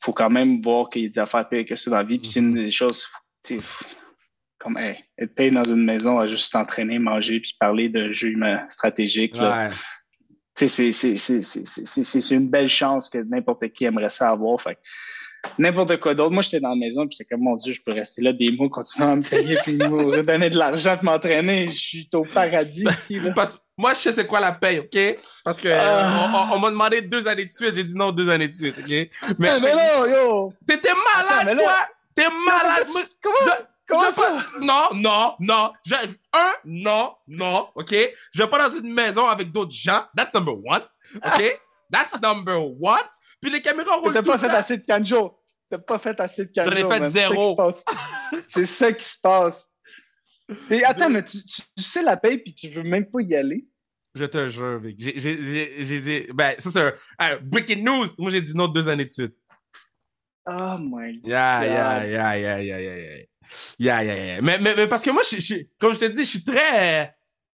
faut 0.00 0.12
quand 0.12 0.30
même 0.30 0.62
voir 0.62 0.88
qu'il 0.90 1.02
y 1.02 1.06
a 1.06 1.08
des 1.08 1.18
affaires 1.18 1.48
pires 1.48 1.64
que 1.66 1.76
ça 1.76 1.90
dans 1.90 1.98
la 1.98 2.04
vie. 2.04 2.18
Puis 2.18 2.28
c'est 2.30 2.40
une 2.40 2.54
des 2.54 2.70
choses, 2.70 3.06
comme, 4.58 4.78
hey, 4.78 4.96
être 5.18 5.34
payé 5.34 5.50
dans 5.50 5.64
une 5.64 5.84
maison 5.84 6.18
à 6.18 6.26
juste 6.26 6.50
s'entraîner, 6.50 6.98
manger, 6.98 7.40
puis 7.40 7.54
parler 7.58 7.88
d'un 7.88 8.12
jeu 8.12 8.28
humain 8.30 8.64
stratégique, 8.70 9.36
là. 9.36 9.68
Ouais. 9.68 9.74
C'est- 10.56 10.68
c'est- 10.68 10.92
c'est- 10.92 11.16
c'est- 11.16 11.42
c'est 11.42 11.84
c'est- 12.04 12.20
c'est 12.20 12.34
une 12.36 12.48
belle 12.48 12.68
chance 12.68 13.10
que 13.10 13.18
n'importe 13.18 13.68
qui 13.72 13.84
aimerait 13.84 14.08
ça 14.08 14.30
avoir. 14.30 14.60
Fait 14.60 14.78
n'importe 15.58 15.98
quoi 16.00 16.14
d'autre. 16.14 16.30
Moi, 16.32 16.42
j'étais 16.42 16.60
dans 16.60 16.70
la 16.70 16.76
maison, 16.76 17.06
puis 17.06 17.16
j'étais 17.18 17.28
comme, 17.34 17.42
mon 17.44 17.56
Dieu, 17.56 17.72
je 17.72 17.82
peux 17.82 17.92
rester 17.92 18.22
là 18.22 18.32
des 18.32 18.50
mois, 18.52 18.68
continuer 18.68 19.08
à 19.08 19.16
me 19.16 19.22
payer, 19.22 19.56
puis 19.62 19.74
me 19.76 19.86
redonner 20.16 20.50
de 20.50 20.58
l'argent, 20.58 20.96
puis 20.96 21.04
m'entraîner. 21.06 21.68
Je 21.68 21.72
suis 21.78 22.08
au 22.14 22.22
paradis 22.24 22.84
ici, 22.88 23.20
là. 23.20 23.32
Parce 23.34 23.58
moi, 23.76 23.92
je 23.94 24.00
sais 24.00 24.12
c'est 24.12 24.26
quoi 24.26 24.38
la 24.40 24.52
paye, 24.52 24.78
OK? 24.78 25.18
Parce 25.44 25.60
que 25.60 25.68
Ah. 25.68 26.28
on, 26.32 26.54
on- 26.54 26.56
on 26.56 26.58
m'a 26.60 26.70
demandé 26.70 27.02
deux 27.02 27.26
années 27.26 27.44
de 27.44 27.50
suite. 27.50 27.74
J'ai 27.74 27.82
dit 27.84 27.94
non, 27.96 28.12
deux 28.12 28.28
années 28.30 28.46
de 28.48 28.54
suite, 28.54 28.76
OK? 28.78 28.88
Mais, 28.88 29.10
Mais, 29.38 29.60
mais 29.60 29.74
là, 29.74 30.06
yo! 30.08 30.52
t'étais 30.66 30.90
malade, 30.92 31.48
Attends, 31.48 31.56
toi! 31.64 31.74
T'es 32.14 32.28
malade! 32.46 32.86
Comment, 32.86 33.00
Je- 33.00 33.10
comment, 33.22 33.36
je- 33.46 33.64
comment 33.88 34.04
je- 34.10 34.12
ça? 34.12 34.44
Non, 34.60 34.88
non, 34.94 35.34
non. 35.40 35.72
Un, 36.32 36.52
non, 36.64 37.14
non, 37.26 37.68
OK? 37.74 37.92
Je 38.32 38.42
vais 38.42 38.48
pas 38.48 38.68
dans 38.68 38.74
une 38.78 38.92
maison 38.94 39.26
avec 39.26 39.50
d'autres 39.50 39.74
gens. 39.74 40.04
That's 40.16 40.32
number 40.32 40.54
one, 40.54 40.82
OK? 41.16 41.60
That's 41.90 42.18
number 42.22 42.58
one. 42.80 43.02
Puis 43.44 43.52
les 43.52 43.60
caméras 43.60 43.96
roulent 43.96 44.14
T'as 44.14 44.22
pas 44.22 44.38
fait 44.38 44.48
assez 44.48 44.78
de 44.78 44.84
canjo. 44.86 45.38
T'as 45.70 45.76
pas 45.78 45.98
fait 45.98 46.18
assez 46.18 46.46
de 46.46 46.50
canjo. 46.50 46.70
J'en 46.70 46.76
ai 46.76 46.80
fait 46.80 47.00
man. 47.00 47.10
C'est 47.10 47.20
ça 47.20 47.28
zéro. 47.28 47.42
qui 47.42 47.50
se 47.50 47.56
passe. 47.56 47.84
C'est 48.46 48.64
ça 48.66 48.92
qui 48.92 49.04
se 49.04 49.20
passe. 49.20 49.70
Et 50.70 50.82
attends, 50.84 51.10
mais 51.10 51.22
tu, 51.22 51.38
tu- 51.44 51.62
tu 51.76 51.82
sais 51.82 52.02
la 52.02 52.16
paye, 52.16 52.38
puis 52.38 52.54
tu 52.54 52.68
veux 52.68 52.82
même 52.82 53.04
pas 53.10 53.20
y 53.20 53.34
aller? 53.34 53.66
Je 54.14 54.24
te 54.24 54.48
jure, 54.48 54.78
Vic. 54.78 54.96
J'ai- 54.98 55.18
J'ai 55.18 55.42
j'ai- 55.42 55.82
j'ai 55.82 56.00
dit... 56.00 56.26
Ben, 56.32 56.54
ça, 56.58 56.70
c'est 56.70 56.80
un, 56.80 56.92
un 57.18 57.36
breaking 57.42 57.82
news. 57.84 58.06
Moi, 58.18 58.30
j'ai 58.30 58.40
dit 58.40 58.54
non 58.56 58.68
deux 58.68 58.88
années 58.88 59.04
de 59.06 59.10
suite. 59.10 59.34
Oh 60.46 60.76
my 60.78 61.18
god. 61.20 61.26
Yeah, 61.30 61.64
yeah, 61.66 62.06
yeah, 62.06 62.36
yeah, 62.38 62.60
yeah, 62.62 62.80
yeah, 62.80 62.96
yeah. 62.96 63.24
Yeah, 63.78 64.02
yeah, 64.04 64.14
yeah. 64.26 64.40
Mais, 64.42 64.58
mais, 64.58 64.74
mais 64.76 64.86
parce 64.86 65.02
que 65.02 65.10
moi, 65.10 65.22
je, 65.30 65.38
je, 65.38 65.54
comme 65.78 65.94
je 65.94 65.98
te 66.00 66.04
dis, 66.06 66.24
je 66.24 66.28
suis 66.30 66.44
très. 66.44 67.04
euh, 67.04 67.06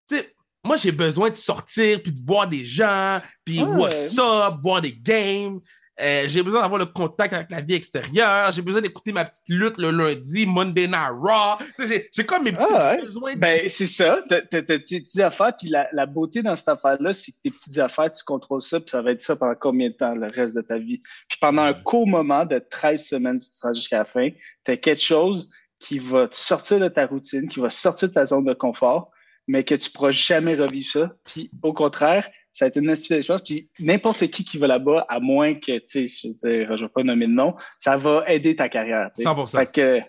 Tu 0.09 0.16
sais, 0.16 0.35
moi, 0.64 0.76
j'ai 0.76 0.92
besoin 0.92 1.31
de 1.31 1.37
sortir, 1.37 2.03
puis 2.03 2.12
de 2.12 2.20
voir 2.26 2.46
des 2.48 2.64
gens, 2.64 3.20
puis 3.44 3.61
Ouais. 3.62 3.76
what's 3.76 4.18
up, 4.18 4.55
voir 4.62 4.83
des 4.83 4.92
games. 4.92 5.61
Euh, 6.01 6.25
j'ai 6.27 6.43
besoin 6.43 6.63
d'avoir 6.63 6.79
le 6.79 6.87
contact 6.87 7.33
avec 7.35 7.51
la 7.51 7.61
vie 7.61 7.75
extérieure. 7.75 8.51
J'ai 8.53 8.63
besoin 8.63 8.81
d'écouter 8.81 9.13
ma 9.13 9.25
petite 9.25 9.49
lutte 9.49 9.77
le 9.79 9.91
lundi, 9.91 10.47
Monday 10.47 10.87
Night 10.87 11.11
Raw. 11.21 11.57
Tu 11.59 11.65
sais, 11.77 11.87
j'ai- 11.87 12.09
j'ai 12.15 12.25
comme 12.25 12.45
mes 12.45 12.53
petits 12.53 12.73
Ah 12.75 12.93
ouais. 12.93 13.03
besoins. 13.03 13.35
de- 13.35 13.39
Ben, 13.39 13.69
c'est 13.69 13.87
ça. 13.87 14.23
T'as 14.29 14.41
tes 14.43 14.63
petites 14.79 15.21
affaires, 15.21 15.53
puis 15.59 15.69
la, 15.69 15.89
la 15.93 16.07
beauté 16.07 16.43
dans 16.43 16.57
cette 16.57 16.69
affaire-là, 16.69 17.13
c'est 17.13 17.33
que 17.33 17.37
tes 17.43 17.51
petites 17.51 17.79
affaires, 17.79 18.11
tu 18.11 18.25
contrôles 18.25 18.63
ça, 18.63 18.81
puis 18.81 18.91
ça 18.91 19.03
va 19.03 19.11
être 19.13 19.23
ça 19.23 19.37
pendant 19.37 19.55
combien 19.55 19.89
de 19.91 19.95
temps, 19.95 20.15
le 20.15 20.29
reste 20.35 20.57
de 20.57 20.63
ta 20.63 20.79
vie? 20.79 21.03
Puis 21.29 21.39
pendant 21.41 21.63
un 21.63 21.75
court 21.75 22.07
moment 22.07 22.45
de 22.47 22.59
13 22.59 23.05
semaines, 23.07 23.41
si 23.41 23.51
tu 23.51 23.59
rends 23.63 23.75
jusqu'à 23.75 23.99
la 23.99 24.05
fin, 24.05 24.29
t'as 24.65 24.77
quelque 24.77 25.03
chose 25.03 25.49
qui 25.79 25.99
va 25.99 26.29
te 26.29 26.37
sortir 26.37 26.79
de 26.79 26.89
ta 26.89 27.07
routine, 27.07 27.49
qui 27.49 27.61
va 27.61 27.71
sortir 27.71 28.09
de 28.09 28.15
ta 28.15 28.25
zone 28.27 28.45
de 28.45 28.53
confort, 28.55 29.11
mais 29.49 29.65
que 29.65 29.75
tu 29.75 29.91
pourras 29.91 30.11
jamais 30.13 30.55
revivre 30.55 30.91
ça. 30.91 31.13
Puis 31.25 31.51
au 31.63 31.73
contraire, 31.73 32.29
ça 32.53 32.65
a 32.65 32.69
été 32.69 32.81
une 32.81 32.91
espèce 32.91 33.19
d'expérience. 33.27 33.43
Puis 33.45 33.69
n'importe 33.79 34.27
qui 34.29 34.45
qui 34.45 34.59
va 34.59 34.67
là-bas, 34.67 35.07
à 35.09 35.21
moins 35.21 35.55
que, 35.55 35.79
tu 35.79 36.07
sais, 36.07 36.07
je 36.07 36.29
veux 36.29 36.35
dire, 36.67 36.77
je 36.77 36.85
vais 36.85 36.91
pas 36.91 37.03
nommer 37.03 37.27
de 37.27 37.33
nom, 37.33 37.55
ça 37.79 37.97
va 37.97 38.25
aider 38.29 38.57
ta 38.57 38.69
carrière. 38.69 39.11
tu 39.15 39.23
sais. 39.23 39.29
100%. 39.29 39.59
Fait 39.59 39.71
que, 39.73 40.01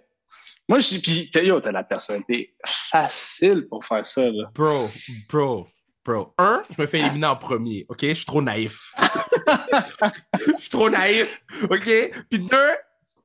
moi, 0.69 0.80
je 0.80 0.97
puis 0.99 1.30
yo, 1.43 1.60
t'as 1.60 1.71
la 1.71 1.84
personnalité 1.84 2.56
facile 2.65 3.67
pour 3.69 3.84
faire 3.86 4.06
ça, 4.06 4.30
là. 4.30 4.45
Bro, 4.56 4.89
bro, 5.30 5.67
bro. 6.06 6.34
Un, 6.38 6.63
je 6.75 6.82
me 6.82 6.88
fais 6.88 6.99
éliminer 6.99 7.27
en 7.27 7.36
premier, 7.36 7.86
OK? 7.89 7.99
Je 8.01 8.13
suis 8.13 8.25
trop 8.25 8.41
naïf. 8.41 8.93
Je 10.58 10.62
suis 10.62 10.69
trop 10.69 10.89
naïf, 10.89 11.43
OK? 11.69 11.89
Puis 12.30 12.39
deux, 12.39 12.71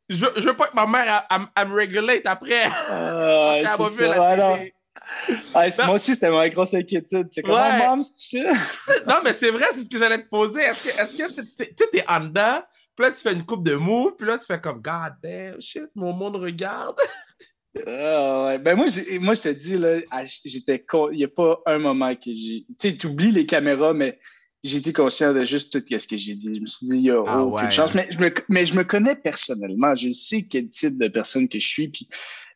je, 0.09 0.27
je 0.37 0.41
veux 0.43 0.57
pas 0.57 0.69
que 0.69 0.75
ma 0.77 0.87
mère, 0.87 1.27
elle, 1.31 1.37
elle- 1.41 1.47
elle 1.57 1.69
me 1.69 1.75
régulate 1.75 2.27
après. 2.27 2.65
Ah, 2.65 3.59
Parce 3.63 3.77
qu'elle 3.77 3.85
va 3.87 3.91
vu 3.91 4.19
la 4.19 4.53
Ouais, 4.53 4.75
Ah, 5.55 5.67
moi 5.85 5.95
aussi, 5.95 6.15
c'était 6.15 6.31
ma 6.31 6.49
grosse 6.49 6.75
inquiétude. 6.75 7.29
Comme, 7.43 7.51
Ouais. 7.55 7.87
oh. 7.91 7.97
Non, 9.09 9.17
mais 9.25 9.33
c'est 9.33 9.51
vrai, 9.51 9.67
c'est 9.73 9.83
ce 9.85 9.89
que 9.89 9.99
j'allais 9.99 10.23
te 10.23 10.29
poser. 10.29 10.61
Est-ce 10.63 10.83
que, 10.83 10.89
est-ce 11.01 11.15
que 11.15 11.33
tu 11.33 11.55
t'es- 11.55 11.69
tu 11.69 11.75
sais, 11.85 11.91
t'es 11.91 12.05
en 12.09 12.21
dedans, 12.21 12.61
puis 12.97 13.07
là, 13.07 13.13
tu 13.13 13.19
fais 13.19 13.33
une 13.33 13.45
coupe 13.45 13.65
de 13.65 13.75
moves, 13.77 14.15
puis 14.17 14.27
là, 14.27 14.39
tu 14.39 14.47
fais 14.47 14.61
comme, 14.61 14.81
God 14.83 15.15
damn, 15.23 15.61
shit, 15.61 15.85
mon 15.95 16.13
monde 16.13 16.37
regarde. 16.37 16.97
Ah, 17.87 18.47
ouais. 18.47 18.59
Ben, 18.59 18.75
moi, 18.75 18.87
moi, 19.21 19.35
je 19.35 19.43
te 19.43 19.49
dis, 19.51 19.77
là, 19.77 19.99
j'étais 20.47 20.79
con- 20.83 21.11
Il 21.11 21.19
n'y 21.19 21.25
a 21.25 21.29
pas 21.29 21.61
un 21.67 21.79
moment 21.79 22.15
que 22.15 22.33
j'ai. 22.33 22.65
Tu 22.81 22.91
sais, 22.91 22.97
tu 22.97 23.07
oublies 23.07 23.33
les 23.33 23.45
caméras, 23.45 23.93
mais 23.93 24.19
été 24.65 24.95
conscient 24.95 25.35
de 25.35 25.45
juste 25.45 25.73
tout 25.73 25.85
ce 25.99 26.07
que 26.09 26.17
j'ai 26.17 26.35
dit. 26.37 26.57
Je 26.57 26.61
me 26.63 26.67
suis 26.67 26.87
dit, 26.87 26.97
il 26.97 27.03
n'y 27.03 27.11
a 27.11 27.23
Ah, 27.27 27.43
aucune 27.43 27.67
ouais. 27.67 27.71
chance. 27.71 27.95
Mais 27.95 28.09
je, 28.11 28.19
me, 28.19 28.33
mais 28.49 28.65
je 28.65 28.75
me 28.75 28.83
connais 28.83 29.15
personnellement. 29.15 29.95
Je 29.95 30.11
sais 30.11 30.47
quel 30.51 30.71
type 30.71 30.99
de 30.99 31.09
personne 31.09 31.49
que 31.51 31.61
je 31.61 31.69
suis. 31.69 31.89
Puis 31.89 32.09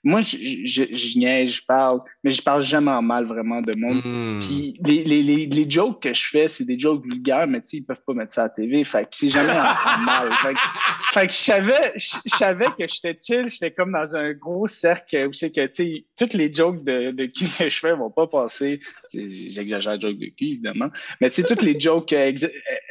moi, 0.03 0.21
je, 0.21 0.37
je, 0.37 0.65
je, 0.65 0.95
je 0.95 1.19
niaise, 1.19 1.51
je 1.51 1.63
parle, 1.65 2.01
mais 2.25 2.31
je 2.31 2.43
parle 2.43 2.63
jamais 2.63 2.91
en 2.91 3.03
mal 3.03 3.27
vraiment 3.27 3.61
de 3.61 3.77
monde. 3.77 4.01
Hmm. 4.05 4.41
Puis 4.41 4.79
les, 4.85 5.05
les, 5.05 5.23
les, 5.23 5.47
les 5.47 5.71
jokes 5.71 6.03
que 6.03 6.15
je 6.15 6.29
fais, 6.29 6.49
c'est 6.49 6.65
des 6.65 6.79
jokes 6.79 7.05
vulgaires, 7.05 7.47
mais 7.47 7.61
tu 7.61 7.69
sais, 7.69 7.77
ils 7.79 7.85
peuvent 7.85 8.03
pas 8.07 8.15
mettre 8.15 8.33
ça 8.35 8.43
à 8.43 8.45
la 8.45 8.51
TV. 8.51 8.83
Fait 8.85 9.03
que 9.03 9.09
c'est 9.13 9.29
jamais 9.29 9.53
en, 9.53 9.99
mal. 10.01 10.31
Fait 10.43 10.55
que, 10.55 10.61
fait 11.13 11.27
que 11.27 11.33
je 11.33 11.39
savais, 11.39 11.93
je, 11.97 12.17
savais 12.27 12.67
que 12.79 12.87
j'étais 12.89 13.17
chill, 13.21 13.49
j'étais 13.49 13.73
comme 13.73 13.93
dans 13.93 14.17
un 14.17 14.33
gros 14.33 14.67
cercle 14.67 15.29
où 15.29 15.33
c'est 15.33 15.51
que, 15.51 15.67
tu 15.67 15.73
sais, 15.75 16.05
toutes 16.19 16.35
les 16.35 16.53
jokes 16.53 16.83
de, 16.83 17.11
de 17.11 17.27
cul 17.27 17.47
que 17.59 17.69
je 17.69 17.79
fais 17.79 17.93
vont 17.93 18.11
pas 18.11 18.27
passer. 18.27 18.81
J'exagère 19.13 19.95
les 19.95 20.01
jokes 20.01 20.19
de 20.19 20.27
cul, 20.27 20.47
évidemment. 20.47 20.89
Mais 21.21 21.29
tu 21.31 21.43
sais, 21.43 21.49
toutes 21.49 21.63
les 21.63 21.79
jokes 21.79 22.13
euh, 22.13 22.33
euh, 22.43 22.49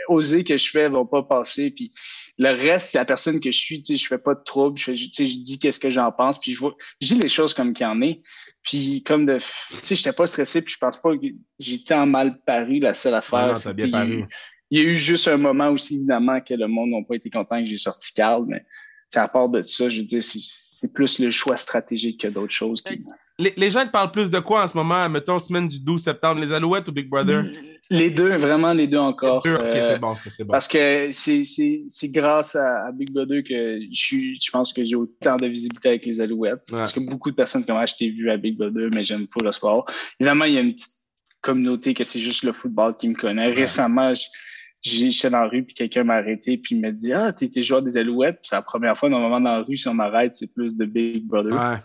osées 0.10 0.44
que 0.44 0.58
je 0.58 0.70
fais 0.70 0.90
vont 0.90 1.06
pas 1.06 1.24
passer. 1.24 1.72
Puis 1.72 1.92
le 2.40 2.52
reste, 2.52 2.94
la 2.94 3.04
personne 3.04 3.42
que 3.42 3.52
je 3.52 3.60
suis, 3.60 3.84
tu 3.84 3.94
sais, 3.94 3.98
je 4.02 4.08
fais 4.08 4.18
pas 4.18 4.34
de 4.34 4.42
trouble. 4.44 4.80
Je, 4.80 4.86
fais, 4.86 4.94
tu 4.94 5.10
sais, 5.14 5.28
je 5.28 5.40
dis 5.40 5.60
qu'est-ce 5.60 5.80
que 5.80 5.92
j'en 5.92 6.10
pense. 6.12 6.40
Puis 6.40 6.54
je 6.54 6.60
vois, 6.60 6.74
je 7.02 7.14
dis 7.14 7.20
les 7.20 7.28
choses 7.28 7.54
comme 7.54 7.74
qu'il 7.74 7.86
y 7.86 7.90
en 7.90 8.02
est. 8.02 8.22
Puis 8.64 9.04
comme 9.06 9.26
de, 9.26 9.38
tu 9.38 9.76
sais, 9.84 9.96
j'étais 9.96 10.14
pas 10.14 10.26
stressé. 10.26 10.62
Puis 10.62 10.74
je 10.74 10.78
pense 10.80 10.98
pas 11.02 11.18
que 11.18 11.28
j'ai 11.60 11.84
tant 11.84 12.06
mal 12.06 12.42
paru. 12.46 12.80
La 12.80 12.94
seule 12.94 13.14
affaire, 13.14 13.48
Non, 13.48 13.48
non, 13.50 13.56
c'est 13.58 13.76
bien 13.76 13.92
paru. 13.92 14.26
il 14.72 14.80
y 14.80 14.82
a 14.82 14.86
eu 14.86 14.96
juste 14.96 15.28
un 15.28 15.36
moment 15.36 15.68
aussi, 15.70 15.98
évidemment, 15.98 16.40
que 16.40 16.54
le 16.54 16.68
monde 16.68 16.92
n'a 16.92 17.04
pas 17.06 17.16
été 17.16 17.30
content 17.30 17.60
que 17.60 17.66
j'ai 17.66 17.78
sorti 17.78 18.14
Carl, 18.14 18.46
mais 18.48 18.66
à 19.16 19.28
part 19.28 19.50
de 19.50 19.64
ça, 19.64 19.90
je 19.90 20.02
veux 20.02 20.06
dire, 20.06 20.24
c'est- 20.24 20.94
plus 20.94 21.20
le 21.20 21.30
choix 21.30 21.58
stratégique 21.58 22.22
que 22.22 22.28
d'autres 22.30 22.54
choses. 22.54 22.82
qui- 22.82 23.02
Les, 23.38 23.54
les 23.58 23.70
gens 23.70 23.86
te 23.86 23.92
parlent 23.92 24.12
plus 24.12 24.30
de 24.30 24.40
quoi 24.40 24.64
en 24.64 24.68
ce 24.68 24.78
moment, 24.78 25.08
mettons, 25.10 25.38
semaine 25.40 25.68
du 25.68 25.80
12 25.80 26.04
septembre, 26.04 26.40
les 26.42 26.54
Alouettes 26.54 26.88
ou 26.88 26.92
Big 26.94 27.10
Brother? 27.10 27.44
Les 27.90 28.10
deux, 28.12 28.36
vraiment 28.38 28.72
les 28.72 28.88
deux 28.88 28.98
encore. 28.98 29.42
Deux, 29.44 29.56
ok, 29.56 29.62
Euh, 29.64 29.82
c'est 29.82 30.00
bon, 30.00 30.16
c'est 30.16 30.44
bon. 30.44 30.52
Parce 30.52 30.68
que 30.68 31.10
c'est- 31.12 32.08
grâce 32.10 32.56
à, 32.56 32.86
à 32.88 32.92
Big 32.92 33.12
Brother 33.12 33.44
que 33.44 33.80
je, 33.92 34.16
je 34.42 34.52
pense 34.52 34.72
que 34.72 34.86
j'ai 34.86 34.96
autant 34.96 35.36
de 35.38 35.48
visibilité 35.48 35.90
avec 35.90 36.06
les 36.06 36.22
Alouettes. 36.22 36.62
Ouais. 36.72 36.78
Parce 36.78 36.94
que 36.94 37.00
beaucoup 37.02 37.32
de 37.32 37.36
personnes 37.36 37.66
comme 37.66 37.76
moi, 37.76 37.86
je 37.88 37.96
t'ai 37.96 38.10
vu 38.10 38.30
à 38.30 38.38
Big 38.38 38.58
Brother, 38.58 38.88
mais 38.94 39.04
j'aime 39.04 39.26
full 39.32 39.44
le 39.44 39.52
sport. 39.52 39.86
Évidemment, 40.20 40.46
il 40.46 40.54
y 40.54 40.58
a 40.58 40.62
une 40.62 40.74
petite 40.76 40.94
communauté 41.42 41.94
que 41.94 42.04
c'est 42.04 42.20
juste 42.20 42.44
le 42.44 42.52
football 42.52 42.96
qui 42.98 43.08
me 43.10 43.16
connaît. 43.16 43.48
Récemment, 43.48 44.14
j- 44.14 44.24
j'ai- 44.24 44.30
j'étais 44.82 45.30
dans 45.30 45.42
la 45.42 45.48
rue, 45.48 45.64
puis 45.64 45.74
quelqu'un 45.74 46.04
m'a 46.04 46.16
arrêté, 46.16 46.58
puis 46.58 46.76
il 46.76 46.82
m'a 46.82 46.92
dit 46.92 47.14
Ah, 47.14 47.34
t'es 47.34 47.62
joueur 47.62 47.82
des 47.82 47.98
Alouettes. 47.98 48.38
Puis 48.38 48.50
c'est 48.50 48.56
la 48.56 48.62
première 48.62 48.98
fois, 48.98 49.10
normalement, 49.10 49.42
dans 49.42 49.58
la 49.58 49.64
rue, 49.64 49.78
si 49.78 49.88
on 49.88 49.94
m'arrête, 49.94 50.36
c'est 50.36 50.54
plus 50.54 50.76
de 50.76 50.86
Big 50.86 51.26
Brother. 51.26 51.54
Ouais. 51.54 51.78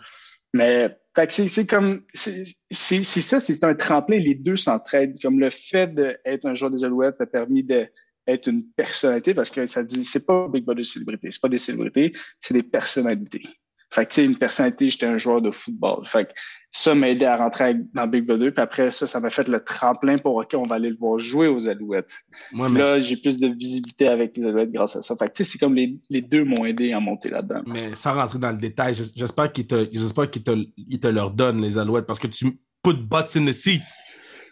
Mais 0.53 0.97
fait 1.15 1.27
que 1.27 1.33
c'est 1.33 1.47
c'est 1.49 1.67
comme 1.67 2.03
c'est 2.13 2.43
c'est 2.71 3.03
c'est 3.03 3.21
ça, 3.21 3.39
c'est 3.39 3.63
un 3.63 3.75
tremplin. 3.75 4.19
Les 4.19 4.35
deux 4.35 4.55
s'entraident. 4.55 5.19
Comme 5.21 5.39
le 5.39 5.49
fait 5.49 5.93
d'être 5.93 6.45
un 6.45 6.53
joueur 6.53 6.71
des 6.71 6.83
Alouettes 6.83 7.19
a 7.19 7.25
permis 7.25 7.61
d'être 7.63 8.47
une 8.47 8.65
personnalité 8.71 9.33
parce 9.33 9.51
que 9.51 9.65
ça 9.65 9.83
dit 9.83 10.05
c'est 10.05 10.25
pas 10.25 10.47
Big 10.47 10.63
Brother 10.63 10.85
célébrité, 10.85 11.29
c'est 11.31 11.41
pas 11.41 11.49
des 11.49 11.57
célébrités, 11.57 12.13
c'est 12.39 12.53
des 12.53 12.63
personnalités. 12.63 13.43
Fait 13.91 14.05
que 14.05 14.09
tu 14.11 14.15
sais, 14.15 14.25
une 14.25 14.37
personnalité, 14.37 14.89
j'étais 14.89 15.05
un 15.05 15.17
joueur 15.17 15.41
de 15.41 15.51
football. 15.51 16.05
Fait 16.05 16.25
que 16.25 16.31
ça 16.77 16.93
m'a 16.93 17.09
aidé 17.09 17.25
à 17.25 17.37
rentrer 17.37 17.75
dans 17.93 18.05
Big 18.05 18.25
Brother. 18.25 18.51
Puis 18.53 18.61
après 18.61 18.91
ça, 18.91 19.07
ça 19.07 19.19
m'a 19.21 19.29
fait 19.29 19.47
le 19.47 19.61
tremplin 19.63 20.17
pour 20.17 20.35
OK, 20.35 20.53
on 20.55 20.63
va 20.67 20.75
aller 20.75 20.89
le 20.89 20.97
voir 20.97 21.17
jouer 21.17 21.47
aux 21.47 21.69
Alouettes. 21.69 22.09
Moi, 22.51 22.65
Puis 22.67 22.73
mais, 22.75 22.79
là, 22.81 22.99
j'ai 22.99 23.15
plus 23.15 23.39
de 23.39 23.47
visibilité 23.47 24.09
avec 24.09 24.35
les 24.35 24.45
Alouettes 24.45 24.71
grâce 24.73 24.95
à 24.97 25.01
ça. 25.01 25.15
Fait 25.15 25.27
que 25.27 25.31
tu 25.31 25.43
sais, 25.43 25.51
c'est 25.51 25.57
comme 25.57 25.73
les, 25.75 25.97
les 26.09 26.21
deux 26.21 26.43
m'ont 26.43 26.65
aidé 26.65 26.91
à 26.91 26.99
monter 26.99 27.29
là-dedans. 27.29 27.61
mais 27.65 27.95
sans 27.95 28.13
rentrer 28.13 28.39
dans 28.39 28.51
le 28.51 28.57
détail, 28.57 28.93
j'es- 28.93 29.13
j'espère 29.15 29.51
qu'ils 29.53 29.67
te, 29.67 29.87
j'espère 29.93 30.29
qu'ils 30.29 30.43
te, 30.43 30.51
ils 30.75 30.99
te 30.99 31.07
leur 31.07 31.31
donnent, 31.31 31.61
les 31.61 31.77
Alouettes, 31.77 32.05
parce 32.05 32.19
que 32.19 32.27
tu 32.27 32.57
put 32.83 32.93
butts 32.93 33.35
in 33.37 33.45
the 33.45 33.53
seats. 33.53 34.01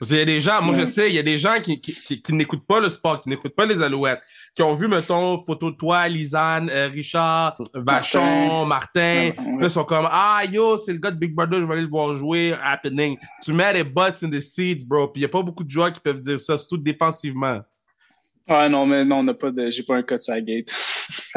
Parce 0.04 0.10
qu'il 0.10 0.20
y 0.20 0.22
a 0.22 0.26
des 0.26 0.42
gens, 0.42 0.62
moi 0.62 0.76
je 0.78 0.84
sais, 0.84 1.08
il 1.08 1.16
y 1.16 1.20
a 1.20 1.24
des 1.24 1.38
gens 1.38 1.62
qui, 1.62 1.80
qui, 1.80 1.94
qui, 1.94 2.22
qui 2.22 2.34
n'écoutent 2.34 2.68
pas 2.68 2.82
le 2.82 2.90
sport, 2.90 3.22
qui 3.22 3.30
n'écoutent 3.30 3.56
pas 3.56 3.66
les 3.66 3.82
Alouettes, 3.82 4.20
qui 4.54 4.62
ont 4.62 4.76
vu, 4.76 4.90
mettons, 4.90 5.42
photo 5.42 5.72
de 5.72 5.78
toi, 5.78 6.10
Lisanne, 6.10 6.70
euh, 6.70 6.90
Richard, 6.90 7.56
Vachon, 7.74 8.66
Martin. 8.66 9.32
Là, 9.38 9.62
ils 9.62 9.72
sont 9.72 9.86
comme, 9.86 10.06
ah, 10.12 10.42
yo, 10.52 10.76
c'est 10.76 10.92
le 10.92 11.00
gars 11.00 11.10
de 11.10 11.16
Big 11.16 11.34
Brother, 11.34 11.62
je 11.62 11.66
vais 11.66 11.72
aller 11.72 11.84
le 11.84 11.88
voir 11.88 12.18
jouer, 12.18 12.54
happening. 12.62 13.18
Tu 13.42 13.54
mets 13.54 13.72
des 13.72 13.86
butts 13.86 14.22
in 14.24 14.30
the 14.30 14.42
seats, 14.42 14.84
bro. 14.86 15.08
Puis 15.08 15.22
il 15.22 15.24
n'y 15.24 15.26
a 15.26 15.30
pas 15.30 15.42
beaucoup 15.42 15.64
de 15.64 15.70
joueurs 15.70 15.94
qui 15.94 16.02
peuvent 16.02 16.20
dire 16.20 16.38
ça, 16.38 16.58
surtout 16.58 16.80
défensivement. 16.80 17.62
Ouais, 18.50 18.68
non, 18.68 18.86
mais 18.86 19.06
non, 19.06 19.20
on 19.20 19.24
n'a 19.24 19.34
pas 19.34 19.52
de. 19.52 19.70
J'ai 19.70 19.84
pas 19.84 19.96
un 19.96 20.04
code 20.04 20.20
la 20.28 20.42
gate. 20.42 20.68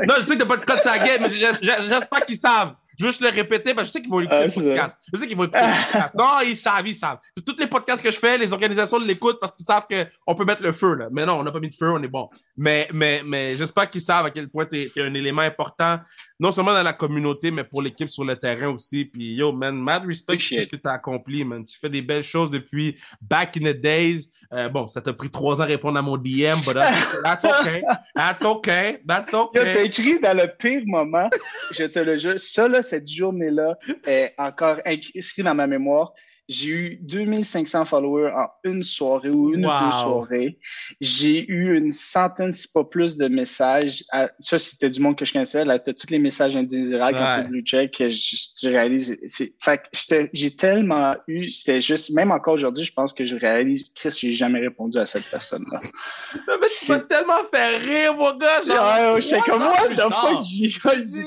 Non, 0.08 0.14
je 0.18 0.22
sais 0.22 0.34
que 0.34 0.42
t'as 0.42 0.46
pas 0.46 0.56
de 0.56 0.64
code 0.64 0.82
sur 0.82 0.90
la 0.90 0.98
game, 0.98 1.22
mais 1.22 1.30
j'espère 1.30 2.26
qu'ils 2.26 2.36
savent. 2.36 2.74
Juste 2.98 3.20
le 3.20 3.28
répéter, 3.28 3.74
parce 3.74 3.86
que 3.86 3.88
je 3.88 3.92
sais 3.92 4.02
qu'ils 4.02 4.10
vont 4.10 4.20
écouter 4.20 4.46
le 4.46 4.52
podcast. 4.52 4.98
Je 5.12 5.18
sais 5.18 5.26
qu'ils 5.26 5.36
vont 5.36 5.44
écouter 5.44 5.60
le 5.60 5.92
podcast. 5.92 6.14
Non, 6.18 6.40
ils 6.44 6.56
savent, 6.56 6.86
ils 6.86 6.94
savent. 6.94 7.18
Tous 7.44 7.56
les 7.58 7.66
podcasts 7.66 8.02
que 8.02 8.10
je 8.10 8.18
fais, 8.18 8.38
les 8.38 8.52
organisations 8.52 8.98
l'écoutent 8.98 9.38
parce 9.40 9.52
qu'ils 9.52 9.64
savent 9.64 9.86
qu'on 9.86 10.34
peut 10.34 10.44
mettre 10.44 10.62
le 10.62 10.72
feu, 10.72 10.94
là. 10.94 11.08
Mais 11.10 11.26
non, 11.26 11.40
on 11.40 11.42
n'a 11.42 11.52
pas 11.52 11.60
mis 11.60 11.70
de 11.70 11.74
feu, 11.74 11.90
on 11.90 12.02
est 12.02 12.08
bon. 12.08 12.28
Mais, 12.56 12.88
mais, 12.92 13.22
mais 13.24 13.56
j'espère 13.56 13.90
qu'ils 13.90 14.00
savent 14.00 14.26
à 14.26 14.30
quel 14.30 14.48
point 14.48 14.66
tu 14.66 14.76
es, 14.78 15.02
un 15.02 15.14
élément 15.14 15.42
important, 15.42 16.00
non 16.40 16.50
seulement 16.50 16.72
dans 16.72 16.82
la 16.82 16.92
communauté, 16.92 17.50
mais 17.50 17.64
pour 17.64 17.82
l'équipe 17.82 18.08
sur 18.08 18.24
le 18.24 18.36
terrain 18.36 18.68
aussi. 18.68 19.04
Puis, 19.04 19.34
yo, 19.34 19.52
man, 19.52 19.76
mad 19.76 20.04
respect 20.04 20.38
ce 20.38 20.64
que 20.64 20.76
tu 20.76 20.88
as 20.88 20.92
accompli, 20.92 21.44
man. 21.44 21.64
Tu 21.64 21.78
fais 21.78 21.90
des 21.90 22.02
belles 22.02 22.22
choses 22.22 22.50
depuis 22.50 22.96
back 23.20 23.56
in 23.56 23.72
the 23.72 23.76
days. 23.76 24.28
Euh, 24.52 24.68
bon, 24.68 24.86
ça 24.86 25.00
t'a 25.00 25.12
pris 25.12 25.30
trois 25.30 25.60
ans 25.60 25.64
à 25.64 25.66
répondre 25.66 25.98
à 25.98 26.02
mon 26.02 26.16
DM, 26.16 26.60
but 26.64 26.74
that's, 27.22 27.44
okay. 27.44 27.82
That's 28.14 28.44
okay. 28.44 28.98
That's 29.06 29.34
okay. 29.34 29.74
T'as 29.74 29.82
écrit 29.82 30.20
dans 30.20 30.36
le 30.36 30.46
pire 30.46 30.82
moment, 30.86 31.28
je 31.72 31.84
te 31.84 31.98
le 31.98 32.16
jure. 32.16 32.38
Ça, 32.38 32.68
là, 32.68 32.82
cette 32.82 33.08
journée-là 33.08 33.76
est 34.06 34.34
encore 34.38 34.78
inscrit 34.86 35.42
dans 35.42 35.54
ma 35.54 35.66
mémoire. 35.66 36.12
J'ai 36.48 36.68
eu 36.68 36.98
2500 37.02 37.84
followers 37.86 38.30
en 38.30 38.46
une 38.62 38.82
soirée 38.82 39.30
ou 39.30 39.52
une 39.52 39.66
ou 39.66 39.68
deux 39.68 39.92
soirées. 39.92 40.58
J'ai 41.00 41.44
eu 41.48 41.76
une 41.76 41.90
centaine, 41.90 42.54
si 42.54 42.68
pas 42.72 42.84
plus, 42.84 43.16
de 43.16 43.26
messages. 43.26 44.04
ça, 44.38 44.58
c'était 44.58 44.90
du 44.90 45.00
monde 45.00 45.16
que 45.16 45.24
je 45.24 45.32
connaissais. 45.32 45.64
Là, 45.64 45.78
t'as 45.78 45.92
tous 45.92 46.10
les 46.10 46.20
messages 46.20 46.54
indésirables 46.54 47.18
ouais. 47.18 47.24
quand 47.24 47.48
Blue 47.48 47.62
Check 47.62 47.96
que 47.96 48.08
je, 48.08 48.36
je 48.62 48.68
réalise. 48.68 49.16
Fait 49.60 49.78
que 49.78 50.28
j'ai 50.32 50.54
tellement 50.54 51.16
eu, 51.26 51.48
c'était 51.48 51.80
juste, 51.80 52.10
même 52.10 52.30
encore 52.30 52.54
aujourd'hui, 52.54 52.84
je 52.84 52.92
pense 52.92 53.12
que 53.12 53.24
je 53.24 53.36
réalise, 53.36 53.90
Chris, 53.94 54.16
j'ai 54.20 54.32
jamais 54.32 54.60
répondu 54.60 54.98
à 54.98 55.06
cette 55.06 55.28
personne-là. 55.28 55.80
mais 56.34 56.68
tu 56.68 56.92
m'as 56.92 57.00
tellement 57.00 57.44
fait 57.50 57.76
rire, 57.78 58.16
mon 58.16 58.36
gars. 58.36 58.62
Genre, 58.66 59.14
ouais, 59.14 59.20
j'étais 59.20 59.40
comme, 59.40 59.62
what 59.62 59.88
the 59.88 60.12
fuck? 60.12 60.42
J'ai 60.42 60.70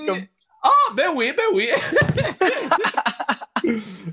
comme... 0.05 0.23
Ah, 0.61 0.69
oh, 0.69 0.93
ben 0.93 1.11
oui, 1.15 1.31
ben 1.35 1.43
oui. 1.53 1.69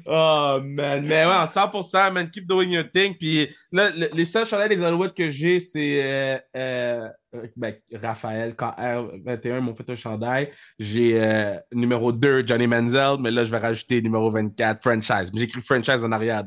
oh 0.07 0.61
man, 0.65 1.05
mais 1.05 1.25
ouais, 1.25 1.45
100%, 1.45 2.13
man, 2.13 2.31
keep 2.31 2.47
doing 2.47 2.71
your 2.71 2.85
thing. 2.91 3.15
Puis 3.17 3.49
là, 3.73 3.91
les 4.13 4.25
seuls 4.25 4.47
chalets 4.47 4.69
des 4.69 4.83
Alouettes 4.85 5.15
que 5.15 5.31
j'ai, 5.31 5.61
c'est 5.61 6.01
euh, 6.03 6.39
euh, 6.57 7.09
ben, 7.57 7.75
Raphaël, 8.03 8.53
KR21 8.53 9.61
m'ont 9.61 9.75
fait 9.75 9.89
un 9.91 9.95
chandail. 9.95 10.51
J'ai 10.79 11.21
euh, 11.21 11.57
numéro 11.73 12.13
2, 12.13 12.47
Johnny 12.47 12.67
Menzel, 12.67 13.17
mais 13.21 13.31
là, 13.31 13.45
je 13.45 13.51
vais 13.51 13.59
rajouter 13.59 14.01
numéro 14.03 14.31
24, 14.31 14.81
franchise. 14.81 15.31
J'ai 15.35 15.43
écrit 15.43 15.61
franchise 15.61 16.05
en 16.05 16.13
arrière. 16.13 16.43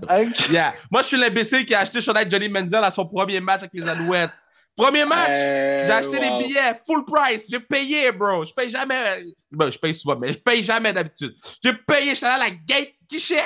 Yeah. 0.50 0.74
Moi, 0.92 1.02
je 1.02 1.08
suis 1.08 1.18
l'imbécile 1.18 1.66
qui 1.66 1.74
a 1.74 1.80
acheté 1.80 2.00
le 2.00 2.04
chandail 2.04 2.26
de 2.26 2.32
Johnny 2.32 2.50
Menzel 2.50 2.84
à 2.84 2.92
son 2.92 3.06
premier 3.06 3.40
match 3.40 3.60
avec 3.62 3.74
les 3.74 3.88
Alouettes. 3.88 4.32
Premier 4.80 5.04
match, 5.04 5.36
j'ai 5.36 5.92
acheté 5.92 6.20
des 6.20 6.30
billets 6.38 6.74
full 6.86 7.04
price. 7.04 7.48
J'ai 7.50 7.60
payé, 7.60 8.14
bro. 8.14 8.46
Je 8.46 8.54
paye 8.54 8.70
jamais. 8.70 9.26
Ben, 9.52 9.70
je 9.70 9.78
paye 9.78 9.94
souvent, 9.94 10.18
mais 10.18 10.32
je 10.32 10.40
paye 10.40 10.64
jamais 10.64 10.94
d'habitude. 10.94 11.34
J'ai 11.62 11.74
payé, 11.74 12.12
je 12.12 12.16
suis 12.16 12.26
allé 12.26 12.46
à 12.46 12.50
la 12.50 12.56
gate 12.66 12.94
guichet. 13.10 13.46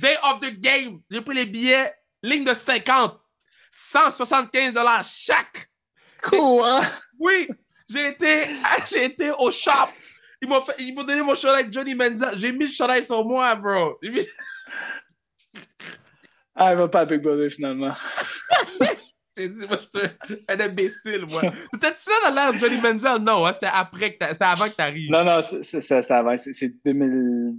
Day 0.00 0.16
of 0.22 0.40
the 0.40 0.52
game. 0.60 1.00
J'ai 1.10 1.20
pris 1.20 1.34
les 1.34 1.46
billets, 1.46 1.92
ligne 2.22 2.44
de 2.44 2.54
50. 2.54 3.20
175 3.70 4.72
dollars 4.72 5.04
chaque. 5.04 5.68
Cool, 6.22 6.62
hein? 6.64 6.82
Oui, 7.18 7.48
j'ai 7.88 8.08
été, 8.08 8.46
j'ai 8.90 9.04
été 9.04 9.30
au 9.38 9.50
shop. 9.50 9.88
Ils 10.42 10.48
m'ont, 10.48 10.60
fait, 10.62 10.74
ils 10.78 10.94
m'ont 10.94 11.04
donné 11.04 11.22
mon 11.22 11.34
chandail 11.34 11.68
Johnny 11.70 11.94
Menza. 11.94 12.32
J'ai 12.34 12.52
mis 12.52 12.66
le 12.66 12.72
chandail 12.72 13.02
sur 13.02 13.24
moi, 13.24 13.54
bro. 13.54 13.98
Ah, 16.54 16.72
il 16.72 16.78
va 16.78 16.88
pas 16.88 17.00
à 17.00 17.04
Big 17.04 17.22
Brother 17.22 17.50
finalement. 17.50 17.92
J'ai 19.36 19.48
dit, 19.48 19.66
moi, 19.66 19.78
je 19.94 19.98
suis 19.98 20.44
un 20.48 20.60
imbécile, 20.60 21.24
moi. 21.26 21.42
T'étais-tu 21.72 22.10
là 22.10 22.28
dans 22.28 22.34
l'air 22.34 22.52
de 22.52 22.58
Johnny 22.58 22.80
Menzel? 22.80 23.18
Non, 23.22 23.46
hein, 23.46 23.52
c'était 23.52 23.70
après 23.72 24.14
que 24.16 24.26
c'était 24.26 24.44
avant 24.44 24.68
que 24.68 24.74
t'arrives. 24.74 25.10
Non, 25.10 25.24
non, 25.24 25.40
c'est 25.40 26.10
avant. 26.10 26.36
C'est 26.36 26.84
2000. 26.84 27.54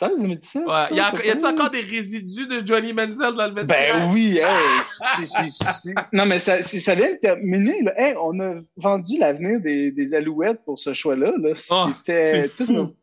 2017? 0.00 0.64
Ouais. 0.66 0.72
y 0.92 1.00
a, 1.00 1.12
y 1.24 1.30
a-tu 1.30 1.44
encore 1.46 1.70
des 1.70 1.80
résidus 1.80 2.46
de 2.46 2.66
Johnny 2.66 2.92
Menzel 2.92 3.34
dans 3.34 3.46
le 3.46 3.54
vestiaire? 3.54 3.98
Ben 3.98 4.12
oui, 4.12 4.38
hey, 4.38 5.96
Non, 6.12 6.26
mais 6.26 6.38
ça, 6.38 6.62
ça 6.62 6.94
vient 6.94 7.12
de 7.12 7.16
terminer. 7.16 7.82
Là. 7.82 7.92
Hey, 7.96 8.14
on 8.20 8.38
a 8.40 8.56
vendu 8.76 9.18
l'avenir 9.18 9.60
des, 9.60 9.92
des 9.92 10.14
Alouettes 10.14 10.64
pour 10.64 10.78
ce 10.78 10.92
choix-là. 10.92 11.32
Là. 11.38 11.50
Oh, 11.70 11.86
C'était 11.98 12.48
fou. 12.48 12.94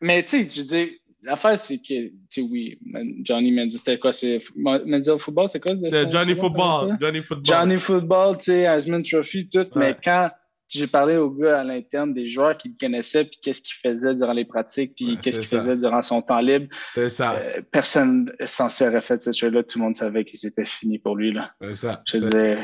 Mais 0.00 0.22
tu 0.22 0.42
sais, 0.42 0.60
je 0.60 0.66
dis, 0.66 1.00
l'affaire, 1.22 1.58
c'est 1.58 1.78
que, 1.78 2.08
tu 2.08 2.12
sais, 2.28 2.40
oui, 2.42 2.78
Johnny 3.22 3.52
Menzel, 3.52 3.78
c'était 3.78 3.98
quoi? 3.98 4.12
C'est 4.12 4.40
Menzel 4.56 5.18
Football, 5.18 5.48
c'est 5.48 5.60
quoi? 5.60 5.72
Johnny 6.10 6.34
Football. 6.34 6.96
Johnny 7.00 7.20
Football. 7.20 7.44
Johnny 7.44 7.76
Football, 7.78 8.36
tu 8.38 8.44
sais, 8.44 8.66
Asman 8.66 9.02
Trophy, 9.02 9.48
tout. 9.48 9.66
Mais 9.74 9.96
quand 10.02 10.30
j'ai 10.72 10.86
parlé 10.86 11.16
au 11.16 11.30
gars 11.30 11.60
à 11.60 11.64
l'interne 11.64 12.14
des 12.14 12.26
joueurs 12.26 12.56
qui 12.56 12.68
le 12.68 12.74
connaissaient, 12.80 13.24
puis 13.24 13.38
qu'est-ce 13.42 13.60
qu'il 13.60 13.76
faisait 13.82 14.14
durant 14.14 14.32
les 14.32 14.44
pratiques, 14.44 14.94
puis 14.96 15.18
qu'est-ce 15.18 15.40
qu'il 15.40 15.48
faisait 15.48 15.76
durant 15.76 16.02
son 16.02 16.22
temps 16.22 16.40
libre. 16.40 16.66
C'est 16.94 17.08
ça. 17.08 17.34
Euh, 17.34 17.60
personne 17.70 18.32
censé 18.44 18.86
aurait 18.86 19.00
fait 19.00 19.22
cette 19.22 19.36
chose-là. 19.36 19.62
Tout 19.62 19.78
le 19.78 19.84
monde 19.84 19.96
savait 19.96 20.24
que 20.24 20.36
c'était 20.36 20.64
fini 20.64 20.98
pour 20.98 21.16
lui. 21.16 21.32
Là. 21.32 21.52
C'est 21.60 21.74
ça. 21.74 22.02
Je 22.06 22.18
disais, 22.18 22.58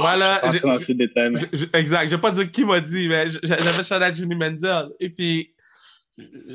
voilà. 0.00 0.40
Je, 0.52 0.92
détails, 0.92 1.34
exact. 1.72 2.06
Je 2.06 2.16
vais 2.16 2.20
pas 2.20 2.30
dire 2.30 2.50
qui 2.50 2.64
m'a 2.64 2.80
dit, 2.80 3.08
mais 3.08 3.26
j'avais 3.42 3.82
chanté 3.82 4.04
à 4.04 4.12
Jimmy 4.12 4.36
Menzel. 4.36 4.88
Et 5.00 5.08
puis, 5.08 5.54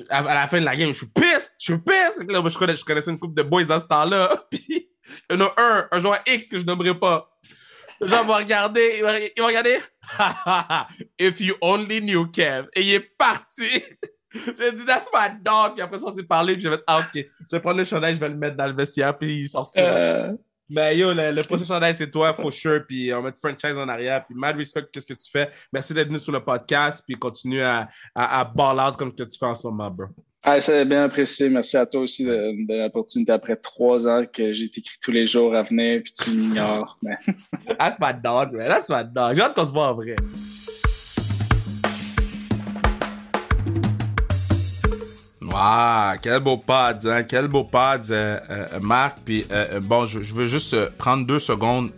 à, 0.09 0.21
la 0.21 0.47
fin 0.47 0.59
de 0.59 0.65
la 0.65 0.75
game, 0.75 0.89
je 0.89 0.97
suis 0.97 1.07
piste, 1.07 1.55
je 1.59 1.73
suis 1.73 1.77
piste. 1.79 2.31
Là, 2.31 2.41
je, 2.47 2.57
connaissais, 2.57 2.79
je 2.79 2.85
connaissais 2.85 3.11
une 3.11 3.19
couple 3.19 3.35
de 3.35 3.43
boys 3.43 3.65
dans 3.65 3.79
ce 3.79 3.87
temps-là. 3.87 4.45
Puis, 4.51 4.89
il 5.29 5.35
y 5.35 5.41
en 5.41 5.45
a 5.45 5.53
un, 5.57 5.87
un 5.91 5.99
joueur 5.99 6.19
X 6.27 6.49
que 6.49 6.59
je 6.59 6.63
nommerai 6.63 6.97
pas. 6.97 7.29
Genre 8.07 8.25
va 8.25 8.37
regarder, 8.37 8.95
il 8.97 9.03
va, 9.03 9.19
il 9.19 9.31
va 9.37 9.47
regarder. 9.47 9.77
If 11.19 11.39
you 11.41 11.55
only 11.61 12.01
knew 12.01 12.27
Kev. 12.27 12.67
Et 12.75 12.81
il 12.81 12.93
est 12.93 13.17
parti. 13.17 13.69
J'ai 14.33 14.71
dit, 14.71 14.85
that's 14.85 15.09
my 15.13 15.29
dog. 15.41 15.73
Puis 15.73 15.81
après 15.81 15.99
ça, 15.99 16.05
on 16.07 16.15
s'est 16.15 16.23
parlé. 16.23 16.53
Puis 16.53 16.63
j'ai 16.63 16.71
fait, 16.71 16.81
ah, 16.87 16.99
ok. 16.99 17.13
Je 17.15 17.55
vais 17.55 17.59
prendre 17.59 17.77
le 17.77 17.83
chandail, 17.83 18.15
je 18.15 18.19
vais 18.19 18.29
le 18.29 18.35
mettre 18.35 18.57
dans 18.57 18.65
le 18.65 18.73
vestiaire. 18.73 19.17
Puis 19.17 19.41
il 19.41 19.47
sort 19.47 19.69
euh... 19.77 20.33
Mais 20.69 20.97
yo, 20.97 21.13
le, 21.13 21.41
prochain 21.43 21.65
chandail, 21.65 21.93
c'est 21.93 22.09
toi, 22.09 22.33
for 22.33 22.51
sure. 22.51 22.83
Puis 22.87 23.13
on 23.13 23.21
met 23.21 23.31
franchise 23.39 23.77
en 23.77 23.87
arrière. 23.87 24.25
Puis 24.25 24.35
mad 24.35 24.55
respect, 24.55 24.85
qu'est-ce 24.91 25.05
que 25.05 25.13
tu 25.13 25.29
fais. 25.29 25.49
Merci 25.71 25.93
d'être 25.93 26.07
venu 26.07 26.17
sur 26.17 26.31
le 26.31 26.43
podcast. 26.43 27.03
Puis 27.05 27.15
continue 27.15 27.61
à, 27.61 27.87
à, 28.15 28.39
à 28.39 28.43
ball 28.43 28.79
out 28.79 28.97
comme 28.97 29.13
que 29.13 29.23
tu 29.23 29.37
fais 29.37 29.45
en 29.45 29.55
ce 29.55 29.67
moment, 29.67 29.91
bro. 29.91 30.07
Ah, 30.45 30.59
c'est 30.59 30.83
bien 30.83 31.05
apprécié. 31.05 31.47
Merci 31.47 31.77
à 31.77 31.85
toi 31.85 32.01
aussi 32.01 32.25
de, 32.25 32.67
de 32.67 32.83
l'opportunité 32.83 33.31
après 33.31 33.55
trois 33.55 34.05
ans 34.09 34.25
que 34.25 34.51
j'ai 34.51 34.65
écrit 34.65 34.97
tous 35.01 35.11
les 35.11 35.25
jours 35.25 35.55
à 35.55 35.61
venir, 35.61 36.01
puis 36.03 36.11
tu 36.11 36.31
m'ignores. 36.31 36.97
Mais... 37.01 37.15
That's 37.79 37.97
my 38.01 38.13
dog, 38.21 38.51
man. 38.51 38.67
That's 38.67 38.89
my 38.89 39.05
dog. 39.05 39.35
J'ai 39.35 39.41
hâte 39.41 39.55
qu'on 39.55 39.63
se 39.63 39.71
voit 39.71 39.87
en 39.87 39.93
vrai. 39.93 40.17
Wow, 45.41 46.17
quel 46.21 46.41
beau 46.41 46.57
pad, 46.57 47.05
hein? 47.05 47.23
quel 47.23 47.47
beau 47.47 47.63
pad, 47.63 48.05
euh, 48.11 48.39
euh, 48.49 48.79
Marc. 48.81 49.19
Puis 49.23 49.45
euh, 49.49 49.79
bon, 49.79 50.03
je, 50.03 50.21
je, 50.23 50.33
veux 50.33 50.47
juste 50.47 50.89
prendre 50.97 51.25
deux 51.25 51.39
secondes 51.39 51.91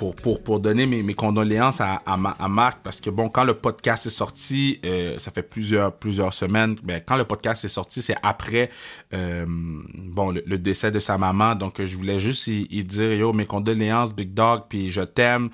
pour, 0.00 0.16
pour, 0.16 0.42
pour 0.42 0.60
donner 0.60 0.86
mes, 0.86 1.02
mes 1.02 1.12
condoléances 1.12 1.82
à, 1.82 2.00
à, 2.06 2.14
à, 2.14 2.48
Marc 2.48 2.80
parce 2.82 3.02
que 3.02 3.10
bon, 3.10 3.28
quand 3.28 3.44
le 3.44 3.52
podcast 3.52 4.06
est 4.06 4.08
sorti, 4.08 4.80
euh, 4.82 5.18
ça 5.18 5.30
fait 5.30 5.42
plusieurs, 5.42 5.94
plusieurs 5.94 6.32
semaines, 6.32 6.74
ben, 6.82 7.02
quand 7.06 7.18
le 7.18 7.24
podcast 7.24 7.66
est 7.66 7.68
sorti, 7.68 8.00
c'est 8.00 8.16
après 8.22 8.70
euh, 9.12 9.44
bon, 9.46 10.30
le, 10.30 10.56
décès 10.56 10.90
de 10.90 11.00
sa 11.00 11.18
maman. 11.18 11.54
Donc, 11.54 11.84
je 11.84 11.96
voulais 11.98 12.18
juste 12.18 12.46
y, 12.46 12.82
dire, 12.82 13.12
yo, 13.12 13.34
mes 13.34 13.44
condoléances, 13.44 14.14
Big 14.14 14.32
Dog, 14.32 14.62
puis 14.70 14.88
je 14.90 15.02
t'aime. 15.02 15.50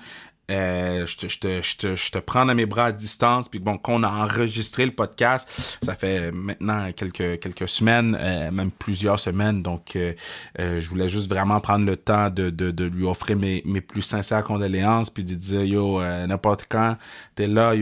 Euh, 0.49 1.05
je, 1.05 1.17
te, 1.17 1.27
je, 1.27 1.39
te, 1.39 1.61
je, 1.61 1.75
te, 1.75 1.95
je 1.97 2.09
te 2.09 2.19
prends 2.19 2.45
dans 2.45 2.55
mes 2.55 2.65
bras 2.65 2.85
à 2.85 2.91
distance, 2.93 3.49
puis 3.49 3.59
bon, 3.59 3.77
qu'on 3.77 4.01
a 4.03 4.09
enregistré 4.09 4.85
le 4.85 4.93
podcast, 4.93 5.49
ça 5.83 5.93
fait 5.93 6.31
maintenant 6.31 6.89
quelques 6.93 7.41
quelques 7.41 7.67
semaines, 7.67 8.17
euh, 8.17 8.49
même 8.49 8.71
plusieurs 8.71 9.19
semaines, 9.19 9.61
donc 9.61 9.97
euh, 9.97 10.13
euh, 10.59 10.79
je 10.79 10.89
voulais 10.89 11.09
juste 11.09 11.27
vraiment 11.27 11.59
prendre 11.59 11.85
le 11.85 11.97
temps 11.97 12.29
de, 12.29 12.49
de, 12.49 12.71
de 12.71 12.85
lui 12.85 13.03
offrir 13.03 13.35
mes, 13.35 13.61
mes 13.65 13.81
plus 13.81 14.03
sincères 14.03 14.45
condoléances, 14.45 15.09
puis 15.09 15.25
de 15.25 15.35
dire 15.35 15.65
yo, 15.65 16.01
n'importe 16.01 16.65
quand 16.69 16.95
t'es 17.35 17.47
là, 17.47 17.75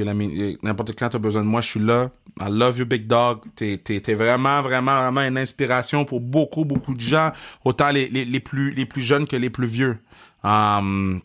n'importe 0.64 0.98
quand 0.98 1.10
t'as 1.10 1.20
besoin 1.20 1.44
de 1.44 1.48
moi, 1.48 1.62
je 1.62 1.70
suis 1.70 1.80
là. 1.80 2.10
I 2.42 2.48
love 2.50 2.80
you, 2.80 2.86
big 2.88 3.06
dog. 3.06 3.42
T'es 3.56 3.78
t'es 3.78 4.14
vraiment 4.16 4.62
vraiment 4.62 5.04
vraiment 5.04 5.22
une 5.22 5.38
inspiration 5.38 6.04
pour 6.04 6.20
beaucoup 6.20 6.66
beaucoup 6.66 6.96
de 6.96 7.00
gens, 7.00 7.32
autant 7.64 7.92
les 7.92 8.10
les, 8.10 8.26
les 8.26 8.40
plus 8.40 8.72
les 8.72 8.88
plus 8.88 9.04
jeunes 9.04 9.28
que 9.28 9.36
les 9.36 9.52
plus 9.52 9.68
vieux. 9.68 10.00
Um, 10.44 11.22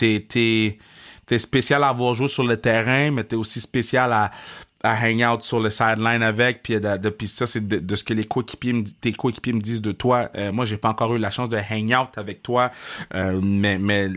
t'es, 0.00 0.78
t'es, 1.26 1.38
spécial 1.38 1.84
à 1.84 1.88
avoir 1.88 2.14
joué 2.14 2.28
sur 2.28 2.44
le 2.44 2.56
terrain, 2.56 3.10
mais 3.10 3.24
t'es 3.24 3.36
aussi 3.36 3.60
spécial 3.60 4.12
à, 4.12 4.30
à 4.82 4.94
hang 4.94 5.22
out 5.22 5.42
sur 5.42 5.60
le 5.60 5.68
sideline 5.68 6.22
avec 6.22 6.62
puis 6.62 7.26
ça 7.26 7.46
c'est 7.46 7.66
de, 7.66 7.94
ce 7.94 8.02
que 8.02 8.14
les 8.14 8.24
coéquipiers 8.24 8.82
tes 9.00 9.12
coéquipiers 9.12 9.52
me 9.52 9.60
disent 9.60 9.82
de 9.82 9.92
toi. 9.92 10.30
Euh, 10.36 10.52
moi 10.52 10.64
j'ai 10.64 10.78
pas 10.78 10.88
encore 10.88 11.14
eu 11.14 11.18
la 11.18 11.30
chance 11.30 11.50
de 11.50 11.58
hang 11.58 11.94
out 11.94 12.10
avec 12.16 12.42
toi 12.42 12.70
euh, 13.14 13.40
mais 13.42 13.78
mais 13.78 14.08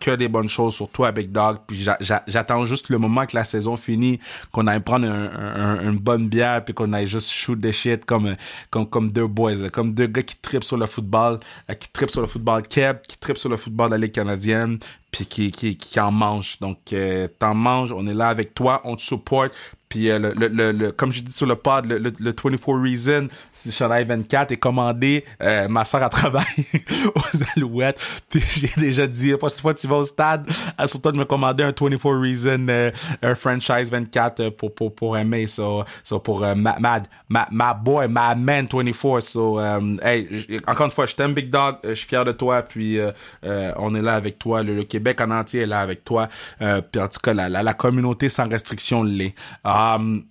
que 0.00 0.16
des 0.16 0.28
bonnes 0.28 0.48
choses 0.48 0.74
sur 0.74 0.88
toi 0.88 1.08
avec 1.08 1.30
Dog 1.30 1.58
puis 1.66 1.86
j'attends 2.26 2.64
juste 2.64 2.88
le 2.88 2.98
moment 2.98 3.26
que 3.26 3.36
la 3.36 3.44
saison 3.44 3.76
finit 3.76 4.18
qu'on 4.50 4.66
aille 4.66 4.80
prendre 4.80 5.06
un, 5.06 5.80
une 5.88 5.98
bonne 5.98 6.28
bière 6.28 6.64
puis 6.64 6.74
qu'on 6.74 6.92
aille 6.92 7.06
juste 7.06 7.30
shoot 7.30 7.58
des 7.58 7.72
shit 7.72 8.04
comme 8.04 8.34
comme 8.70 8.86
comme 8.86 9.12
deux 9.12 9.28
boys 9.28 9.68
comme 9.72 9.92
deux 9.94 10.06
gars 10.08 10.22
qui 10.22 10.36
tripent 10.36 10.64
sur 10.64 10.76
le 10.76 10.86
football 10.86 11.38
euh, 11.70 11.74
qui 11.74 11.88
tripent 11.90 12.10
sur 12.10 12.22
le 12.22 12.26
football 12.26 12.62
Keb 12.62 12.96
qui 13.08 13.18
tripent 13.18 13.38
sur 13.38 13.48
le 13.48 13.56
football 13.56 13.90
de 13.90 13.96
la 13.96 14.08
canadienne 14.08 14.78
puis 15.12 15.26
qui, 15.26 15.52
qui, 15.52 15.76
qui 15.76 16.00
en 16.00 16.10
mange. 16.10 16.58
Donc, 16.58 16.78
euh, 16.92 17.28
t'en 17.38 17.54
manges, 17.54 17.92
on 17.92 18.06
est 18.06 18.14
là 18.14 18.28
avec 18.28 18.54
toi, 18.54 18.80
on 18.84 18.96
te 18.96 19.02
supporte. 19.02 19.52
Puis 19.92 20.08
euh, 20.08 20.18
le, 20.18 20.48
le, 20.48 20.72
le, 20.72 20.90
comme 20.90 21.12
j'ai 21.12 21.20
dit 21.20 21.32
sur 21.32 21.44
le 21.44 21.54
pod, 21.54 21.84
le, 21.84 21.98
le, 21.98 22.10
24 22.18 22.82
Reason, 22.82 23.28
chandail 23.70 24.06
24 24.06 24.50
est 24.50 24.56
commandé. 24.56 25.22
Euh, 25.42 25.68
ma 25.68 25.84
soeur 25.84 26.02
a 26.02 26.08
travaillé 26.08 26.64
aux 27.14 27.42
Alouettes. 27.54 28.02
Puis 28.30 28.40
j'ai 28.74 28.80
déjà 28.80 29.06
dit, 29.06 29.32
la 29.32 29.36
prochaine 29.36 29.58
fois 29.58 29.74
que 29.74 29.80
tu 29.80 29.86
vas 29.86 29.96
au 29.96 30.04
stade, 30.04 30.48
assure-toi 30.78 31.12
de 31.12 31.18
me 31.18 31.26
commander 31.26 31.64
un 31.64 31.74
24 31.78 32.10
Reason, 32.18 32.66
euh, 32.70 32.90
un 33.20 33.34
franchise 33.34 33.90
24 33.90 34.48
pour, 34.48 34.74
pour, 34.74 34.94
pour 34.94 35.18
aimer. 35.18 35.46
So, 35.46 35.84
so 36.02 36.18
pour 36.20 36.42
uh, 36.42 36.54
Mad, 36.54 37.06
ma, 37.28 37.46
ma, 37.50 37.74
boy, 37.74 38.08
my 38.08 38.34
man 38.34 38.66
24. 38.72 39.20
So, 39.20 39.60
hey, 40.02 40.26
encore 40.66 40.86
une 40.86 40.92
fois, 40.92 41.04
je 41.04 41.14
t'aime 41.14 41.34
Big 41.34 41.50
Dog, 41.50 41.76
je 41.84 41.92
suis 41.92 42.08
fier 42.08 42.24
de 42.24 42.32
toi. 42.32 42.62
Puis 42.62 42.98
on 43.42 43.94
est 43.94 44.00
là 44.00 44.14
avec 44.14 44.38
toi. 44.38 44.62
Le, 44.62 44.84
Québec 44.84 45.01
en 45.20 45.30
entier 45.30 45.62
est 45.62 45.66
là 45.66 45.80
avec 45.80 46.04
toi. 46.04 46.28
puis 46.58 47.00
en 47.00 47.08
tout 47.08 47.20
cas, 47.22 47.34
la 47.34 47.74
communauté 47.74 48.28
sans 48.28 48.48
restriction 48.48 49.02
l'est. 49.02 49.34
Um, 49.64 50.24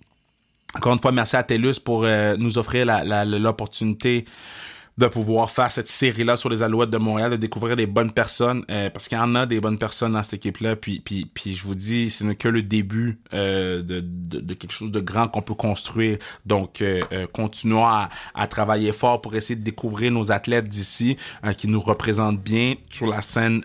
encore 0.74 0.94
une 0.94 1.00
fois, 1.00 1.12
merci 1.12 1.36
à 1.36 1.42
TELUS 1.42 1.80
pour 1.84 2.04
euh, 2.04 2.36
nous 2.38 2.56
offrir 2.56 2.86
l'opportunité 3.26 4.24
de 4.98 5.06
pouvoir 5.06 5.50
faire 5.50 5.70
cette 5.70 5.88
série-là 5.88 6.36
sur 6.36 6.50
les 6.50 6.62
Alouettes 6.62 6.90
de 6.90 6.98
Montréal, 6.98 7.30
de 7.30 7.36
découvrir 7.36 7.76
des 7.76 7.86
bonnes 7.86 8.12
personnes, 8.12 8.64
euh, 8.70 8.90
parce 8.90 9.08
qu'il 9.08 9.16
y 9.16 9.20
en 9.20 9.34
a 9.34 9.46
des 9.46 9.60
bonnes 9.60 9.78
personnes 9.78 10.12
dans 10.12 10.22
cette 10.22 10.34
équipe-là, 10.34 10.76
puis, 10.76 11.00
puis, 11.00 11.24
puis 11.32 11.54
je 11.54 11.64
vous 11.64 11.74
dis, 11.74 12.10
ce 12.10 12.24
n'est 12.24 12.34
que 12.34 12.48
le 12.48 12.62
début 12.62 13.18
euh, 13.32 13.80
de, 13.80 14.00
de, 14.00 14.40
de, 14.40 14.54
quelque 14.54 14.72
chose 14.72 14.90
de 14.90 15.00
grand 15.00 15.28
qu'on 15.28 15.40
peut 15.40 15.54
construire. 15.54 16.18
Donc, 16.44 16.82
euh, 16.82 17.02
continuons 17.32 17.86
à, 17.86 18.10
à, 18.34 18.46
travailler 18.46 18.92
fort 18.92 19.22
pour 19.22 19.34
essayer 19.34 19.56
de 19.58 19.64
découvrir 19.64 20.12
nos 20.12 20.30
athlètes 20.30 20.68
d'ici, 20.68 21.16
qui 21.56 21.68
nous 21.68 21.80
représentent 21.80 22.40
bien 22.40 22.74
sur 22.90 23.06
la 23.06 23.22
scène 23.22 23.62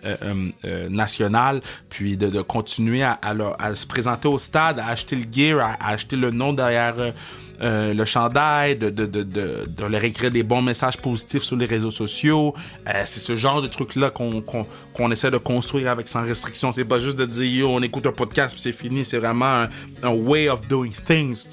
nationale, 0.88 1.60
puis 1.90 2.16
de, 2.16 2.28
de 2.28 2.40
continuer 2.40 3.02
à, 3.02 3.18
à, 3.22 3.34
à, 3.58 3.74
se 3.74 3.86
présenter 3.86 4.28
au 4.28 4.38
stade, 4.38 4.78
à 4.78 4.86
acheter 4.86 5.16
le 5.16 5.24
gear, 5.30 5.60
à 5.60 5.90
acheter 5.90 6.16
le 6.16 6.30
nom 6.30 6.52
derrière 6.52 7.12
euh, 7.60 7.92
le 7.92 8.04
chandail, 8.04 8.76
de, 8.76 8.88
de, 8.90 9.06
de, 9.06 9.22
de, 9.24 9.84
leur 9.84 10.04
écrire 10.04 10.30
des 10.30 10.44
bons 10.44 10.62
messages 10.62 10.96
positifs 10.96 11.42
sur 11.42 11.56
les 11.56 11.66
réseaux 11.66 11.90
sociaux. 11.90 12.54
Euh, 12.86 13.02
c'est 13.04 13.20
ce 13.20 13.34
genre 13.34 13.60
de 13.60 13.66
truc-là 13.66 14.10
qu'on 14.10 14.42
qu'on 14.42 15.10
essaie 15.10 15.30
de 15.30 15.38
construire 15.38 15.90
avec 15.90 16.06
sans 16.08 16.22
restriction. 16.22 16.70
C'est 16.70 16.84
pas 16.84 16.98
juste 16.98 17.18
de 17.18 17.26
dire 17.26 17.60
yo, 17.60 17.68
on 17.68 17.80
écoute 17.82 18.06
un 18.06 18.12
podcast 18.12 18.54
puis 18.54 18.62
c'est 18.62 18.72
fini. 18.72 19.04
C'est 19.04 19.18
vraiment 19.18 19.66
un, 20.02 20.10
way 20.10 20.48
of 20.48 20.66
doing 20.68 20.90
things. 21.06 21.48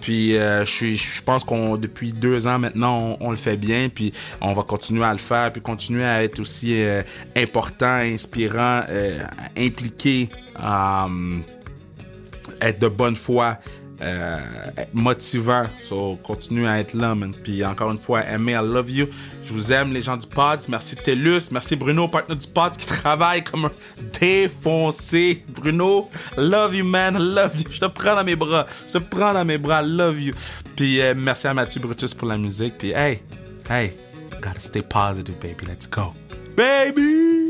Puis 0.00 0.36
euh, 0.36 0.64
je 0.64 1.22
pense 1.22 1.44
qu'on 1.44 1.76
depuis 1.76 2.12
deux 2.12 2.46
ans 2.46 2.58
maintenant, 2.58 3.18
on, 3.20 3.30
le 3.30 3.36
fait 3.36 3.56
bien. 3.56 3.88
Puis 3.88 4.12
on 4.40 4.54
va 4.54 4.62
continuer 4.62 5.04
à 5.04 5.12
le 5.12 5.18
faire, 5.18 5.52
puis 5.52 5.60
continuer 5.60 6.04
à 6.04 6.24
être 6.24 6.40
aussi 6.40 6.74
important, 7.36 7.96
inspirant, 7.96 8.82
impliqué, 9.56 10.30
être 12.60 12.78
de 12.78 12.88
bonne 12.88 13.16
foi 13.16 13.58
euh, 13.58 13.79
motivant. 14.92 15.66
So, 15.80 16.18
continue 16.22 16.66
à 16.66 16.80
être 16.80 16.94
là, 16.94 17.14
man. 17.14 17.34
Puis 17.34 17.64
encore 17.64 17.90
une 17.90 17.98
fois, 17.98 18.24
aimer, 18.26 18.52
I 18.52 18.62
love 18.62 18.90
you. 18.90 19.06
Je 19.42 19.52
vous 19.52 19.72
aime, 19.72 19.92
les 19.92 20.02
gens 20.02 20.16
du 20.16 20.26
pod. 20.26 20.60
Merci 20.68 20.96
TELUS. 20.96 21.50
Merci 21.50 21.76
Bruno, 21.76 22.08
partenaire 22.08 22.38
du 22.38 22.46
pod, 22.46 22.76
qui 22.76 22.86
travaille 22.86 23.44
comme 23.44 23.66
un 23.66 23.70
défoncé. 24.20 25.44
Bruno, 25.48 26.08
love 26.36 26.74
you, 26.74 26.84
man. 26.84 27.18
Love 27.18 27.60
you. 27.60 27.70
Je 27.70 27.80
te 27.80 27.86
prends 27.86 28.16
dans 28.16 28.24
mes 28.24 28.36
bras. 28.36 28.66
Je 28.88 28.98
te 28.98 28.98
prends 28.98 29.32
dans 29.32 29.44
mes 29.44 29.58
bras. 29.58 29.82
Love 29.82 30.20
you. 30.20 30.34
Puis 30.76 31.00
euh, 31.00 31.14
merci 31.16 31.46
à 31.46 31.54
Mathieu 31.54 31.80
Brutus 31.80 32.14
pour 32.14 32.28
la 32.28 32.38
musique. 32.38 32.78
Puis 32.78 32.92
hey, 32.92 33.22
hey, 33.68 33.92
gotta 34.40 34.60
stay 34.60 34.82
positive, 34.82 35.36
baby. 35.40 35.66
Let's 35.66 35.88
go. 35.88 36.14
Baby! 36.56 37.49